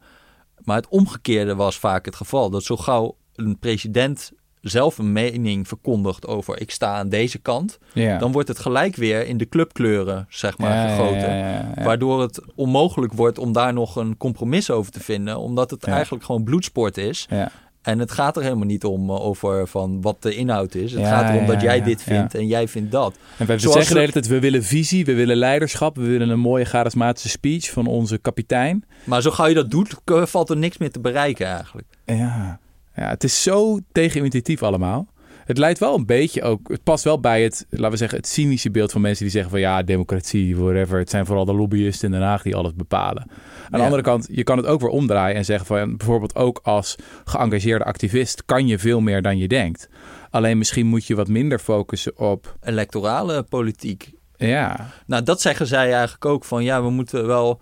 Maar 0.63 0.76
het 0.76 0.88
omgekeerde 0.88 1.56
was 1.56 1.78
vaak 1.78 2.06
het 2.06 2.15
geval. 2.15 2.50
Dat 2.50 2.63
zo 2.63 2.78
gauw 2.78 3.17
een 3.36 3.60
president 3.60 4.32
zelf 4.63 4.97
een 4.97 5.12
mening 5.12 5.67
verkondigt 5.67 6.28
over 6.28 6.62
ik 6.62 6.71
sta 6.71 6.93
aan 6.95 7.10
deze 7.10 7.38
kant. 7.39 7.78
Ja. 7.93 8.17
Dan 8.17 8.32
wordt 8.32 8.47
het 8.47 8.60
gelijk 8.60 8.95
weer 8.95 9.28
in 9.28 9.38
de 9.38 9.49
clubkleuren, 9.49 10.26
zeg 10.30 10.58
maar, 10.58 10.76
Ja, 10.89 10.95
gegoten. 10.95 11.36
ja. 11.38 11.73
Waardoor 11.84 12.21
het 12.21 12.41
onmogelijk 12.56 13.13
wordt 13.13 13.38
om 13.38 13.52
daar 13.54 13.73
nog 13.73 13.95
een 13.95 14.17
compromis 14.17 14.69
over 14.71 14.91
te 14.91 14.99
vinden. 14.99 15.38
Omdat 15.39 15.71
het 15.71 15.84
eigenlijk 15.84 16.23
gewoon 16.23 16.43
bloedsport 16.43 16.97
is. 16.97 17.26
Ja. 17.30 17.52
En 17.82 17.99
het 17.99 18.12
gaat 18.12 18.38
er 18.38 18.43
helemaal 18.43 18.65
niet 18.65 18.84
om 18.84 19.10
eh, 19.10 19.26
over 19.26 19.67
van 19.67 20.02
wat 20.02 20.21
de 20.21 20.36
inhoud 20.36 20.76
is. 20.76 20.91
Het 20.91 21.02
Ja, 21.02 21.08
gaat 21.10 21.30
erom 21.30 21.41
ja, 21.45 21.52
dat 21.52 21.62
jij 21.62 21.78
ja, 21.78 21.84
dit 21.84 22.04
vindt 22.04 22.36
en 22.36 22.47
jij 22.47 22.67
vindt 22.67 22.91
dat. 22.91 23.15
En 23.38 23.45
wij 23.47 23.60
Zoals 23.60 23.76
zeggen 23.76 23.93
de 23.93 23.99
we- 23.99 24.06
hele 24.08 24.12
tijd, 24.21 24.28
we 24.28 24.39
willen 24.39 24.63
visie, 24.63 25.06
we 25.06 25.13
willen 25.13 25.36
leiderschap, 25.38 25.95
we 25.95 26.02
willen 26.08 26.30
een 26.30 26.39
mooie 26.39 26.65
charismatische 26.65 27.30
speech 27.30 27.71
van 27.71 27.88
onze 27.88 28.17
kapitein. 28.17 28.84
Maar 29.04 29.21
zo 29.21 29.32
gauw 29.32 29.47
je 29.47 29.54
dat 29.54 29.71
doet, 29.71 29.95
valt 30.06 30.49
er 30.49 30.58
niks 30.58 30.78
meer 30.78 30.91
te 30.91 30.99
bereiken 30.99 31.45
eigenlijk. 31.47 31.88
Ja, 32.06 32.60
ja 32.95 33.10
het 33.10 33.23
is 33.23 33.43
zo 33.43 33.79
tegenintuïtief 33.91 34.63
allemaal. 34.63 35.08
Het 35.45 35.58
leidt 35.58 35.79
wel 35.79 35.95
een 35.95 36.06
beetje 36.06 36.41
ook, 36.41 36.67
het 36.67 36.84
past 36.84 37.03
wel 37.03 37.19
bij 37.19 37.43
het, 37.43 37.65
laten 37.69 37.91
we 37.91 37.97
zeggen, 37.97 38.17
het 38.17 38.27
cynische 38.27 38.71
beeld 38.71 38.91
van 38.91 39.01
mensen 39.01 39.23
die 39.23 39.34
zeggen 39.34 39.51
van 39.51 39.60
ja, 39.60 39.84
democratie, 39.84 40.58
whatever. 40.58 40.99
Het 40.99 41.10
zijn 41.10 41.25
vooral 41.25 41.45
de 41.45 41.53
lobbyisten 41.53 42.08
in 42.08 42.19
Den 42.19 42.27
Haag 42.27 42.41
die 42.41 42.56
alles 42.56 42.73
bepalen. 42.75 43.29
Aan 43.69 43.79
de 43.79 43.86
andere 43.86 44.01
kant, 44.01 44.27
je 44.32 44.43
kan 44.43 44.58
het 44.58 44.65
ook 44.65 44.82
weer 44.82 44.89
omdraaien 44.89 45.36
en 45.36 45.45
zeggen 45.45 45.65
van 45.65 45.97
bijvoorbeeld 45.97 46.36
ook 46.36 46.60
als 46.63 46.95
geëngageerde 47.25 47.86
activist 47.86 48.45
kan 48.45 48.67
je 48.67 48.79
veel 48.79 48.99
meer 48.99 49.21
dan 49.21 49.38
je 49.38 49.47
denkt. 49.47 49.89
Alleen 50.29 50.58
misschien 50.58 50.86
moet 50.86 51.06
je 51.06 51.15
wat 51.15 51.27
minder 51.27 51.60
focussen 51.60 52.17
op, 52.17 52.56
Electorale 52.62 53.43
politiek. 53.43 54.12
ja, 54.38 54.88
Nou, 55.06 55.23
dat 55.23 55.41
zeggen 55.41 55.67
zij 55.67 55.91
eigenlijk 55.91 56.25
ook 56.25 56.45
van 56.45 56.63
ja, 56.63 56.84
we 56.84 56.89
moeten 56.89 57.27
wel. 57.27 57.62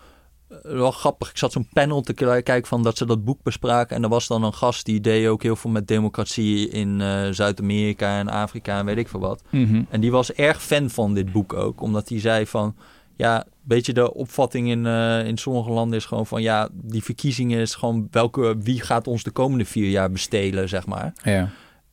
Eh, 0.51 0.71
Wel 0.71 0.91
grappig. 0.91 1.29
Ik 1.29 1.37
zat 1.37 1.51
zo'n 1.51 1.67
panel 1.73 2.01
te 2.01 2.13
kijken 2.13 2.65
van 2.65 2.83
dat 2.83 2.97
ze 2.97 3.05
dat 3.05 3.23
boek 3.23 3.43
bespraken. 3.43 3.95
En 3.95 4.03
er 4.03 4.09
was 4.09 4.27
dan 4.27 4.43
een 4.43 4.53
gast 4.53 4.85
die 4.85 5.01
deed 5.01 5.27
ook 5.27 5.43
heel 5.43 5.55
veel 5.55 5.69
met 5.71 5.87
democratie 5.87 6.69
in 6.69 7.01
eh, 7.01 7.27
Zuid-Amerika 7.29 8.19
en 8.19 8.29
Afrika 8.29 8.77
en 8.79 8.85
weet 8.85 8.97
ik 8.97 9.07
veel 9.07 9.19
wat. 9.19 9.43
mhm, 9.49 9.81
En 9.89 10.01
die 10.01 10.11
was 10.11 10.31
erg 10.33 10.61
fan 10.63 10.89
van 10.89 11.13
dit 11.13 11.31
boek 11.31 11.53
ook. 11.53 11.81
Omdat 11.81 12.09
hij 12.09 12.19
zei 12.19 12.45
van... 12.45 12.75
Ja, 13.15 13.45
weet 13.63 13.85
je, 13.85 13.93
de 13.93 14.13
opvatting 14.13 14.69
in, 14.69 14.85
eh, 14.85 15.25
in 15.27 15.37
sommige 15.37 15.69
landen 15.71 15.97
is 15.97 16.05
gewoon 16.05 16.27
van... 16.27 16.41
Ja, 16.41 16.69
die 16.71 17.03
verkiezingen 17.03 17.59
is 17.59 17.75
gewoon 17.75 18.07
welke... 18.11 18.55
Wie 18.59 18.81
gaat 18.81 19.07
ons 19.07 19.23
de 19.23 19.31
komende 19.31 19.65
vier 19.65 19.89
jaar 19.89 20.11
bestelen, 20.11 20.69
zeg 20.69 20.85
maar. 20.85 21.13
ja, 21.23 21.49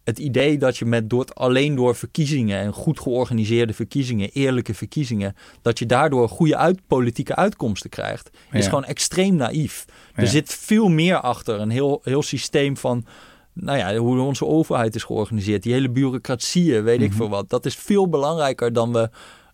Het 0.09 0.19
idee 0.19 0.59
dat 0.59 0.77
je 0.77 0.85
met 0.85 1.11
door, 1.11 1.25
alleen 1.35 1.75
door 1.75 1.95
verkiezingen... 1.97 2.59
en 2.61 2.73
goed 2.73 3.01
georganiseerde 3.01 3.73
verkiezingen, 3.73 4.31
eerlijke 4.33 4.75
verkiezingen... 4.75 5.37
dat 5.63 5.79
je 5.79 5.87
daardoor 5.87 6.29
goede 6.29 6.57
uit, 6.57 6.81
politieke 6.87 7.37
uitkomsten 7.37 7.91
krijgt... 7.91 8.31
is 8.53 8.65
gewoon 8.65 8.85
extreem 8.85 9.35
naïef. 9.37 9.85
Er 10.15 10.27
zit 10.27 10.55
veel 10.55 10.89
meer 10.89 11.21
achter. 11.21 11.61
Een 11.61 11.71
heel, 11.71 12.01
heel 12.05 12.23
systeem 12.23 12.77
van... 12.77 13.05
Nou 13.53 13.79
ja, 13.79 13.97
hoe 13.97 14.21
onze 14.21 14.47
overheid 14.47 14.95
is 14.95 15.03
georganiseerd. 15.03 15.63
Die 15.63 15.73
hele 15.73 15.91
bureaucratieën, 15.91 16.83
weet 16.83 17.01
ik 17.01 17.09
Mhm. 17.09 17.17
veel 17.17 17.29
wat. 17.29 17.51
Dat 17.51 17.67
is 17.67 17.75
veel 17.75 18.09
belangrijker 18.09 18.73
dan 18.73 18.93
we 18.93 19.11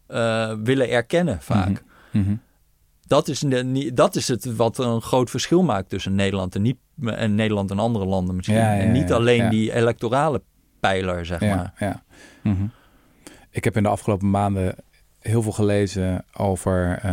eh, 0.07 0.53
willen 0.63 0.91
erkennen 0.91 1.39
vaak. 1.43 1.83
mhm. 2.13 2.35
Dat, 3.07 3.29
is 3.29 3.39
de, 3.39 3.91
dat 3.95 4.17
is 4.17 4.29
het 4.29 4.57
wat 4.57 4.79
een 4.79 5.01
groot 5.01 5.31
verschil 5.31 5.63
maakt 5.63 5.89
tussen 5.89 6.15
Nederland 6.15 6.55
en, 6.55 6.63
niet, 6.63 6.77
en 7.05 7.35
Nederland 7.35 7.71
en 7.71 7.79
andere 7.79 8.05
landen 8.05 8.37
misschien. 8.37 8.57
Ja, 8.57 8.75
ja, 8.75 8.81
en 8.81 8.93
niet 8.93 9.13
alleen 9.13 9.49
die 9.51 9.73
electorale 9.73 10.43
pijler, 10.81 11.27
zeg 11.27 11.41
ja, 11.41 11.57
maar. 11.57 11.73
ja. 11.79 12.03
Mhm. 12.43 12.65
Ik 13.51 13.65
heb 13.65 13.77
in 13.77 13.83
de 13.83 13.89
afgelopen 13.89 14.31
maanden 14.31 14.75
heel 15.19 15.43
veel 15.43 15.53
gelezen 15.53 16.25
over 16.37 16.99
eh, 17.03 17.13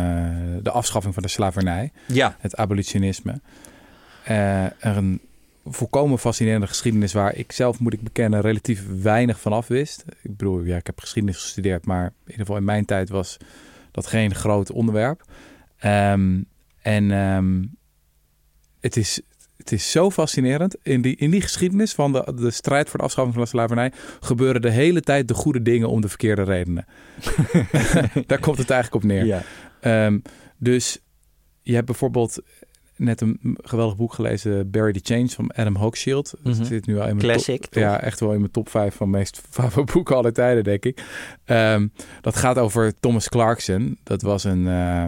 de 0.62 0.70
afschaffing 0.70 1.14
van 1.14 1.22
de 1.22 1.28
slavernij, 1.28 1.92
Ja, 2.06 2.36
het 2.38 2.56
abolitionisme. 2.56 3.40
Er 4.24 4.72
een 4.80 5.20
volkomen 5.64 6.18
fascinerende 6.18 6.66
geschiedenis 6.66 7.12
waar 7.12 7.34
ik 7.34 7.52
zelf, 7.52 7.78
moet 7.78 7.92
ik 7.92 8.02
bekennen, 8.02 8.40
relatief 8.40 8.84
weinig 9.02 9.40
van 9.40 9.52
af 9.52 9.66
wist. 9.66 10.04
Ik 10.22 10.36
bedoel, 10.36 10.60
ja, 10.60 10.76
ik 10.76 10.86
heb 10.86 11.00
geschiedenis 11.00 11.36
gestudeerd, 11.40 11.86
maar 11.86 12.04
in 12.04 12.12
ieder 12.24 12.40
geval 12.40 12.56
in 12.56 12.64
mijn 12.64 12.84
tijd 12.84 13.08
was 13.08 13.36
dat 13.90 14.06
geen 14.06 14.34
groot 14.34 14.70
onderwerp. 14.70 15.24
Ehm, 15.82 16.40
en 16.82 17.10
ehm, 17.10 17.62
het, 18.80 18.96
is, 18.96 19.20
het 19.56 19.72
is 19.72 19.90
zo 19.90 20.10
fascinerend. 20.10 20.76
In 20.82 21.02
die, 21.02 21.16
in 21.16 21.30
die 21.30 21.40
geschiedenis 21.40 21.92
van 21.92 22.12
de, 22.12 22.32
de 22.36 22.50
strijd 22.50 22.88
voor 22.88 22.98
de 22.98 23.04
afschaffing 23.04 23.34
van 23.36 23.44
de 23.44 23.50
slavernij 23.50 23.92
gebeuren 24.20 24.62
de 24.62 24.70
hele 24.70 25.00
tijd 25.00 25.28
de 25.28 25.34
goede 25.34 25.62
dingen 25.62 25.88
om 25.88 26.00
de 26.00 26.08
verkeerde 26.08 26.42
redenen. 26.42 26.84
Daar 28.26 28.40
komt 28.40 28.58
het 28.58 28.70
eigenlijk 28.70 29.04
op 29.04 29.10
neer. 29.10 29.24
ja. 29.24 29.42
Ehm, 29.80 30.18
dus 30.58 30.98
je 31.62 31.74
hebt 31.74 31.86
bijvoorbeeld 31.86 32.38
net 32.96 33.20
een 33.20 33.58
geweldig 33.62 33.96
boek 33.96 34.12
gelezen, 34.14 34.70
Barry 34.70 34.92
the 34.92 35.00
Change 35.14 35.28
van 35.28 35.50
Adam 35.52 35.76
Hochschild. 35.76 36.34
Dat 36.42 36.54
Mhm. 36.56 36.64
zit 36.64 36.86
nu 36.86 36.94
al 36.98 37.08
in 37.08 37.16
mijn 37.16 37.18
Classic, 37.32 37.60
top, 37.60 37.74
ja, 37.74 38.00
echt 38.00 38.20
wel 38.20 38.32
in 38.32 38.38
mijn 38.38 38.50
top 38.50 38.68
5 38.68 38.94
van 38.94 39.10
meest 39.10 39.40
favoriete 39.50 39.92
boeken 39.92 40.16
aller 40.16 40.32
tijden, 40.32 40.64
denk 40.64 40.84
ik. 40.84 41.04
Dat 42.20 42.36
gaat 42.36 42.58
over 42.58 42.94
Thomas 43.00 43.28
Clarkson. 43.28 43.98
Dat 44.02 44.22
was 44.22 44.44
een, 44.44 44.66
eh, 44.68 45.04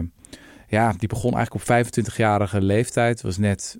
ja, 0.75 0.93
die 0.97 1.07
begon 1.07 1.33
eigenlijk 1.33 1.69
op 1.69 1.85
25-jarige 1.85 2.61
leeftijd. 2.61 3.21
Was 3.21 3.37
net 3.37 3.79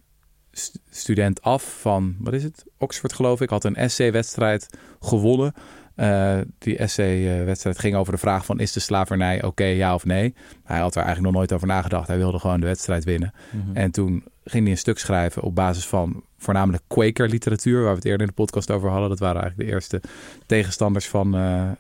st- 0.52 0.80
student 0.90 1.42
af 1.42 1.80
van, 1.80 2.16
wat 2.20 2.34
is 2.34 2.44
het? 2.44 2.66
Oxford 2.78 3.14
geloof 3.14 3.42
ik. 3.42 3.50
Had 3.50 3.64
een 3.64 3.76
essay-wedstrijd 3.76 4.70
gewonnen. 5.00 5.54
Eh, 5.96 6.38
die 6.58 6.78
essay-wedstrijd 6.78 7.80
ging 7.80 7.96
over 7.96 8.14
de 8.14 8.20
vraag 8.20 8.46
van... 8.46 8.60
is 8.60 8.72
de 8.72 8.80
slavernij 8.80 9.44
oké, 9.44 9.64
ja 9.66 9.94
of 9.94 10.06
nee? 10.06 10.34
Hij 10.64 10.80
had 10.80 10.96
er 10.96 11.02
eigenlijk 11.02 11.26
nog 11.26 11.36
nooit 11.36 11.54
over 11.54 11.68
nagedacht. 11.68 12.08
Hij 12.08 12.18
wilde 12.18 12.40
gewoon 12.40 12.60
de 12.60 12.66
wedstrijd 12.66 13.04
winnen. 13.04 13.34
Mhm. 13.52 13.76
En 13.78 13.92
toen 13.92 14.24
ging 14.44 14.64
hij 14.64 14.72
een 14.72 14.78
stuk 14.78 15.00
schrijven 15.00 15.42
op 15.42 15.56
basis 15.56 15.88
van 15.88 16.24
voornamelijk 16.38 16.84
Quaker 16.88 17.30
literatuur, 17.30 17.82
waar 17.82 17.90
we 17.90 17.96
het 17.96 18.06
eerder 18.06 18.22
in 18.22 18.28
de 18.28 18.42
podcast 18.42 18.72
over 18.72 18.90
hadden. 18.90 19.10
Dat 19.10 19.20
waren 19.20 19.42
eigenlijk 19.42 19.70
de 19.70 19.76
eerste 19.76 20.02
tegenstanders 20.46 21.08
van, 21.08 21.36
eh, 21.36 21.72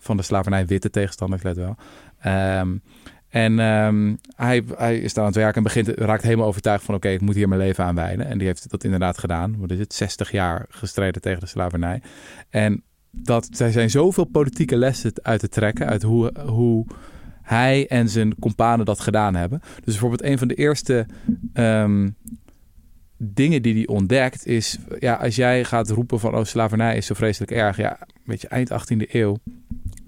van 0.00 0.16
de 0.16 0.22
slavernij, 0.22 0.66
witte 0.66 0.90
tegenstanders, 0.90 1.42
let 1.42 1.56
wel. 1.56 1.76
Ehm, 2.20 2.76
en 3.34 3.58
ehm, 3.58 4.14
hij, 4.36 4.62
hij 4.76 4.98
is 4.98 5.14
daar 5.14 5.24
aan 5.24 5.30
het 5.30 5.40
werk 5.40 5.56
en 5.56 5.62
begint, 5.62 5.88
raakt 5.88 6.22
helemaal 6.22 6.46
overtuigd 6.46 6.84
van 6.84 6.94
oké, 6.94 7.08
ik 7.08 7.20
moet 7.20 7.34
hier 7.34 7.48
mijn 7.48 7.60
leven 7.60 7.84
aan 7.84 7.94
wijden. 7.94 8.26
En 8.26 8.38
die 8.38 8.46
heeft 8.46 8.70
dat 8.70 8.84
inderdaad 8.84 9.18
gedaan. 9.18 9.56
Wat 9.58 9.70
is 9.70 9.78
het? 9.78 9.94
60 9.94 10.30
jaar 10.30 10.66
gestreden 10.68 11.22
tegen 11.22 11.40
de 11.40 11.46
slavernij. 11.46 12.02
En 12.50 12.82
dat, 13.10 13.58
er 13.58 13.72
zijn 13.72 13.90
zoveel 13.90 14.24
politieke 14.24 14.76
lessen 14.76 15.12
uit 15.22 15.40
te 15.40 15.48
trekken 15.48 15.86
uit 15.86 16.02
hoe, 16.02 16.32
hoe 16.46 16.86
hij 17.42 17.86
en 17.88 18.08
zijn 18.08 18.38
companen 18.38 18.86
dat 18.86 19.00
gedaan 19.00 19.34
hebben. 19.34 19.60
Dus 19.60 19.84
bijvoorbeeld 19.84 20.22
een 20.22 20.38
van 20.38 20.48
de 20.48 20.54
eerste 20.54 21.06
ehm, 21.52 22.10
dingen 23.16 23.62
die 23.62 23.74
hij 23.74 23.86
ontdekt 23.86 24.46
is... 24.46 24.78
Ja, 24.98 25.14
als 25.14 25.36
jij 25.36 25.64
gaat 25.64 25.90
roepen 25.90 26.20
van 26.20 26.36
oh, 26.36 26.44
slavernij 26.44 26.96
is 26.96 27.06
zo 27.06 27.14
vreselijk 27.14 27.50
erg. 27.50 27.76
Ja, 27.76 27.98
weet 28.24 28.40
je, 28.40 28.48
eind 28.48 28.70
18e 28.70 29.10
eeuw 29.10 29.36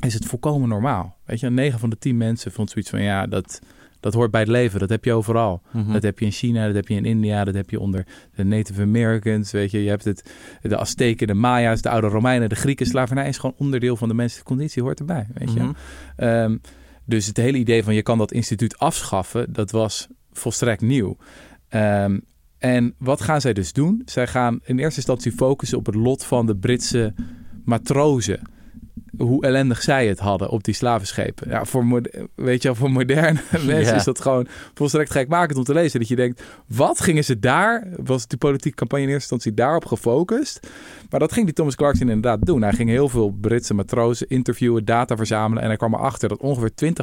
is 0.00 0.14
het 0.14 0.24
volkomen 0.24 0.68
normaal. 0.68 1.16
Weet 1.24 1.40
je, 1.40 1.50
9 1.50 1.78
van 1.78 1.90
de 1.90 1.98
10 1.98 2.16
mensen 2.16 2.52
vond 2.52 2.70
zoiets 2.70 2.90
van... 2.90 3.02
Ja, 3.02 3.26
dat, 3.26 3.60
dat 4.00 4.14
hoort 4.14 4.30
bij 4.30 4.40
het 4.40 4.50
leven. 4.50 4.80
Dat 4.80 4.88
heb 4.88 5.04
je 5.04 5.12
overal. 5.12 5.62
Mhm. 5.72 5.92
Dat 5.92 6.02
heb 6.02 6.18
je 6.18 6.24
in 6.24 6.30
China, 6.30 6.66
dat 6.66 6.74
heb 6.74 6.88
je 6.88 6.94
in 6.94 7.04
India, 7.04 7.44
dat 7.44 7.54
heb 7.54 7.70
je 7.70 7.80
onder 7.80 8.06
de 8.34 8.44
Native 8.44 8.82
Americans. 8.82 9.50
Weet 9.50 9.70
je, 9.70 9.82
je 9.82 9.88
hebt 9.88 10.04
het, 10.04 10.32
de 10.62 10.76
Azteken, 10.76 11.26
de 11.26 11.34
Maya's, 11.34 11.82
de 11.82 11.88
oude 11.88 12.06
Romeinen, 12.06 12.48
de 12.48 12.54
Grieken. 12.54 12.86
Slavernij 12.86 13.28
is 13.28 13.38
gewoon 13.38 13.56
onderdeel 13.58 13.96
van 13.96 14.08
de 14.08 14.14
menselijke 14.14 14.50
conditie, 14.50 14.82
hoort 14.82 14.98
erbij. 14.98 15.26
Weet 15.34 15.52
je. 15.52 15.60
Mhm. 15.60 15.72
Ehm, 16.16 16.56
dus 17.04 17.26
het 17.26 17.36
hele 17.36 17.58
idee 17.58 17.84
van 17.84 17.94
je 17.94 18.02
kan 18.02 18.18
dat 18.18 18.32
instituut 18.32 18.78
afschaffen, 18.78 19.52
dat 19.52 19.70
was 19.70 20.08
volstrekt 20.32 20.80
nieuw. 20.80 21.16
Ehm, 21.68 22.18
en 22.58 22.94
wat 22.98 23.20
gaan 23.20 23.40
zij 23.40 23.52
dus 23.52 23.72
doen? 23.72 24.02
Zij 24.04 24.26
gaan 24.26 24.60
in 24.64 24.78
eerste 24.78 24.96
instantie 24.96 25.32
focussen 25.32 25.78
op 25.78 25.86
het 25.86 25.94
lot 25.94 26.24
van 26.24 26.46
de 26.46 26.56
Britse 26.56 27.14
matrozen. 27.64 28.40
Hoe 29.18 29.44
ellendig 29.44 29.82
zij 29.82 30.06
het 30.06 30.18
hadden 30.18 30.48
op 30.48 30.64
die 30.64 30.74
slavenschepen. 30.74 31.48
Ja, 31.48 31.64
voor, 31.64 32.02
weet 32.34 32.62
je, 32.62 32.74
voor 32.74 32.90
moderne 32.90 33.40
mensen 33.66 33.94
is 33.94 34.04
dat 34.04 34.20
gewoon 34.20 34.46
volstrekt 34.74 35.10
gekmakend 35.10 35.58
om 35.58 35.64
te 35.64 35.72
lezen. 35.72 36.00
Dat 36.00 36.08
je 36.08 36.16
denkt, 36.16 36.42
wat 36.66 37.00
gingen 37.00 37.24
ze 37.24 37.38
daar? 37.38 37.88
Was 37.96 38.26
die 38.26 38.38
politieke 38.38 38.76
campagne 38.76 39.04
in 39.04 39.10
eerste 39.10 39.34
instantie 39.34 39.64
daarop 39.64 39.84
gefocust? 39.84 40.68
Maar 41.10 41.20
dat 41.20 41.32
ging 41.32 41.44
die 41.44 41.54
Thomas 41.54 41.74
Clarkson 41.74 42.08
inderdaad 42.08 42.46
doen. 42.46 42.62
Hij 42.62 42.72
ging 42.72 42.88
heel 42.88 43.08
veel 43.08 43.36
Britse 43.40 43.74
matrozen 43.74 44.28
interviewen, 44.28 44.84
data 44.84 45.16
verzamelen. 45.16 45.62
En 45.62 45.68
hij 45.68 45.76
kwam 45.76 45.94
erachter 45.94 46.28
dat 46.28 46.40
ongeveer 46.40 46.94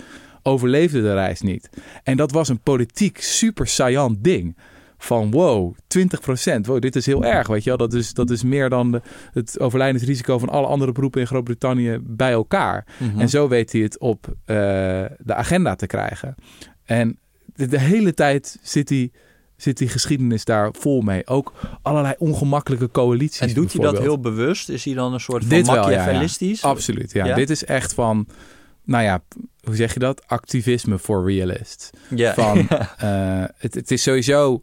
20% 0.00 0.02
overleefde 0.42 1.02
de 1.02 1.14
reis 1.14 1.40
niet. 1.40 1.68
En 2.02 2.16
dat 2.16 2.32
was 2.32 2.48
een 2.48 2.60
politiek 2.60 3.20
super 3.20 3.66
saillant 3.66 4.24
ding. 4.24 4.56
Van 4.98 5.30
wow, 5.30 5.74
20%. 5.74 6.60
Wow, 6.62 6.80
dit 6.80 6.96
is 6.96 7.06
heel 7.06 7.24
erg, 7.24 7.46
weet 7.46 7.64
je 7.64 7.68
wel. 7.68 7.78
Dat 7.78 7.92
is, 7.92 8.12
dat 8.12 8.30
is 8.30 8.42
meer 8.42 8.68
dan 8.68 8.92
de, 8.92 9.00
het 9.32 9.60
overlijdensrisico 9.60 10.38
van 10.38 10.48
alle 10.48 10.66
andere 10.66 10.92
beroepen 10.92 11.20
in 11.20 11.26
Groot-Brittannië 11.26 11.98
bij 12.02 12.32
elkaar. 12.32 12.86
Mhm. 12.98 13.20
En 13.20 13.28
zo 13.28 13.48
weet 13.48 13.72
hij 13.72 13.80
het 13.80 13.98
op 13.98 14.26
eh, 14.44 14.56
de 15.18 15.34
agenda 15.34 15.74
te 15.74 15.86
krijgen. 15.86 16.34
En 16.84 17.18
de, 17.54 17.66
de 17.66 17.80
hele 17.80 18.14
tijd 18.14 18.58
zit 18.62 18.88
die, 18.88 19.12
zit 19.56 19.78
die 19.78 19.88
geschiedenis 19.88 20.44
daar 20.44 20.74
vol 20.78 21.00
mee. 21.00 21.26
Ook 21.26 21.52
allerlei 21.82 22.14
ongemakkelijke 22.18 22.90
coalities. 22.90 23.40
En 23.40 23.54
doet 23.54 23.72
hij 23.72 23.82
dat 23.82 23.98
heel 23.98 24.20
bewust? 24.20 24.68
Is 24.68 24.84
hij 24.84 24.94
dan 24.94 25.12
een 25.12 25.20
soort 25.20 25.44
van 25.44 25.56
Dit 25.56 25.66
wel, 25.66 25.74
ja, 25.74 25.90
ja. 25.90 25.96
machiavellistisch? 25.96 26.62
Absoluut, 26.62 27.12
ja. 27.12 27.24
Ja? 27.24 27.34
Dit 27.34 27.50
is 27.50 27.64
echt 27.64 27.94
van, 27.94 28.26
nou 28.84 29.04
ja, 29.04 29.22
hoe 29.66 29.76
zeg 29.76 29.92
je 29.92 29.98
dat? 29.98 30.22
Activisme 30.26 30.98
voor 30.98 31.30
realists. 31.30 31.90
Ja. 32.14 32.34
Van, 32.34 32.68
eh, 32.98 33.44
het, 33.58 33.74
het 33.74 33.90
is 33.90 34.02
sowieso... 34.02 34.60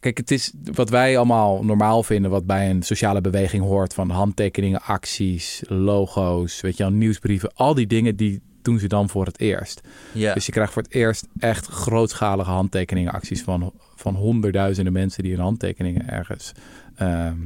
Kijk, 0.00 0.16
het 0.16 0.30
is 0.30 0.52
wat 0.72 0.90
wij 0.90 1.16
allemaal 1.16 1.64
normaal 1.64 2.02
vinden, 2.02 2.30
wat 2.30 2.46
bij 2.46 2.70
een 2.70 2.82
sociale 2.82 3.20
beweging 3.20 3.62
hoort, 3.62 3.94
van 3.94 4.10
handtekeningen, 4.10 4.82
acties, 4.82 5.62
logo's, 5.66 6.60
weet 6.60 6.76
je 6.76 6.82
wel, 6.82 6.92
nieuwsbrieven, 6.92 7.52
al 7.54 7.74
die 7.74 7.86
dingen 7.86 8.16
die 8.16 8.42
doen 8.62 8.78
ze 8.78 8.86
dan 8.86 9.08
voor 9.08 9.26
het 9.26 9.40
eerst. 9.40 9.80
ja. 10.12 10.34
Dus 10.34 10.46
je 10.46 10.52
krijgt 10.52 10.72
voor 10.72 10.82
het 10.82 10.92
eerst 10.92 11.26
echt 11.38 11.66
grootschalige 11.66 12.50
handtekeningenacties 12.50 13.42
van, 13.42 13.72
van 13.94 14.14
honderdduizenden 14.14 14.92
mensen 14.92 15.22
die 15.22 15.32
hun 15.32 15.42
handtekeningen 15.42 16.08
ergens 16.08 16.52
ehm 16.96 17.38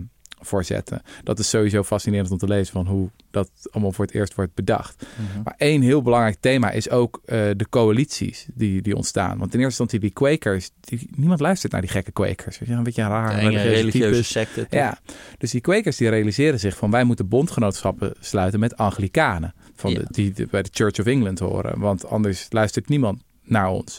voor 0.45 0.65
zetten. 0.65 1.03
Dat 1.23 1.39
is 1.39 1.49
sowieso 1.49 1.83
fascinerend 1.83 2.31
om 2.31 2.39
te 2.39 2.47
lezen 2.49 2.73
van 2.73 2.87
hoe 2.87 3.11
dat 3.31 3.51
allemaal 3.71 3.93
voor 3.93 4.05
het 4.05 4.15
eerst 4.15 4.35
wordt 4.35 4.55
bedacht. 4.55 5.07
Mhm. 5.31 5.43
Maar 5.43 5.55
één 5.57 5.83
heel 5.83 6.03
belangrijk 6.03 6.37
thema 6.41 6.71
is 6.71 6.91
ook 6.91 7.21
eh, 7.25 7.39
de 7.57 7.67
coalities 7.71 8.47
die, 8.55 8.83
die 8.83 8.97
ontstaan. 8.97 9.39
Want 9.39 9.55
in 9.55 9.61
eerste 9.61 9.83
instantie 9.83 9.99
die 10.01 10.11
Quakers, 10.11 10.71
die, 10.81 11.09
niemand 11.15 11.41
luistert 11.41 11.73
naar 11.73 11.81
die 11.81 11.91
gekke 11.91 12.13
Quakers. 12.13 12.59
Weet 12.59 12.69
je, 12.69 12.75
een 12.75 12.83
beetje 12.83 13.03
een 13.03 13.09
raar 13.09 13.39
Enge 13.39 13.63
religieuze 13.63 14.25
secte. 14.25 14.61
toch? 14.61 14.81
ja, 14.81 14.99
dus 15.39 15.51
die 15.51 15.61
kwekers 15.61 15.97
die 15.97 16.09
realiseren 16.09 16.61
zich 16.61 16.77
van 16.77 16.91
wij 16.91 17.05
moeten 17.05 17.29
bondgenootschappen 17.29 18.13
sluiten 18.21 18.61
met 18.61 18.77
Anglikanen. 18.77 19.55
Van 19.75 19.91
Ja. 19.91 19.99
de, 19.99 20.07
die 20.11 20.33
de- 20.33 20.47
bij 20.51 20.63
de 20.63 20.69
Church 20.73 20.99
of 20.99 21.07
England 21.07 21.39
horen. 21.39 21.79
Want 21.81 22.07
anders 22.07 22.47
luistert 22.51 22.89
niemand 22.89 23.23
naar 23.43 23.69
ons. 23.69 23.99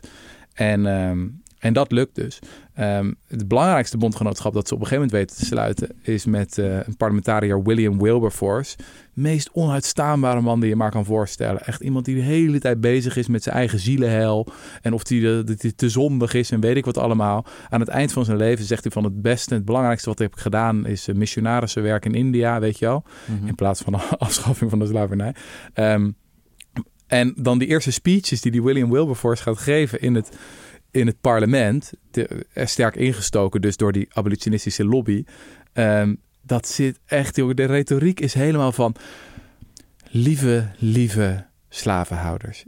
En, 0.53 0.86
ehm, 0.86 1.27
en 1.59 1.73
dat 1.73 1.91
lukt 1.91 2.15
dus. 2.15 2.39
Ehm, 2.73 3.13
het 3.27 3.47
belangrijkste 3.47 3.97
bondgenootschap 3.97 4.53
dat 4.53 4.67
ze 4.67 4.73
op 4.73 4.79
een 4.79 4.87
gegeven 4.87 5.07
moment 5.07 5.27
weten 5.27 5.43
te 5.43 5.51
sluiten... 5.51 5.89
is 6.01 6.25
met 6.25 6.57
eh, 6.57 6.75
een 6.75 6.97
parlementariër 6.97 7.63
William 7.63 8.01
Wilberforce. 8.01 8.77
Meest 9.13 9.49
onuitstaanbare 9.53 10.41
man 10.41 10.59
die 10.59 10.69
je 10.69 10.75
maar 10.75 10.91
kan 10.91 11.05
voorstellen. 11.05 11.65
Echt 11.65 11.81
iemand 11.81 12.05
die 12.05 12.15
de 12.15 12.21
hele 12.21 12.59
tijd 12.59 12.81
bezig 12.81 13.17
is 13.17 13.27
met 13.27 13.43
zijn 13.43 13.55
eigen 13.55 13.79
zielenhel. 13.79 14.47
En 14.81 14.93
of 14.93 15.03
dat 15.03 15.61
hij 15.61 15.71
te 15.75 15.89
zondig 15.89 16.33
is 16.33 16.51
en 16.51 16.59
weet 16.59 16.77
ik 16.77 16.85
wat 16.85 16.97
allemaal. 16.97 17.45
Aan 17.69 17.79
het 17.79 17.89
eind 17.89 18.11
van 18.11 18.25
zijn 18.25 18.37
leven 18.37 18.65
zegt 18.65 18.83
hij 18.83 18.91
van 18.91 19.03
het 19.03 19.21
beste... 19.21 19.53
het 19.53 19.65
belangrijkste 19.65 20.09
wat 20.09 20.19
ik 20.19 20.29
heb 20.29 20.39
gedaan 20.39 20.85
is 20.85 21.07
uh, 21.07 21.15
missionarissenwerk 21.15 22.05
in 22.05 22.13
India, 22.13 22.59
weet 22.59 22.79
je 22.79 22.85
wel. 22.85 23.03
Mhm. 23.25 23.47
In 23.47 23.55
plaats 23.55 23.81
van 23.81 23.93
de 23.93 23.99
afschaffing 24.17 24.69
van 24.69 24.79
de 24.79 24.87
slavernij. 24.87 25.35
Ehm, 25.73 26.09
en 27.07 27.33
dan 27.37 27.57
die 27.57 27.67
eerste 27.67 27.91
speeches 27.91 28.41
die 28.41 28.51
die 28.51 28.63
William 28.63 28.89
Wilberforce 28.89 29.43
gaat 29.43 29.57
geven 29.57 30.01
in 30.01 30.15
het, 30.15 30.37
in 30.95 31.07
het 31.07 31.21
parlement. 31.21 31.91
Er 32.53 32.67
sterk 32.67 32.95
ingestoken 32.95 33.61
dus 33.61 33.77
door 33.77 33.91
die 33.91 34.07
abolitionistische 34.13 34.85
lobby. 34.85 35.23
Ehm, 35.73 36.15
dat 36.41 36.67
zit 36.67 36.99
echt, 37.05 37.35
de 37.35 37.65
retoriek 37.65 38.19
is 38.19 38.33
helemaal 38.33 38.71
van... 38.71 38.95
Lieve, 40.09 40.67
lieve 40.77 41.45
slavenhouders. 41.69 42.65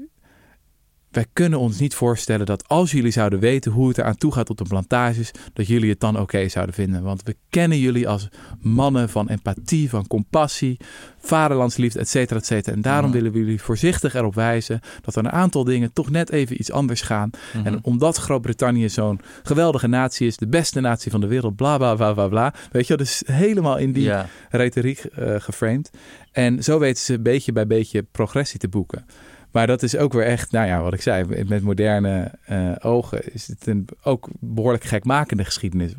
Wij 1.17 1.25
kunnen 1.33 1.59
ons 1.59 1.79
niet 1.79 1.95
voorstellen 1.95 2.45
dat 2.45 2.67
als 2.67 2.91
jullie 2.91 3.11
zouden 3.11 3.39
weten 3.39 3.71
hoe 3.71 3.87
het 3.87 3.97
eraan 3.97 4.17
toe 4.17 4.33
gaat 4.33 4.49
op 4.49 4.57
de 4.57 4.63
plantages, 4.63 5.31
dat 5.53 5.67
jullie 5.67 5.89
het 5.89 5.99
dan 5.99 6.19
oké 6.19 6.49
zouden 6.49 6.75
vinden. 6.75 7.03
Want 7.03 7.23
we 7.23 7.35
kennen 7.49 7.79
jullie 7.79 8.07
als 8.07 8.29
mannen 8.61 9.09
van 9.09 9.29
empathie, 9.29 9.89
van 9.89 10.07
compassie, 10.07 10.77
vaderlandsliefde, 11.17 11.99
et 11.99 12.09
cetera, 12.09 12.39
et 12.39 12.45
cetera. 12.45 12.75
En 12.75 12.81
daarom 12.81 13.11
willen 13.11 13.31
we 13.31 13.37
jullie 13.37 13.61
voorzichtig 13.61 14.13
erop 14.13 14.35
wijzen 14.35 14.79
dat 15.01 15.15
er 15.15 15.25
een 15.25 15.31
aantal 15.31 15.63
dingen 15.63 15.93
toch 15.93 16.09
net 16.09 16.31
even 16.31 16.59
iets 16.59 16.71
anders 16.71 17.01
gaan. 17.01 17.29
Mhm. 17.53 17.65
En 17.65 17.79
omdat 17.83 18.17
Groot-Brittannië 18.17 18.89
zo'n 18.89 19.19
geweldige 19.43 19.87
natie 19.87 20.27
is, 20.27 20.37
de 20.37 20.47
beste 20.47 20.79
natie 20.79 21.11
van 21.11 21.21
de 21.21 21.27
wereld, 21.27 21.55
bla 21.55 21.77
bla 21.77 21.95
bla 21.95 22.13
bla 22.13 22.27
bla. 22.27 22.53
Weet 22.71 22.87
je, 22.87 22.95
wel, 22.95 23.05
dus 23.05 23.23
helemaal 23.25 23.77
in 23.77 23.91
die 23.91 24.11
retoriek 24.49 24.99
eh, 24.99 25.35
geframed. 25.37 25.89
En 26.31 26.63
zo 26.63 26.79
weten 26.79 27.03
ze 27.03 27.19
beetje 27.19 27.51
bij 27.51 27.67
beetje 27.67 28.03
progressie 28.03 28.59
te 28.59 28.67
boeken. 28.67 29.05
Maar 29.51 29.67
dat 29.67 29.83
is 29.83 29.97
ook 29.97 30.13
weer 30.13 30.25
echt, 30.25 30.51
nou 30.51 30.67
ja, 30.67 30.81
wat 30.81 30.93
ik 30.93 31.01
zei, 31.01 31.43
met 31.45 31.63
moderne 31.63 32.31
eh, 32.45 32.71
ogen 32.79 33.33
is 33.33 33.47
het 33.47 33.67
een 33.67 33.87
ook 34.03 34.27
behoorlijk 34.39 34.83
gekmakende 34.83 35.43
geschiedenis. 35.43 35.93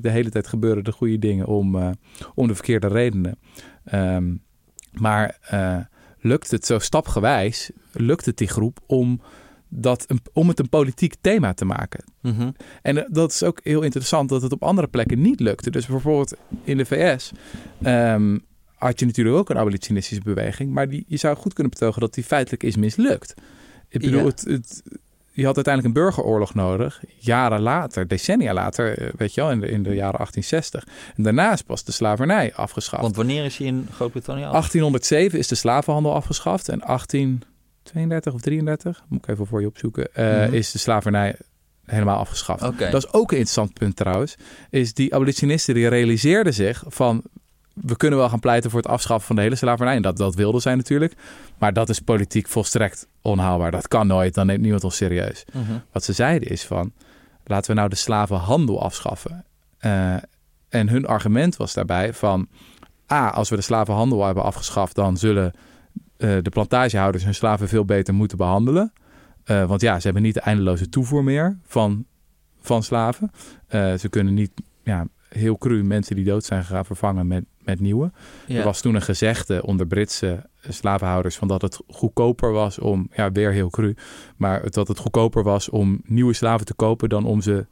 De 0.00 0.10
hele 0.10 0.30
tijd 0.30 0.46
gebeuren 0.46 0.84
de 0.84 0.92
goede 0.92 1.18
dingen 1.18 1.46
om, 1.46 1.76
uh, 1.76 1.90
om 2.34 2.46
de 2.46 2.54
verkeerde 2.54 2.88
redenen. 2.88 3.38
Um, 3.94 4.42
maar 4.92 5.38
uh, 5.52 5.76
lukt 6.20 6.50
het 6.50 6.66
zo 6.66 6.78
stapgewijs, 6.78 7.70
lukt 7.92 8.26
het 8.26 8.36
die 8.36 8.48
groep 8.48 8.80
om, 8.86 9.20
dat 9.68 10.04
een, 10.06 10.20
om 10.32 10.48
het 10.48 10.58
een 10.58 10.68
politiek 10.68 11.14
thema 11.20 11.52
te 11.52 11.64
maken. 11.64 12.04
Mm 12.20 12.34
-hmm. 12.34 12.54
En 12.82 13.06
dat 13.10 13.32
is 13.32 13.42
ook 13.42 13.60
heel 13.62 13.82
interessant 13.82 14.28
dat 14.28 14.42
het 14.42 14.52
op 14.52 14.62
andere 14.62 14.88
plekken 14.88 15.20
niet 15.20 15.40
lukte. 15.40 15.70
Dus 15.70 15.86
bijvoorbeeld 15.86 16.36
in 16.64 16.76
de 16.76 16.84
VS 16.84 17.32
um, 17.86 18.44
had 18.82 19.00
je 19.00 19.06
natuurlijk 19.06 19.36
ook 19.36 19.50
een 19.50 19.58
abolitionistische 19.58 20.22
beweging. 20.22 20.72
Maar 20.72 20.88
die, 20.88 21.04
je 21.06 21.16
zou 21.16 21.36
goed 21.36 21.52
kunnen 21.52 21.72
betogen 21.72 22.00
dat 22.00 22.14
die 22.14 22.24
feitelijk 22.24 22.62
is 22.62 22.76
mislukt. 22.76 23.34
Ik 23.88 24.00
bedoel, 24.00 24.20
ja. 24.20 24.26
het, 24.26 24.44
het, 24.44 24.82
je 25.30 25.44
had 25.44 25.54
uiteindelijk 25.56 25.96
een 25.96 26.02
burgeroorlog 26.02 26.54
nodig. 26.54 27.02
Jaren 27.18 27.60
later, 27.60 28.08
decennia 28.08 28.52
later, 28.52 29.12
weet 29.16 29.34
je 29.34 29.40
wel, 29.40 29.50
in 29.50 29.60
de, 29.60 29.66
in 29.66 29.82
de 29.82 29.94
jaren 29.94 30.16
1860. 30.16 30.86
En 31.16 31.22
daarna 31.22 31.52
is 31.52 31.62
pas 31.62 31.84
de 31.84 31.92
slavernij 31.92 32.54
afgeschaft. 32.54 33.02
Want 33.02 33.16
wanneer 33.16 33.44
is 33.44 33.56
hij 33.56 33.66
in 33.66 33.88
Groot-Brittannië 33.92 34.42
1807 34.42 35.38
is 35.38 35.48
de 35.48 35.54
slavenhandel 35.54 36.14
afgeschaft. 36.14 36.68
En 36.68 36.78
1832 36.78 38.32
of 38.32 38.40
33, 38.40 39.04
moet 39.08 39.18
ik 39.22 39.28
even 39.28 39.46
voor 39.46 39.60
je 39.60 39.66
opzoeken, 39.66 40.08
uh, 40.16 40.24
mm 40.24 40.44
-hmm. 40.44 40.52
is 40.52 40.70
de 40.70 40.78
slavernij 40.78 41.36
helemaal 41.84 42.18
afgeschaft. 42.18 42.62
Okay. 42.62 42.90
Dat 42.90 43.04
is 43.04 43.12
ook 43.12 43.30
een 43.30 43.36
interessant 43.36 43.72
punt 43.72 43.96
trouwens. 43.96 44.36
Is 44.70 44.94
die 44.94 45.14
abolitionisten 45.14 45.74
die 45.74 45.88
realiseerden 45.88 46.54
zich 46.54 46.84
van 46.86 47.22
we 47.74 47.96
kunnen 47.96 48.18
wel 48.18 48.28
gaan 48.28 48.40
pleiten 48.40 48.70
voor 48.70 48.80
het 48.80 48.88
afschaffen 48.88 49.26
van 49.26 49.36
de 49.36 49.42
hele 49.42 49.56
slavernij. 49.56 49.96
En 49.96 50.02
dat, 50.02 50.16
dat 50.16 50.34
wilden 50.34 50.60
zij 50.60 50.74
natuurlijk. 50.74 51.14
Maar 51.58 51.72
dat 51.72 51.88
is 51.88 52.00
politiek 52.00 52.48
volstrekt 52.48 53.06
onhaalbaar. 53.20 53.70
Dat 53.70 53.88
kan 53.88 54.06
nooit. 54.06 54.34
Dan 54.34 54.46
neemt 54.46 54.60
niemand 54.60 54.84
ons 54.84 54.96
serieus. 54.96 55.44
-hmm. 55.52 55.82
Wat 55.92 56.04
ze 56.04 56.12
zeiden 56.12 56.48
is 56.48 56.64
van... 56.64 56.92
laten 57.44 57.70
we 57.70 57.76
nou 57.76 57.88
de 57.88 57.96
slavenhandel 57.96 58.82
afschaffen. 58.82 59.44
Uh, 59.80 60.14
en 60.68 60.88
hun 60.88 61.06
argument 61.06 61.56
was 61.56 61.72
daarbij 61.74 62.12
van... 62.14 62.48
A, 63.12 63.30
als 63.30 63.48
we 63.48 63.56
de 63.56 63.62
slavenhandel 63.62 64.24
hebben 64.24 64.42
afgeschaft... 64.44 64.94
dan 64.94 65.16
zullen 65.16 65.52
uh, 66.18 66.38
de 66.42 66.50
plantagehouders 66.50 67.24
hun 67.24 67.34
slaven 67.34 67.68
veel 67.68 67.84
beter 67.84 68.14
moeten 68.14 68.36
behandelen. 68.36 68.92
Uh, 69.46 69.64
want 69.64 69.80
ja, 69.80 69.96
ze 69.96 70.04
hebben 70.04 70.22
niet 70.22 70.34
de 70.34 70.40
eindeloze 70.40 70.88
toevoer 70.88 71.24
meer 71.24 71.58
van, 71.66 72.04
van 72.60 72.82
slaven. 72.82 73.30
ze 73.70 74.06
kunnen 74.10 74.34
niet... 74.34 74.50
Ja, 74.84 75.06
heel 75.32 75.58
cru 75.58 75.82
mensen 75.82 76.16
die 76.16 76.24
dood 76.24 76.44
zijn 76.44 76.64
gegaan 76.64 76.84
vervangen 76.84 77.26
met, 77.26 77.44
met 77.58 77.80
nieuwe. 77.80 78.10
Ja. 78.46 78.58
Er 78.58 78.64
was 78.64 78.80
toen 78.80 78.94
een 78.94 79.02
gezegde 79.02 79.62
onder 79.66 79.86
Britse 79.86 80.46
slavenhouders 80.68 81.36
van 81.36 81.48
dat 81.48 81.62
het 81.62 81.80
goedkoper 81.88 82.52
was 82.52 82.78
om, 82.78 83.08
ja 83.14 83.32
weer 83.32 83.52
heel 83.52 83.70
cru, 83.70 83.94
maar 84.36 84.70
dat 84.70 84.88
het 84.88 84.98
goedkoper 84.98 85.42
was 85.42 85.68
om 85.68 86.00
nieuwe 86.04 86.32
slaven 86.32 86.66
te 86.66 86.74
kopen 86.74 87.08
dan 87.08 87.24
om 87.24 87.40
ze 87.40 87.66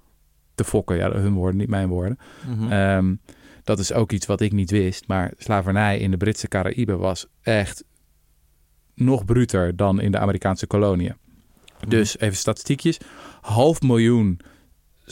te 0.54 0.64
fokken. 0.64 0.96
Ja, 0.96 1.12
hun 1.12 1.34
woorden, 1.34 1.56
niet 1.56 1.68
mijn 1.68 1.88
woorden. 1.88 2.18
Mm 2.46 2.58
-hmm. 2.58 2.72
um, 2.72 3.20
dat 3.64 3.78
is 3.78 3.92
ook 3.92 4.12
iets 4.12 4.26
wat 4.26 4.40
ik 4.40 4.52
niet 4.52 4.70
wist, 4.70 5.08
maar 5.08 5.32
slavernij 5.36 5.98
in 5.98 6.10
de 6.10 6.16
Britse 6.16 6.48
Caraïben 6.48 6.98
was 6.98 7.26
echt 7.42 7.84
nog 8.94 9.24
bruter 9.24 9.76
dan 9.76 10.00
in 10.00 10.10
de 10.10 10.18
Amerikaanse 10.18 10.66
koloniën. 10.66 11.16
Mhm. 11.80 11.90
Dus 11.90 12.18
even 12.18 12.36
statistiekjes. 12.36 12.98
Half 13.40 13.80
miljoen 13.80 14.40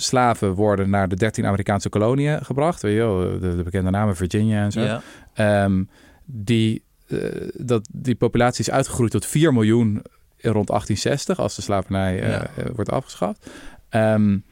slaven 0.00 0.54
worden 0.54 0.90
naar 0.90 1.08
de 1.08 1.16
13 1.16 1.46
Amerikaanse 1.46 1.88
koloniën 1.88 2.44
gebracht. 2.44 2.82
Weet 2.82 2.92
je 2.92 2.98
wel, 2.98 3.40
de, 3.40 3.56
de 3.56 3.62
bekende 3.62 3.90
namen 3.90 4.16
Virginia 4.16 4.64
en 4.64 4.72
zo. 4.72 4.80
Ja. 4.80 5.64
Um, 5.64 5.88
die, 6.24 6.82
uh, 7.08 7.48
dat, 7.54 7.88
die 7.92 8.14
populatie 8.14 8.60
is 8.60 8.70
uitgegroeid 8.70 9.10
tot 9.10 9.26
4 9.26 9.52
miljoen 9.52 10.02
rond 10.40 10.66
1860, 10.66 11.38
als 11.38 11.56
de 11.56 11.62
slavernij 11.62 12.22
uh, 12.22 12.28
Ja. 12.28 12.50
uh, 12.58 12.64
wordt 12.74 12.90
afgeschaft. 12.90 13.50
Um, 13.90 14.44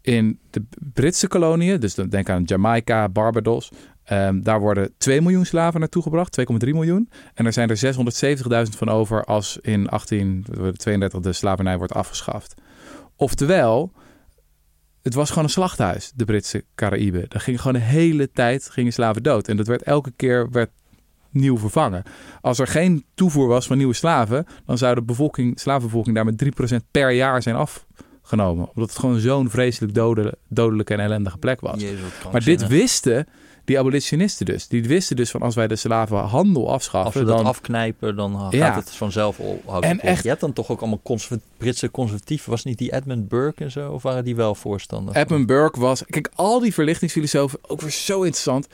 in 0.00 0.38
de 0.50 0.62
Britse 0.92 1.28
koloniën, 1.28 1.80
dus 1.80 1.94
dan 1.94 2.08
denk 2.08 2.28
aan 2.28 2.42
Jamaica, 2.42 3.08
Barbados, 3.08 3.70
um, 4.10 4.42
daar 4.42 4.60
worden 4.60 4.94
2 4.98 5.20
miljoen 5.20 5.44
slaven 5.44 5.80
naartoe 5.80 6.02
gebracht, 6.02 6.40
2,3 6.40 6.46
miljoen. 6.58 7.08
En 7.34 7.46
er 7.46 7.52
zijn 7.52 7.68
er 7.70 7.94
670.000 8.68 8.76
van 8.76 8.88
over 8.88 9.24
als 9.24 9.58
in 9.60 9.84
1832 9.84 11.20
de 11.20 11.32
slavernij 11.32 11.78
wordt 11.78 11.94
afgeschaft. 11.94 12.54
Oftewel, 13.16 13.92
het 15.02 15.14
was 15.14 15.28
gewoon 15.28 15.44
een 15.44 15.50
slachthuis, 15.50 16.12
de 16.14 16.24
Britse 16.24 16.64
Caraïben. 16.74 17.24
Daar 17.28 17.40
ging 17.40 17.58
gewoon 17.60 17.80
de 17.80 17.86
hele 17.86 18.30
tijd 18.30 18.68
gingen 18.70 18.92
slaven 18.92 19.22
dood. 19.22 19.48
En 19.48 19.56
dat 19.56 19.66
werd 19.66 19.82
elke 19.82 20.12
keer 20.16 20.50
werd 20.50 20.70
nieuw 21.30 21.58
vervangen. 21.58 22.02
Als 22.40 22.58
er 22.58 22.66
geen 22.66 23.04
toevoer 23.14 23.48
was 23.48 23.66
van 23.66 23.76
nieuwe 23.76 23.94
slaven, 23.94 24.46
dan 24.66 24.78
zou 24.78 24.94
de 24.94 25.02
bevolking, 25.02 25.60
slavenbevolking 25.60 26.14
daar 26.14 26.24
met 26.24 26.44
3% 26.72 26.76
per 26.90 27.10
jaar 27.10 27.42
zijn 27.42 27.56
afgenomen. 27.56 28.68
Omdat 28.68 28.88
het 28.88 28.98
gewoon 28.98 29.18
zo'n 29.18 29.50
vreselijk 29.50 29.94
dode, 29.94 30.34
dodelijke 30.48 30.94
en 30.94 31.00
ellendige 31.00 31.38
plek 31.38 31.60
was. 31.60 31.80
Jezus, 31.80 31.98
maar 32.32 32.44
dit 32.44 32.66
wisten 32.66 33.26
die 33.64 33.78
abolitionisten 33.78 34.46
dus. 34.46 34.68
Die 34.68 34.84
wisten 34.84 35.16
dus 35.16 35.30
van 35.30 35.42
als 35.42 35.54
wij 35.54 35.68
de 35.68 35.76
slavenhandel 35.76 36.72
afschaffen... 36.72 37.04
Als 37.12 37.14
we 37.20 37.24
dat 37.24 37.36
dan... 37.36 37.46
afknijpen, 37.46 38.16
dan 38.16 38.38
gaat 38.38 38.52
Ja. 38.52 38.74
het 38.74 38.90
vanzelf 38.90 39.38
op. 39.38 39.82
En 39.82 40.00
echt- 40.00 40.22
Je 40.22 40.28
hebt 40.28 40.40
dan 40.40 40.52
toch 40.52 40.70
ook 40.70 40.80
allemaal 40.80 41.18
Britse 41.56 41.90
conservatieven. 41.90 42.50
Was 42.50 42.64
niet 42.64 42.78
die 42.78 42.94
Edmund 42.94 43.28
Burke 43.28 43.64
en 43.64 43.70
zo? 43.70 43.92
Of 43.92 44.02
waren 44.02 44.24
die 44.24 44.36
wel 44.36 44.54
voorstander? 44.54 45.16
Edmund 45.16 45.46
Burke 45.46 45.80
was... 45.80 46.02
Kijk, 46.06 46.30
al 46.34 46.60
die 46.60 46.74
verlichtingsfilosofen, 46.74 47.58
ook 47.66 47.80
weer 47.80 47.90
zo 47.90 48.22
interessant. 48.22 48.68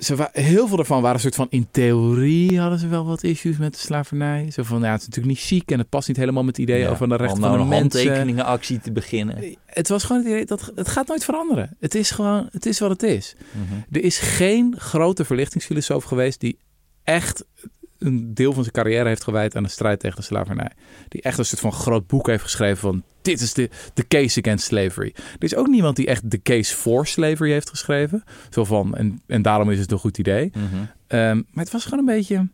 Ze 0.00 0.28
heel 0.32 0.68
veel 0.68 0.76
daarvan 0.76 1.00
waren 1.00 1.14
een 1.16 1.22
soort 1.22 1.34
van... 1.34 1.46
In 1.50 1.68
theorie 1.70 2.60
hadden 2.60 2.78
ze 2.78 2.88
wel 2.88 3.06
wat 3.06 3.22
issues 3.22 3.56
met 3.56 3.72
de 3.72 3.78
slavernij. 3.78 4.50
Zo 4.50 4.62
van, 4.62 4.80
ja, 4.80 4.90
het 4.92 5.00
is 5.00 5.06
natuurlijk 5.06 5.34
niet 5.36 5.46
chic... 5.46 5.70
en 5.70 5.78
het 5.78 5.88
past 5.88 6.08
niet 6.08 6.16
helemaal 6.16 6.44
met 6.44 6.56
het 6.56 6.66
idee 6.68 6.80
Ja, 6.80 6.88
over 6.88 7.08
de 7.08 7.16
rechten 7.16 7.36
Om 7.36 7.42
van 7.42 7.50
nou 7.50 7.68
de 7.68 7.74
een 7.74 7.80
mensen. 7.80 8.00
handtekeningenactie 8.00 8.80
te 8.80 8.92
beginnen. 8.92 9.56
Het 9.66 9.88
was 9.88 10.04
gewoon 10.04 10.22
het 10.22 10.30
idee 10.30 10.44
dat 10.46 10.72
het 10.74 10.88
gaat 10.88 11.08
nooit 11.08 11.24
veranderen. 11.24 11.76
Het 11.80 11.94
is 11.94 12.10
gewoon, 12.10 12.48
het 12.52 12.66
is 12.66 12.78
wat 12.78 12.90
het 12.90 13.02
is. 13.02 13.34
Mhm. 13.52 13.96
Er 13.96 14.04
is 14.04 14.18
geen 14.18 14.74
grote 14.78 15.24
verlichtingsfilosoof 15.24 16.04
geweest 16.04 16.40
die 16.40 16.58
echt 17.04 17.44
een 18.00 18.34
deel 18.34 18.52
van 18.52 18.62
zijn 18.62 18.74
carrière 18.74 19.08
heeft 19.08 19.24
gewijd 19.24 19.56
aan 19.56 19.62
de 19.62 19.68
strijd 19.68 20.00
tegen 20.00 20.16
de 20.16 20.22
slavernij. 20.22 20.70
Die 21.08 21.22
echt 21.22 21.38
een 21.38 21.44
soort 21.44 21.60
van 21.60 21.72
groot 21.72 22.06
boek 22.06 22.26
heeft 22.26 22.42
geschreven 22.42 22.78
van 22.78 23.02
dit 23.22 23.40
is 23.40 23.54
de, 23.54 23.70
de 23.94 24.06
case 24.08 24.40
against 24.40 24.66
slavery. 24.66 25.12
Er 25.14 25.44
is 25.44 25.54
ook 25.54 25.66
niemand 25.66 25.96
die 25.96 26.06
echt 26.06 26.30
de 26.30 26.42
case 26.42 26.74
for 26.74 27.06
slavery 27.06 27.50
heeft 27.50 27.68
geschreven. 27.68 28.24
Zo 28.50 28.64
van, 28.64 28.96
en, 28.96 29.20
en 29.26 29.42
daarom 29.42 29.70
is 29.70 29.78
het 29.78 29.92
een 29.92 29.98
goed 29.98 30.18
idee. 30.18 30.52
Mhm. 30.54 30.64
Ehm, 31.06 31.36
maar 31.50 31.64
het 31.64 31.72
was 31.72 31.84
gewoon 31.84 31.98
een 31.98 32.14
beetje... 32.14 32.48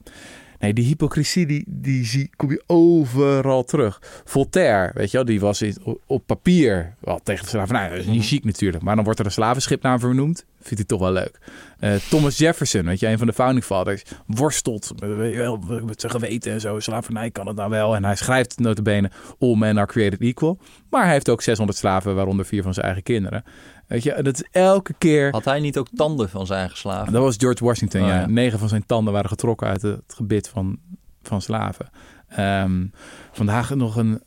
Nee, 0.58 0.72
die 0.72 0.84
hypocrisie, 0.86 1.46
die, 1.46 1.64
die 1.66 2.04
zie, 2.04 2.30
kom 2.36 2.50
je 2.50 2.62
overal 2.66 3.64
terug. 3.64 4.00
Voltaire, 4.24 4.90
weet 4.94 5.10
je 5.10 5.16
wel, 5.16 5.26
die 5.26 5.40
was 5.40 5.62
op- 6.06 6.22
papier 6.26 6.94
wel 7.00 7.20
tegen 7.22 7.42
de 7.44 7.50
slavernij. 7.50 7.88
Dat 7.88 7.98
is 7.98 8.06
niet 8.06 8.14
Mhm. 8.16 8.24
chic 8.26 8.44
natuurlijk. 8.44 8.82
Maar 8.82 8.94
dan 8.94 9.04
wordt 9.04 9.18
er 9.20 9.26
een 9.26 9.32
slavenschip 9.32 9.82
naar 9.82 9.98
vernoemd. 9.98 10.44
Vindt 10.60 10.76
hij 10.76 10.84
toch 10.84 11.00
wel 11.00 11.12
leuk. 11.12 11.38
Eh, 11.78 11.94
Thomas 11.94 12.38
Jefferson, 12.38 12.84
weet 12.84 13.00
je, 13.00 13.06
een 13.06 13.18
van 13.18 13.26
de 13.26 13.32
founding 13.32 13.64
fathers. 13.64 14.02
Worstelt 14.26 14.92
met, 15.00 15.84
met 15.84 16.00
zijn 16.00 16.12
geweten 16.12 16.52
en 16.52 16.60
zo. 16.60 16.80
Slavernij 16.80 17.30
kan 17.30 17.46
het 17.46 17.56
nou 17.56 17.70
wel. 17.70 17.94
En 17.96 18.04
hij 18.04 18.16
schrijft 18.16 18.58
notabene 18.58 19.10
All 19.38 19.54
men 19.56 19.78
are 19.78 19.86
created 19.86 20.20
equal. 20.20 20.58
Maar 20.90 21.02
hij 21.04 21.12
heeft 21.12 21.28
ook 21.28 21.42
600 21.42 21.78
slaven, 21.78 22.14
waaronder 22.14 22.46
vier 22.46 22.62
van 22.62 22.72
zijn 22.74 22.86
eigen 22.86 23.02
kinderen. 23.04 23.44
Weet 23.86 24.02
je, 24.02 24.22
dat 24.22 24.34
is 24.34 24.44
elke 24.50 24.94
keer... 24.98 25.30
Had 25.30 25.44
hij 25.44 25.60
niet 25.60 25.78
ook 25.78 25.88
tanden 25.94 26.28
van 26.28 26.46
zijn 26.46 26.58
eigen 26.58 26.78
slaven? 26.78 27.12
Dat 27.12 27.22
was 27.22 27.36
George 27.38 27.64
Washington, 27.64 28.00
Oh, 28.00 28.06
ja. 28.08 28.20
ja. 28.20 28.26
Negen 28.26 28.58
van 28.58 28.68
zijn 28.68 28.86
tanden 28.86 29.12
waren 29.12 29.30
getrokken 29.30 29.66
uit 29.66 29.82
het 29.82 30.02
gebit 30.14 30.48
van, 30.48 30.78
van 31.22 31.42
slaven. 31.42 31.90
Ehm, 32.28 32.86
vandaag 33.32 33.74
nog 33.74 33.96
een 33.96 34.22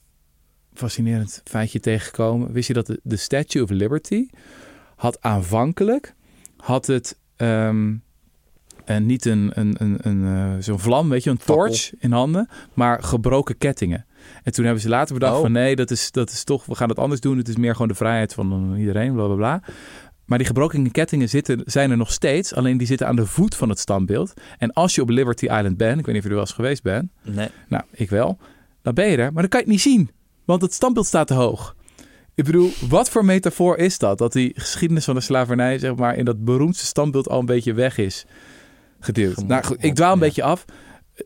fascinerend 0.74 1.42
feitje 1.44 1.80
tegengekomen. 1.80 2.52
Wist 2.52 2.68
je 2.68 2.74
dat 2.74 2.86
de, 2.86 3.00
de 3.04 3.18
Statue 3.18 3.64
of 3.64 3.70
Liberty 3.70 4.28
had 4.96 5.22
aanvankelijk 5.22 6.16
had 6.58 6.88
het 6.88 7.18
ehm, 7.36 7.96
en 8.86 9.06
niet 9.06 9.26
een, 9.26 9.52
een, 9.54 9.76
een, 9.78 9.98
een 10.02 10.26
eh, 10.26 10.64
zo'n 10.64 10.80
vlam, 10.80 11.10
weet 11.10 11.24
je, 11.24 11.30
een 11.30 11.40
Fakkel. 11.40 11.56
torch 11.56 11.92
in 12.00 12.12
handen, 12.12 12.50
maar 12.74 13.04
gebroken 13.04 13.58
kettingen. 13.58 14.06
En 14.44 14.52
toen 14.52 14.64
hebben 14.66 14.82
ze 14.84 14.90
later 14.90 15.14
bedacht 15.14 15.36
Oh. 15.36 15.42
van 15.42 15.52
nee, 15.52 15.76
dat 15.76 15.92
is, 15.92 16.12
dat 16.12 16.30
is 16.30 16.44
toch, 16.44 16.66
we 16.66 16.76
gaan 16.76 16.90
het 16.90 17.00
anders 17.00 17.22
doen. 17.22 17.38
Het 17.38 17.48
is 17.48 17.56
meer 17.56 17.72
gewoon 17.74 17.88
de 17.88 17.94
vrijheid 17.94 18.34
van 18.34 18.72
eh, 18.74 18.80
iedereen, 18.80 19.14
bla 19.14 19.26
bla 19.26 19.36
bla. 19.36 19.62
Maar 20.26 20.38
die 20.38 20.48
gebroken 20.48 20.92
kettingen 20.92 21.30
zitten, 21.30 21.62
zijn 21.66 21.92
er 21.92 21.98
nog 21.98 22.12
steeds, 22.12 22.54
alleen 22.54 22.78
die 22.78 22.88
zitten 22.88 23.08
aan 23.08 23.16
de 23.16 23.26
voet 23.26 23.56
van 23.56 23.70
het 23.70 23.80
standbeeld. 23.80 24.34
En 24.58 24.74
als 24.74 24.96
je 24.96 25.02
op 25.02 25.10
Liberty 25.10 25.46
Island 25.46 25.78
bent, 25.78 26.00
ik 26.00 26.06
weet 26.06 26.16
niet 26.16 26.18
of 26.18 26.24
je 26.24 26.30
er 26.30 26.36
wel 26.36 26.40
eens 26.46 26.54
geweest 26.54 26.84
bent, 26.84 27.12
Nee. 27.24 27.48
nou, 27.70 27.84
ik 27.92 28.10
wel, 28.10 28.38
dan 28.82 28.94
ben 28.94 29.08
je 29.10 29.18
er, 29.18 29.34
maar 29.34 29.42
dan 29.42 29.50
kan 29.50 29.60
je 29.60 29.66
het 29.66 29.74
niet 29.74 29.82
zien, 29.84 30.10
want 30.46 30.62
het 30.62 30.74
standbeeld 30.74 31.06
staat 31.06 31.28
te 31.28 31.34
hoog. 31.34 31.76
Ik 32.36 32.46
bedoel, 32.46 32.72
wat 32.90 33.10
voor 33.10 33.26
metafoor 33.26 33.78
is 33.78 33.98
dat? 33.98 34.18
Dat 34.18 34.32
die 34.34 34.52
geschiedenis 34.56 35.06
van 35.06 35.16
de 35.16 35.22
slavernij, 35.22 35.80
zeg 35.80 35.96
maar, 35.96 36.16
in 36.16 36.26
dat 36.26 36.44
beroemdste 36.46 36.86
standbeeld 36.86 37.30
al 37.30 37.40
een 37.40 37.46
beetje 37.46 37.74
weg 37.74 37.98
is 37.98 38.26
geduwd. 39.00 39.34
Gemo- 39.34 39.48
Nou 39.48 39.64
goed, 39.64 39.84
ik 39.84 39.96
dwaal 39.96 40.14
een 40.14 40.20
ja. 40.20 40.26
beetje 40.26 40.44
af. 40.44 40.66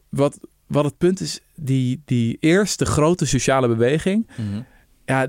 Wat, 0.09 0.39
wat 0.67 0.83
het 0.85 0.97
punt 0.97 1.19
is, 1.19 1.39
die, 1.55 2.01
die 2.05 2.37
eerste 2.39 2.85
grote 2.85 3.25
sociale 3.25 3.67
beweging, 3.67 4.27
Mhm. 4.37 4.61
ja, 5.05 5.27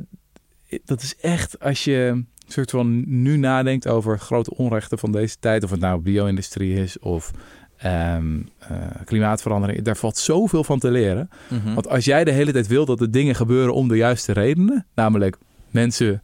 dat 0.84 1.02
is 1.02 1.16
echt 1.16 1.60
als 1.60 1.84
je 1.84 2.24
soort 2.48 2.70
van 2.70 3.02
nu 3.22 3.36
nadenkt 3.36 3.88
over 3.88 4.18
grote 4.18 4.56
onrechten 4.56 4.98
van 4.98 5.12
deze 5.12 5.36
tijd, 5.40 5.64
of 5.64 5.70
het 5.70 5.80
nou 5.80 6.00
bio-industrie 6.00 6.74
is 6.82 6.98
of 6.98 7.30
ehm, 7.76 8.40
eh, 8.58 8.76
klimaatverandering. 9.04 9.82
Daar 9.82 9.96
valt 9.96 10.16
zoveel 10.18 10.64
van 10.64 10.78
te 10.78 10.90
leren. 10.90 11.28
Mhm. 11.48 11.74
Want 11.74 11.88
als 11.88 12.04
jij 12.04 12.24
de 12.24 12.30
hele 12.30 12.52
tijd 12.52 12.66
wil 12.66 12.84
dat 12.84 12.98
de 12.98 13.10
dingen 13.10 13.34
gebeuren 13.34 13.74
om 13.74 13.88
de 13.88 13.96
juiste 13.96 14.32
redenen, 14.32 14.86
namelijk 14.94 15.36
mensen 15.70 16.22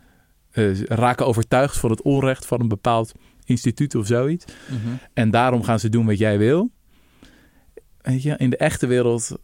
eh, 0.50 0.80
raken 0.82 1.26
overtuigd 1.26 1.78
van 1.78 1.90
het 1.90 2.02
onrecht 2.02 2.46
van 2.46 2.61
een 2.61 2.68
bepaald 2.68 3.12
instituut 3.44 3.94
of 3.94 4.06
zoiets, 4.06 4.44
Mhm. 4.70 4.78
en 5.14 5.30
daarom 5.30 5.62
gaan 5.62 5.80
ze 5.80 5.88
doen 5.88 6.06
wat 6.06 6.18
jij 6.18 6.38
wil. 6.38 6.70
Weet 8.03 8.22
je, 8.22 8.34
in 8.36 8.51
de 8.51 8.57
echte 8.57 8.86
wereld 8.86 9.38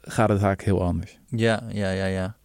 gaat 0.00 0.28
het 0.28 0.40
vaak 0.40 0.62
heel 0.62 0.82
anders. 0.82 1.18
Ja, 1.28 1.62
ja, 1.72 1.90
ja, 1.90 2.04
ja. 2.04 2.36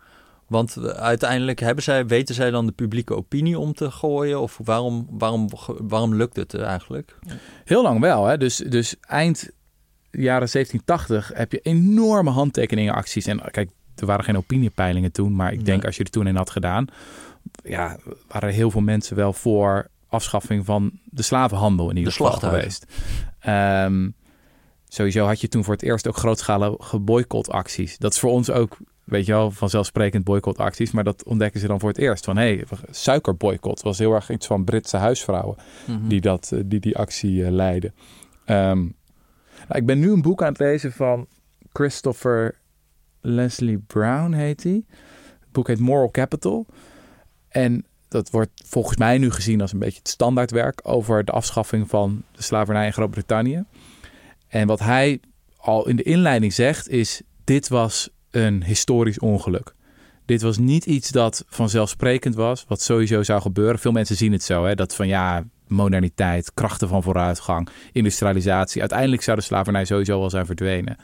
Want 0.48 0.78
eh, 0.78 0.84
uiteindelijk 0.86 1.60
hebben 1.60 1.84
zij, 1.84 2.06
weten 2.08 2.36
zij 2.36 2.52
dan 2.52 2.66
de 2.66 2.72
publieke 2.72 3.16
opinie 3.16 3.60
om 3.60 3.74
te 3.74 3.92
gooien? 3.92 4.42
Of 4.42 4.60
waarom, 4.64 5.08
waarom, 5.10 5.50
waarom 5.82 6.16
lukt 6.16 6.36
het 6.36 6.54
eigenlijk? 6.54 7.16
Heel 7.66 7.82
lang 7.82 8.00
wel, 8.00 8.26
hè? 8.26 8.38
Dus, 8.38 8.56
dus 8.56 8.96
eind 9.00 9.50
jaren 10.12 10.50
1780 10.52 11.32
heb 11.34 11.52
je 11.52 11.60
enorme 11.60 12.30
handtekeningenacties. 12.30 13.26
En 13.26 13.42
kijk, 13.52 13.70
er 13.96 14.06
waren 14.06 14.24
geen 14.24 14.38
opiniepeilingen 14.38 15.12
toen, 15.12 15.36
maar 15.36 15.54
ik 15.54 15.66
denk 15.66 15.86
als 15.86 15.98
je 15.98 16.04
er 16.04 16.10
toen 16.10 16.28
in 16.28 16.36
had 16.36 16.50
gedaan, 16.50 16.88
ja, 17.64 17.98
waren 18.28 18.54
heel 18.54 18.72
veel 18.72 18.82
mensen 18.82 19.16
wel 19.16 19.34
voor 19.34 19.88
afschaffing 20.08 20.66
van 20.66 20.92
de 21.04 21.22
slavenhandel 21.22 21.90
in 21.90 21.98
ieder 21.98 22.14
De 22.14 22.24
geval 22.24 22.40
geweest. 22.40 22.86
Ehm, 23.40 24.10
sowieso 24.94 25.26
had 25.26 25.42
je 25.42 25.48
toen 25.48 25.64
voor 25.64 25.74
het 25.74 25.84
eerst 25.84 26.08
ook 26.08 26.18
grootschalige 26.18 27.00
boycottacties. 27.00 27.98
Dat 27.98 28.14
is 28.14 28.20
voor 28.20 28.30
ons 28.32 28.52
ook, 28.52 28.78
weet 29.04 29.26
je 29.26 29.32
wel, 29.32 29.52
vanzelfsprekend 29.52 30.24
boycottacties, 30.24 30.92
maar 30.92 31.04
dat 31.04 31.24
ontdekken 31.24 31.60
ze 31.60 31.68
dan 31.68 31.80
voor 31.80 31.90
het 31.90 31.98
eerst. 31.98 32.26
Van 32.26 32.38
hé, 32.38 32.44
hey, 32.44 32.66
suikerboycott 32.90 33.82
was 33.82 33.98
heel 33.98 34.14
erg 34.14 34.30
iets 34.30 34.48
van 34.48 34.64
Britse 34.64 34.98
huisvrouwen 34.98 35.58
Mhm. 35.88 36.08
die, 36.08 36.22
dat, 36.22 36.52
eh, 36.54 36.60
die 36.66 36.80
die 36.80 36.98
actie 36.98 37.46
eh, 37.46 37.52
leiden. 37.52 37.94
Ehm, 38.46 38.80
nou, 39.68 39.74
ik 39.74 39.86
ben 39.86 40.00
nu 40.00 40.12
een 40.12 40.22
boek 40.22 40.42
aan 40.42 40.48
het 40.52 40.60
lezen 40.60 40.92
van 40.92 41.28
Christopher 41.72 42.56
Leslie 43.22 43.78
Brown, 43.78 44.32
heet 44.32 44.64
hij. 44.64 44.84
Het 45.40 45.52
boek 45.52 45.68
heet 45.68 45.80
Moral 45.80 46.12
Capital. 46.12 46.66
En 47.50 47.86
dat 48.08 48.30
wordt 48.30 48.52
volgens 48.66 48.98
mij 48.98 49.18
nu 49.18 49.32
gezien 49.32 49.62
als 49.62 49.74
een 49.74 49.80
beetje 49.80 49.98
het 50.00 50.08
standaardwerk 50.08 50.80
over 50.84 51.26
de 51.26 51.32
afschaffing 51.32 51.90
van 51.90 52.24
de 52.32 52.44
slavernij 52.44 52.86
in 52.86 52.94
Groot-Brittannië. 52.94 53.64
En 54.54 54.68
wat 54.68 54.80
hij 54.80 55.20
al 55.58 55.88
in 55.88 55.96
de 55.96 56.04
inleiding 56.04 56.54
zegt 56.54 56.90
is: 56.90 57.22
dit 57.44 57.68
was 57.68 58.10
een 58.32 58.64
historisch 58.64 59.20
ongeluk. 59.20 59.76
Dit 60.26 60.42
was 60.42 60.58
niet 60.58 60.86
iets 60.86 61.10
dat 61.10 61.44
vanzelfsprekend 61.48 62.36
was, 62.36 62.66
wat 62.68 62.82
sowieso 62.82 63.24
zou 63.24 63.42
gebeuren. 63.42 63.80
Veel 63.80 63.92
mensen 63.92 64.16
zien 64.16 64.32
het 64.32 64.44
zo, 64.44 64.66
hè, 64.66 64.76
dat 64.76 64.96
van 64.96 65.08
ja, 65.08 65.44
moderniteit, 65.68 66.54
krachten 66.54 66.88
van 66.88 67.04
vooruitgang, 67.04 67.70
industrialisatie. 67.92 68.82
Uiteindelijk 68.82 69.22
zou 69.22 69.38
de 69.38 69.44
slavernij 69.44 69.86
sowieso 69.86 70.20
wel 70.20 70.30
zijn 70.30 70.46
verdwenen. 70.46 70.98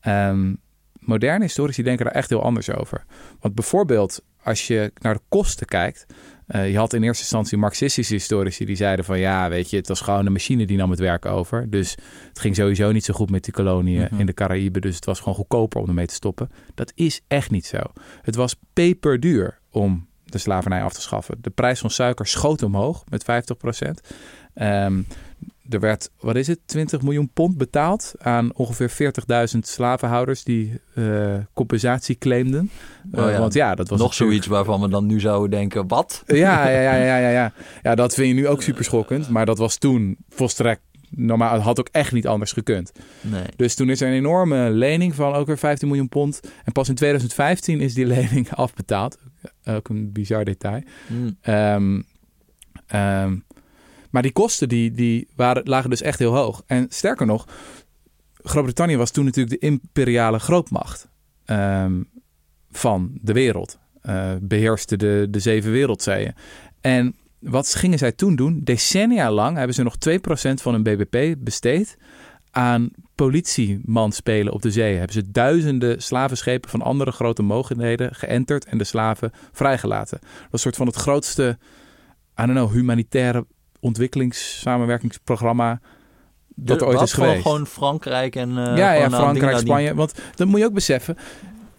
Ehm, 0.00 0.54
moderne 0.92 1.44
historici 1.44 1.82
denken 1.82 2.04
daar 2.04 2.14
echt 2.14 2.30
heel 2.30 2.42
anders 2.42 2.70
over. 2.70 3.04
Want 3.40 3.54
bijvoorbeeld, 3.54 4.22
als 4.42 4.66
je 4.66 4.92
naar 4.98 5.14
de 5.14 5.20
kosten 5.28 5.66
kijkt. 5.66 6.06
Eh, 6.48 6.70
je 6.70 6.76
had 6.78 6.92
in 6.92 7.02
eerste 7.02 7.22
instantie 7.22 7.58
Marxistische 7.58 8.14
historici 8.14 8.64
die 8.64 8.76
zeiden 8.76 9.04
van 9.04 9.18
ja, 9.18 9.48
weet 9.48 9.70
je, 9.70 9.76
het 9.76 9.88
was 9.88 10.00
gewoon 10.00 10.26
een 10.26 10.32
machine 10.32 10.66
die 10.66 10.76
nam 10.76 10.90
het 10.90 10.98
werk 10.98 11.26
over. 11.26 11.70
Dus 11.70 11.96
het 12.28 12.38
ging 12.38 12.56
sowieso 12.56 12.92
niet 12.92 13.04
zo 13.04 13.14
goed 13.14 13.30
met 13.30 13.44
die 13.44 13.52
koloniën 13.52 14.08
Mhm. 14.10 14.20
in 14.20 14.26
de 14.26 14.34
Caraïben. 14.34 14.80
Dus 14.82 14.94
het 14.94 15.04
was 15.04 15.18
gewoon 15.18 15.34
goedkoper 15.34 15.80
om 15.80 15.88
ermee 15.88 16.06
te 16.06 16.14
stoppen. 16.14 16.50
Dat 16.74 16.92
is 16.94 17.20
echt 17.28 17.50
niet 17.50 17.66
zo. 17.66 17.78
Het 18.22 18.34
was 18.34 18.56
peperduur 18.72 19.58
om 19.70 20.06
de 20.24 20.38
slavernij 20.38 20.82
af 20.82 20.92
te 20.92 21.00
schaffen. 21.00 21.38
De 21.40 21.50
prijs 21.50 21.80
van 21.80 21.90
suiker 21.90 22.26
schoot 22.26 22.62
omhoog 22.62 23.04
met 23.08 23.24
50 23.24 23.56
Ehm, 24.54 25.02
er 25.68 25.80
werd, 25.80 26.10
wat 26.20 26.36
is 26.36 26.46
het, 26.46 26.58
20 26.66 27.02
miljoen 27.02 27.30
pond 27.32 27.56
betaald 27.56 28.14
aan 28.18 28.54
ongeveer 28.54 29.12
40.000 29.54 29.58
slavenhouders 29.58 30.44
die 30.44 30.80
eh, 30.94 31.34
compensatie 31.54 32.18
claimden. 32.18 32.70
Oh 33.12 33.26
Eh, 33.26 33.32
ja, 33.32 33.38
Want 33.38 33.54
ja, 33.54 33.74
dat 33.74 33.88
was 33.88 34.00
Nog 34.00 34.14
zoiets 34.14 34.46
waarvan 34.46 34.80
we 34.80 34.88
dan 34.88 35.06
nu 35.06 35.20
zouden 35.20 35.50
denken, 35.50 35.88
wat? 35.88 36.22
Ja, 36.26 36.68
ja, 36.68 36.80
ja, 36.80 36.94
ja, 36.94 37.16
ja, 37.16 37.28
ja. 37.28 37.52
Ja, 37.82 37.94
dat 37.94 38.14
vind 38.14 38.28
je 38.28 38.34
nu 38.34 38.48
ook 38.48 38.62
super 38.62 38.84
schokkend. 38.84 39.28
Maar 39.28 39.46
dat 39.46 39.58
was 39.58 39.76
toen 39.76 40.16
volstrekt 40.28 40.80
normaal. 41.10 41.52
Het 41.52 41.62
had 41.62 41.78
ook 41.78 41.88
echt 41.92 42.12
niet 42.12 42.26
anders 42.26 42.52
gekund. 42.52 42.92
Nee. 43.20 43.44
Dus 43.56 43.74
toen 43.74 43.90
is 43.90 44.00
er 44.00 44.08
een 44.08 44.14
enorme 44.14 44.70
lening 44.70 45.14
van 45.14 45.34
ook 45.34 45.46
weer 45.46 45.58
15 45.58 45.88
miljoen 45.88 46.08
pond. 46.08 46.40
En 46.64 46.72
pas 46.72 46.88
in 46.88 46.94
2015 46.94 47.80
is 47.80 47.94
die 47.94 48.06
lening 48.16 48.50
afbetaald. 48.50 49.18
Ook 49.64 49.88
een 49.88 50.12
bizar 50.12 50.44
detail. 50.44 50.82
Hm. 51.06 51.30
Ehm, 51.40 52.02
ehm, 52.86 53.36
maar 54.10 54.22
die 54.22 54.32
kosten 54.32 54.68
die, 54.68 54.90
die 54.90 55.28
waren, 55.36 55.68
lagen 55.68 55.90
dus 55.90 56.02
echt 56.02 56.18
heel 56.18 56.34
hoog. 56.34 56.62
En 56.66 56.86
sterker 56.88 57.26
nog, 57.26 57.46
Groot-Brittannië 58.42 58.96
was 58.96 59.10
toen 59.10 59.24
natuurlijk 59.24 59.60
de 59.60 59.66
imperiale 59.66 60.38
grootmacht 60.38 61.08
ehm, 61.44 62.02
van 62.70 63.18
de 63.22 63.32
wereld. 63.32 63.78
Eh, 64.00 64.32
beheerste 64.40 64.96
de, 64.96 65.26
de 65.30 65.38
zeven 65.38 65.70
wereldzeeën. 65.70 66.34
En 66.80 67.14
wat 67.38 67.74
gingen 67.74 67.98
zij 67.98 68.12
toen 68.12 68.36
doen? 68.36 68.60
Decennia 68.64 69.30
lang 69.30 69.56
hebben 69.56 69.74
ze 69.74 69.82
nog 69.82 69.94
2% 69.94 70.62
van 70.62 70.72
hun 70.72 70.82
bbp 70.82 71.36
besteed 71.38 71.96
aan 72.50 72.90
politiemanspelen 73.14 74.52
op 74.52 74.62
de 74.62 74.70
zee. 74.70 74.96
Hebben 74.96 75.12
ze 75.12 75.30
duizenden 75.30 76.02
slavenschepen 76.02 76.70
van 76.70 76.82
andere 76.82 77.10
grote 77.10 77.42
mogendheden 77.42 78.14
geënterd 78.14 78.64
en 78.64 78.78
de 78.78 78.84
slaven 78.84 79.32
vrijgelaten. 79.52 80.18
Dat 80.20 80.52
is 80.52 80.60
soort 80.60 80.76
van 80.76 80.86
het 80.86 80.96
grootste, 80.96 81.58
I 82.40 82.46
don't 82.46 82.50
know, 82.50 82.72
humanitaire 82.72 83.46
ontwikkelingssamenwerkingsprogramma 83.80 85.80
dat 86.54 86.82
ooit 86.82 87.00
is 87.00 87.12
geweest. 87.12 87.32
Gewoon, 87.32 87.42
gewoon 87.42 87.66
Frankrijk 87.66 88.36
en... 88.36 88.48
eh, 88.48 88.54
ja, 88.56 88.74
ja, 88.92 88.94
dingen 88.94 89.10
Frankrijk, 89.18 89.58
Spanje. 89.58 89.94
Want 89.94 90.14
dat 90.34 90.46
moet 90.46 90.60
je 90.60 90.66
ook 90.66 90.72
beseffen. 90.72 91.16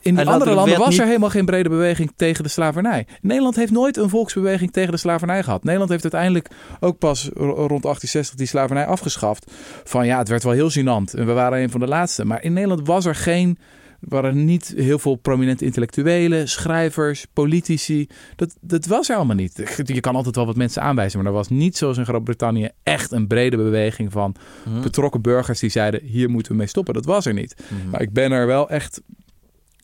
In 0.01 0.27
andere 0.27 0.49
er 0.49 0.55
landen 0.55 0.79
was 0.79 0.97
er 0.97 1.05
helemaal 1.05 1.29
geen 1.29 1.45
brede 1.45 1.69
beweging 1.69 2.11
tegen 2.15 2.43
de 2.43 2.49
slavernij. 2.49 3.07
Nederland 3.21 3.55
heeft 3.55 3.71
nooit 3.71 3.97
een 3.97 4.09
volksbeweging 4.09 4.71
tegen 4.71 4.91
de 4.91 4.97
slavernij 4.97 5.43
gehad. 5.43 5.63
Nederland 5.63 5.89
heeft 5.89 6.03
uiteindelijk 6.03 6.47
ook 6.79 6.97
pas 6.97 7.29
ro- 7.33 7.43
rond 7.45 7.83
1860 7.83 8.35
die 8.35 8.47
slavernij 8.47 8.85
afgeschaft. 8.85 9.51
Van 9.83 10.05
ja, 10.05 10.17
het 10.17 10.27
werd 10.29 10.43
wel 10.43 10.53
heel 10.53 10.71
gênant. 10.71 11.13
En 11.19 11.25
we 11.25 11.33
waren 11.33 11.61
een 11.61 11.69
van 11.69 11.79
de 11.79 11.87
laatste. 11.87 12.25
Maar 12.25 12.43
in 12.43 12.53
Nederland 12.53 12.87
was 12.87 13.05
er 13.05 13.15
geen... 13.15 13.57
waren 13.99 14.45
niet 14.45 14.73
heel 14.77 14.99
veel 14.99 15.15
prominente 15.15 15.65
intellectuelen, 15.65 16.49
schrijvers, 16.49 17.25
politici. 17.33 18.07
Dat, 18.35 18.55
dat 18.61 18.85
was 18.85 19.09
er 19.09 19.15
allemaal 19.15 19.35
niet. 19.35 19.77
Je 19.85 19.99
kan 19.99 20.15
altijd 20.15 20.35
wel 20.35 20.45
wat 20.45 20.55
mensen 20.55 20.81
aanwijzen, 20.81 21.17
maar 21.19 21.27
er 21.27 21.33
was 21.33 21.49
niet 21.49 21.77
zoals 21.77 21.97
in 21.97 22.05
Groot-Brittannië 22.05 22.69
echt 22.83 23.11
een 23.11 23.27
brede 23.27 23.57
beweging 23.57 24.11
van 24.11 24.35
Hm. 24.63 24.81
betrokken 24.81 25.21
burgers 25.21 25.59
die 25.59 25.69
zeiden: 25.69 26.03
hier 26.03 26.29
moeten 26.29 26.51
we 26.51 26.57
mee 26.57 26.67
stoppen. 26.67 26.93
Dat 26.93 27.05
was 27.05 27.25
er 27.25 27.33
niet. 27.33 27.55
Mhm. 27.67 27.89
Maar 27.89 28.01
ik 28.01 28.13
ben 28.13 28.31
er 28.31 28.47
wel 28.47 28.69
echt, 28.69 29.01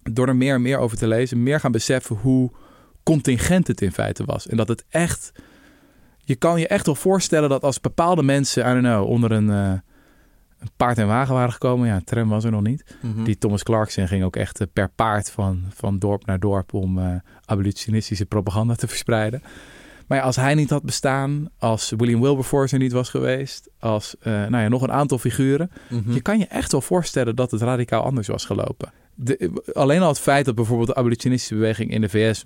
door 0.04 0.28
er 0.28 0.36
meer 0.36 0.54
en 0.54 0.62
meer 0.62 0.78
over 0.78 0.98
te 0.98 1.08
lezen, 1.08 1.44
meer 1.44 1.60
gaan 1.60 1.72
beseffen 1.72 2.16
hoe 2.16 2.52
contingent 3.04 3.68
het 3.68 3.82
in 3.82 3.92
feite 3.92 4.26
was. 4.26 4.48
En 4.48 4.58
dat 4.58 4.68
het 4.68 4.86
echt, 4.90 5.32
je 6.18 6.36
kan 6.36 6.60
je 6.60 6.68
echt 6.68 6.86
wel 6.86 6.96
voorstellen 6.96 7.50
dat 7.50 7.64
als 7.64 7.80
bepaalde 7.82 8.24
mensen, 8.24 8.64
I 8.64 8.70
don't 8.82 8.86
know, 8.86 9.10
onder 9.10 9.32
een, 9.32 9.50
eh, 9.50 9.74
een 10.66 10.72
paard 10.78 10.98
en 10.98 11.08
wagen 11.08 11.34
waren 11.34 11.52
gekomen, 11.52 11.88
ja, 11.88 12.02
tram 12.04 12.30
was 12.30 12.44
er 12.44 12.52
nog 12.52 12.62
niet. 12.62 12.96
Mhm. 13.02 13.24
Die 13.24 13.38
Thomas 13.38 13.64
Clarkson 13.64 14.08
ging 14.08 14.24
ook 14.24 14.36
echt 14.36 14.60
eh, 14.62 14.68
per 14.74 14.90
paard 14.96 15.32
van, 15.32 15.64
van 15.70 16.00
dorp 16.00 16.26
naar 16.26 16.40
dorp 16.40 16.74
om 16.74 17.00
eh, 17.00 17.16
abolitionistische 17.46 18.26
propaganda 18.26 18.76
te 18.76 18.88
verspreiden. 18.88 19.44
Maar 20.08 20.18
ja, 20.18 20.24
als 20.24 20.36
hij 20.36 20.54
niet 20.56 20.70
had 20.70 20.84
bestaan, 20.84 21.50
als 21.58 21.94
William 21.98 22.22
Wilberforce 22.22 22.76
er 22.76 22.82
niet 22.82 22.92
was 22.92 23.10
geweest, 23.10 23.70
als 23.80 24.16
eh, 24.20 24.34
nou 24.34 24.58
ja, 24.58 24.68
nog 24.68 24.82
een 24.82 24.92
aantal 24.92 25.18
figuren, 25.18 25.72
Mhm. 25.90 26.12
je 26.14 26.22
kan 26.22 26.40
je 26.40 26.46
echt 26.46 26.72
wel 26.72 26.82
voorstellen 26.82 27.36
dat 27.36 27.52
het 27.52 27.62
radicaal 27.62 28.04
anders 28.04 28.28
was 28.28 28.46
gelopen. 28.46 28.92
De, 29.16 29.62
alleen 29.74 30.02
al 30.02 30.08
het 30.08 30.20
feit 30.20 30.46
dat 30.46 30.56
bijvoorbeeld 30.56 30.88
de 30.88 30.96
abolitionistische 30.96 31.54
beweging 31.56 31.92
in 31.92 32.02
de 32.02 32.10
VS 32.10 32.44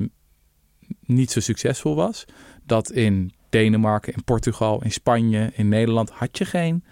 niet 1.06 1.32
zo 1.32 1.40
succesvol 1.40 1.96
was. 1.96 2.26
Dat 2.66 2.92
in 2.92 3.32
Denemarken, 3.50 4.14
in 4.14 4.24
Portugal, 4.24 4.84
in 4.84 4.92
Spanje, 4.92 5.52
in 5.54 5.70
Nederland 5.70 6.10
had 6.10 6.38
je 6.38 6.46
geen 6.46 6.84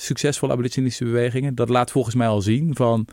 succesvolle 0.00 0.52
abolitionistische 0.52 1.12
bewegingen. 1.12 1.54
Dat 1.54 1.68
laat 1.68 1.90
volgens 1.90 2.14
mij 2.14 2.28
al 2.28 2.40
zien 2.40 2.74
van 2.76 3.06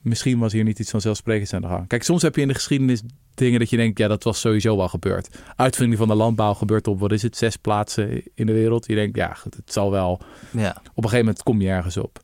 misschien 0.00 0.38
was 0.38 0.52
hier 0.52 0.64
niet 0.64 0.78
iets 0.78 0.90
vanzelfsprekends 0.90 1.52
aan 1.52 1.60
de 1.60 1.68
gang. 1.68 1.88
Kijk, 1.88 2.02
soms 2.02 2.22
heb 2.22 2.34
je 2.36 2.42
in 2.42 2.48
de 2.48 2.54
geschiedenis 2.54 3.02
dingen 3.34 3.58
dat 3.58 3.70
je 3.70 3.76
denkt, 3.76 3.98
ja, 3.98 4.08
dat 4.08 4.24
was 4.24 4.40
sowieso 4.40 4.76
wel 4.76 4.88
gebeurd. 4.88 5.28
Uitvinding 5.56 5.98
van 5.98 6.08
de 6.08 6.14
landbouw 6.14 6.54
gebeurt 6.54 6.86
op, 6.86 7.00
wat 7.00 7.12
is 7.12 7.22
het, 7.22 7.36
zes 7.36 7.56
plaatsen 7.56 8.22
in 8.34 8.46
de 8.46 8.52
wereld. 8.52 8.86
Je 8.86 8.94
denkt, 8.94 9.16
ja, 9.16 9.34
goed, 9.34 9.54
het 9.54 9.72
zal 9.72 9.90
wel 9.90 10.20
Ja. 10.50 10.70
op 10.70 10.76
een 10.76 11.02
gegeven 11.02 11.18
moment 11.18 11.42
kom 11.42 11.60
je 11.60 11.68
ergens 11.68 11.96
op. 11.96 12.20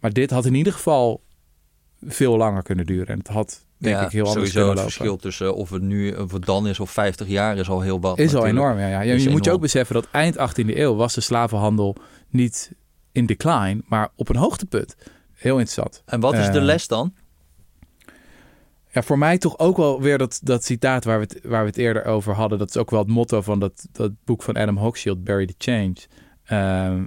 Maar 0.00 0.12
dit 0.12 0.30
had 0.30 0.44
in 0.46 0.54
ieder 0.54 0.72
geval 0.72 1.22
veel 2.06 2.36
langer 2.36 2.62
kunnen 2.62 2.86
duren. 2.86 3.06
En 3.06 3.18
het 3.18 3.28
had, 3.28 3.64
denk 3.76 3.96
ja, 3.96 4.04
ik, 4.04 4.10
heel 4.12 4.26
anders 4.26 4.50
sowieso 4.50 4.52
kunnen 4.52 4.68
het 4.68 4.78
lopen. 4.78 4.92
verschil 4.92 5.16
tussen 5.16 5.54
of 5.54 5.70
het 5.70 5.82
nu 5.82 6.12
of 6.12 6.32
het 6.32 6.44
dan 6.44 6.68
is 6.68 6.80
of 6.80 6.90
50 6.90 7.26
jaar 7.28 7.56
is 7.56 7.68
al 7.68 7.80
heel 7.80 8.00
wat. 8.00 8.18
Is 8.18 8.34
al 8.34 8.46
enorm, 8.46 8.78
ja. 8.78 8.86
ja. 8.86 9.00
Je, 9.00 9.30
moet 9.30 9.44
je 9.44 9.50
ook 9.50 9.60
beseffen 9.60 9.94
dat 9.94 10.08
eind 10.10 10.36
18e 10.36 10.76
eeuw 10.76 10.94
was 10.94 11.14
de 11.14 11.20
slavenhandel 11.20 11.96
niet 12.28 12.72
in 13.12 13.26
decline, 13.26 13.82
maar 13.86 14.08
op 14.16 14.28
een 14.28 14.36
hoogtepunt. 14.36 14.96
Heel 15.32 15.58
interessant. 15.58 16.02
En 16.06 16.20
wat 16.20 16.34
is 16.34 16.50
de 16.50 16.58
Eh, 16.58 16.64
les 16.64 16.88
dan? 16.88 17.14
Ja, 18.92 19.02
voor 19.02 19.18
mij 19.18 19.38
toch 19.38 19.58
ook 19.58 19.76
wel 19.76 20.00
weer 20.00 20.18
dat, 20.18 20.40
dat 20.42 20.64
citaat 20.64 21.04
waar 21.04 21.18
we, 21.18 21.24
het, 21.24 21.40
waar 21.42 21.60
we 21.60 21.66
het 21.68 21.76
eerder 21.76 22.04
over 22.04 22.34
hadden. 22.34 22.58
Dat 22.58 22.68
is 22.68 22.76
ook 22.76 22.90
wel 22.90 23.00
het 23.00 23.08
motto 23.08 23.40
van 23.40 23.58
dat, 23.58 23.88
dat 23.92 24.12
boek 24.24 24.42
van 24.42 24.56
Adam 24.56 24.76
Hochschild, 24.76 25.24
Bury 25.24 25.46
the 25.46 25.54
Change. 25.58 25.94
Ehm, 26.44 27.04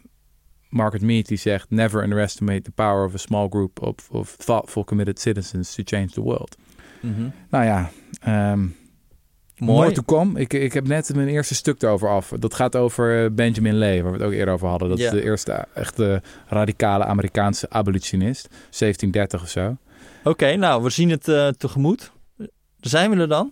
Margaret 0.69 1.01
Mead 1.01 1.27
die 1.27 1.37
zegt... 1.37 1.69
Never 1.69 2.03
underestimate 2.03 2.61
the 2.61 2.71
power 2.71 3.05
of 3.05 3.13
a 3.13 3.17
small 3.17 3.47
group 3.49 3.81
of, 3.81 4.09
of 4.09 4.35
thoughtful, 4.35 4.83
committed 4.83 5.19
citizens 5.19 5.75
to 5.75 5.83
change 5.85 6.07
the 6.07 6.21
world. 6.21 6.57
Mhm. 7.01 7.29
Nou 7.49 7.65
ja, 7.65 7.91
ehm 8.21 8.65
Mooi. 9.57 9.79
more 9.79 9.91
to 9.91 10.01
come. 10.05 10.39
Ik, 10.39 10.53
ik 10.53 10.73
heb 10.73 10.87
net 10.87 11.15
mijn 11.15 11.27
eerste 11.27 11.55
stuk 11.55 11.81
erover 11.81 12.09
af. 12.09 12.33
Dat 12.39 12.53
gaat 12.53 12.75
over 12.75 13.23
eh, 13.23 13.31
Benjamin 13.31 13.73
Lee, 13.73 14.03
waar 14.03 14.11
we 14.11 14.17
het 14.17 14.27
ook 14.27 14.33
eerder 14.33 14.53
over 14.53 14.67
hadden. 14.67 14.89
Dat 14.89 14.99
is 14.99 15.09
de 15.09 15.23
eerste 15.23 15.65
echte 15.73 16.21
radicale 16.47 17.03
Amerikaanse 17.05 17.69
abolitionist. 17.69 18.47
1730 18.49 19.41
of 19.41 19.49
zo. 19.49 19.77
Oké, 20.23 20.55
nou, 20.55 20.83
we 20.83 20.89
zien 20.89 21.09
het 21.09 21.27
eh, 21.27 21.47
tegemoet. 21.47 22.11
Zijn 22.79 23.09
we 23.09 23.15
er 23.17 23.27
dan? 23.27 23.51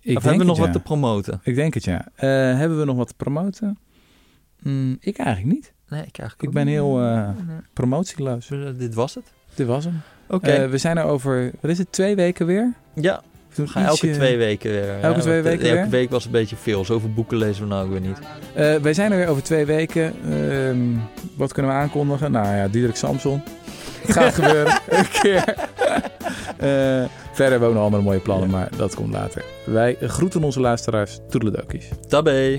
Ik 0.00 0.16
of 0.16 0.22
hebben 0.22 0.40
we 0.40 0.46
nog 0.46 0.58
wat 0.58 0.72
te 0.72 0.80
promoten? 0.80 1.40
Ik 1.42 1.54
denk 1.54 1.74
het, 1.74 1.84
ja. 1.84 2.06
Eh, 2.14 2.28
hebben 2.58 2.78
we 2.78 2.84
nog 2.84 2.96
wat 2.96 3.08
te 3.08 3.14
promoten? 3.16 3.78
Mm, 4.62 4.96
ik 5.00 5.18
eigenlijk 5.18 5.54
niet. 5.54 5.72
Nee, 5.88 6.02
ik 6.06 6.18
eigenlijk 6.18 6.42
Ik 6.42 6.50
ben 6.50 6.64
niet. 6.66 6.74
heel 6.74 7.00
eh, 7.00 7.14
Nee. 7.46 7.56
promotieloos. 7.72 8.50
Eh, 8.50 8.58
Dit 8.76 8.94
was 8.94 9.14
het. 9.14 9.24
Dit 9.54 9.66
was 9.66 9.84
hem. 9.84 10.00
Oké. 10.28 10.50
Eh, 10.50 10.70
we 10.70 10.78
zijn 10.78 10.98
er 10.98 11.04
over, 11.04 11.50
wat 11.60 11.70
is 11.70 11.78
het, 11.78 11.92
twee 11.92 12.14
weken 12.16 12.46
weer? 12.46 12.74
ja, 12.94 13.22
Gaan 13.66 13.84
elke 13.84 14.10
twee 14.10 14.36
weken 14.36 14.70
weer. 14.70 14.90
Elke 15.00 15.16
Ja, 15.16 15.22
twee 15.22 15.36
eh, 15.36 15.42
weken 15.42 15.78
Elke 15.78 15.90
week 15.90 16.10
was 16.10 16.24
een 16.24 16.30
beetje 16.30 16.56
veel. 16.56 16.84
Zoveel 16.84 17.12
boeken 17.12 17.36
lezen 17.36 17.62
we 17.62 17.68
nou 17.68 17.84
ook 17.84 17.90
weer 17.90 18.00
niet. 18.00 18.18
Eh, 18.54 18.74
wij 18.74 18.94
zijn 18.94 19.12
er 19.12 19.18
weer 19.18 19.28
over 19.28 19.42
twee 19.42 19.64
weken. 19.64 20.14
Ehm, 20.30 20.78
wat 21.36 21.52
kunnen 21.52 21.72
we 21.72 21.78
aankondigen? 21.78 22.32
Nou 22.32 22.56
ja, 22.56 22.68
Diederik 22.68 22.96
Samson. 22.96 23.42
Het 24.00 24.12
gaat 24.18 24.34
gebeuren. 24.34 24.80
Een 24.88 25.08
keer. 25.22 25.44
Eh, 26.58 26.66
verder 27.32 27.50
hebben 27.50 27.60
we 27.60 27.66
ook 27.66 27.74
nog 27.74 27.82
andere 27.82 28.02
mooie 28.02 28.18
plannen, 28.18 28.50
maar 28.50 28.68
dat 28.76 28.94
komt 28.94 29.12
later. 29.12 29.44
Wij 29.64 29.96
groeten 30.00 30.42
onze 30.42 30.60
luisteraars. 30.60 31.18
Toedeledokies. 31.28 31.88
Tabé. 32.08 32.58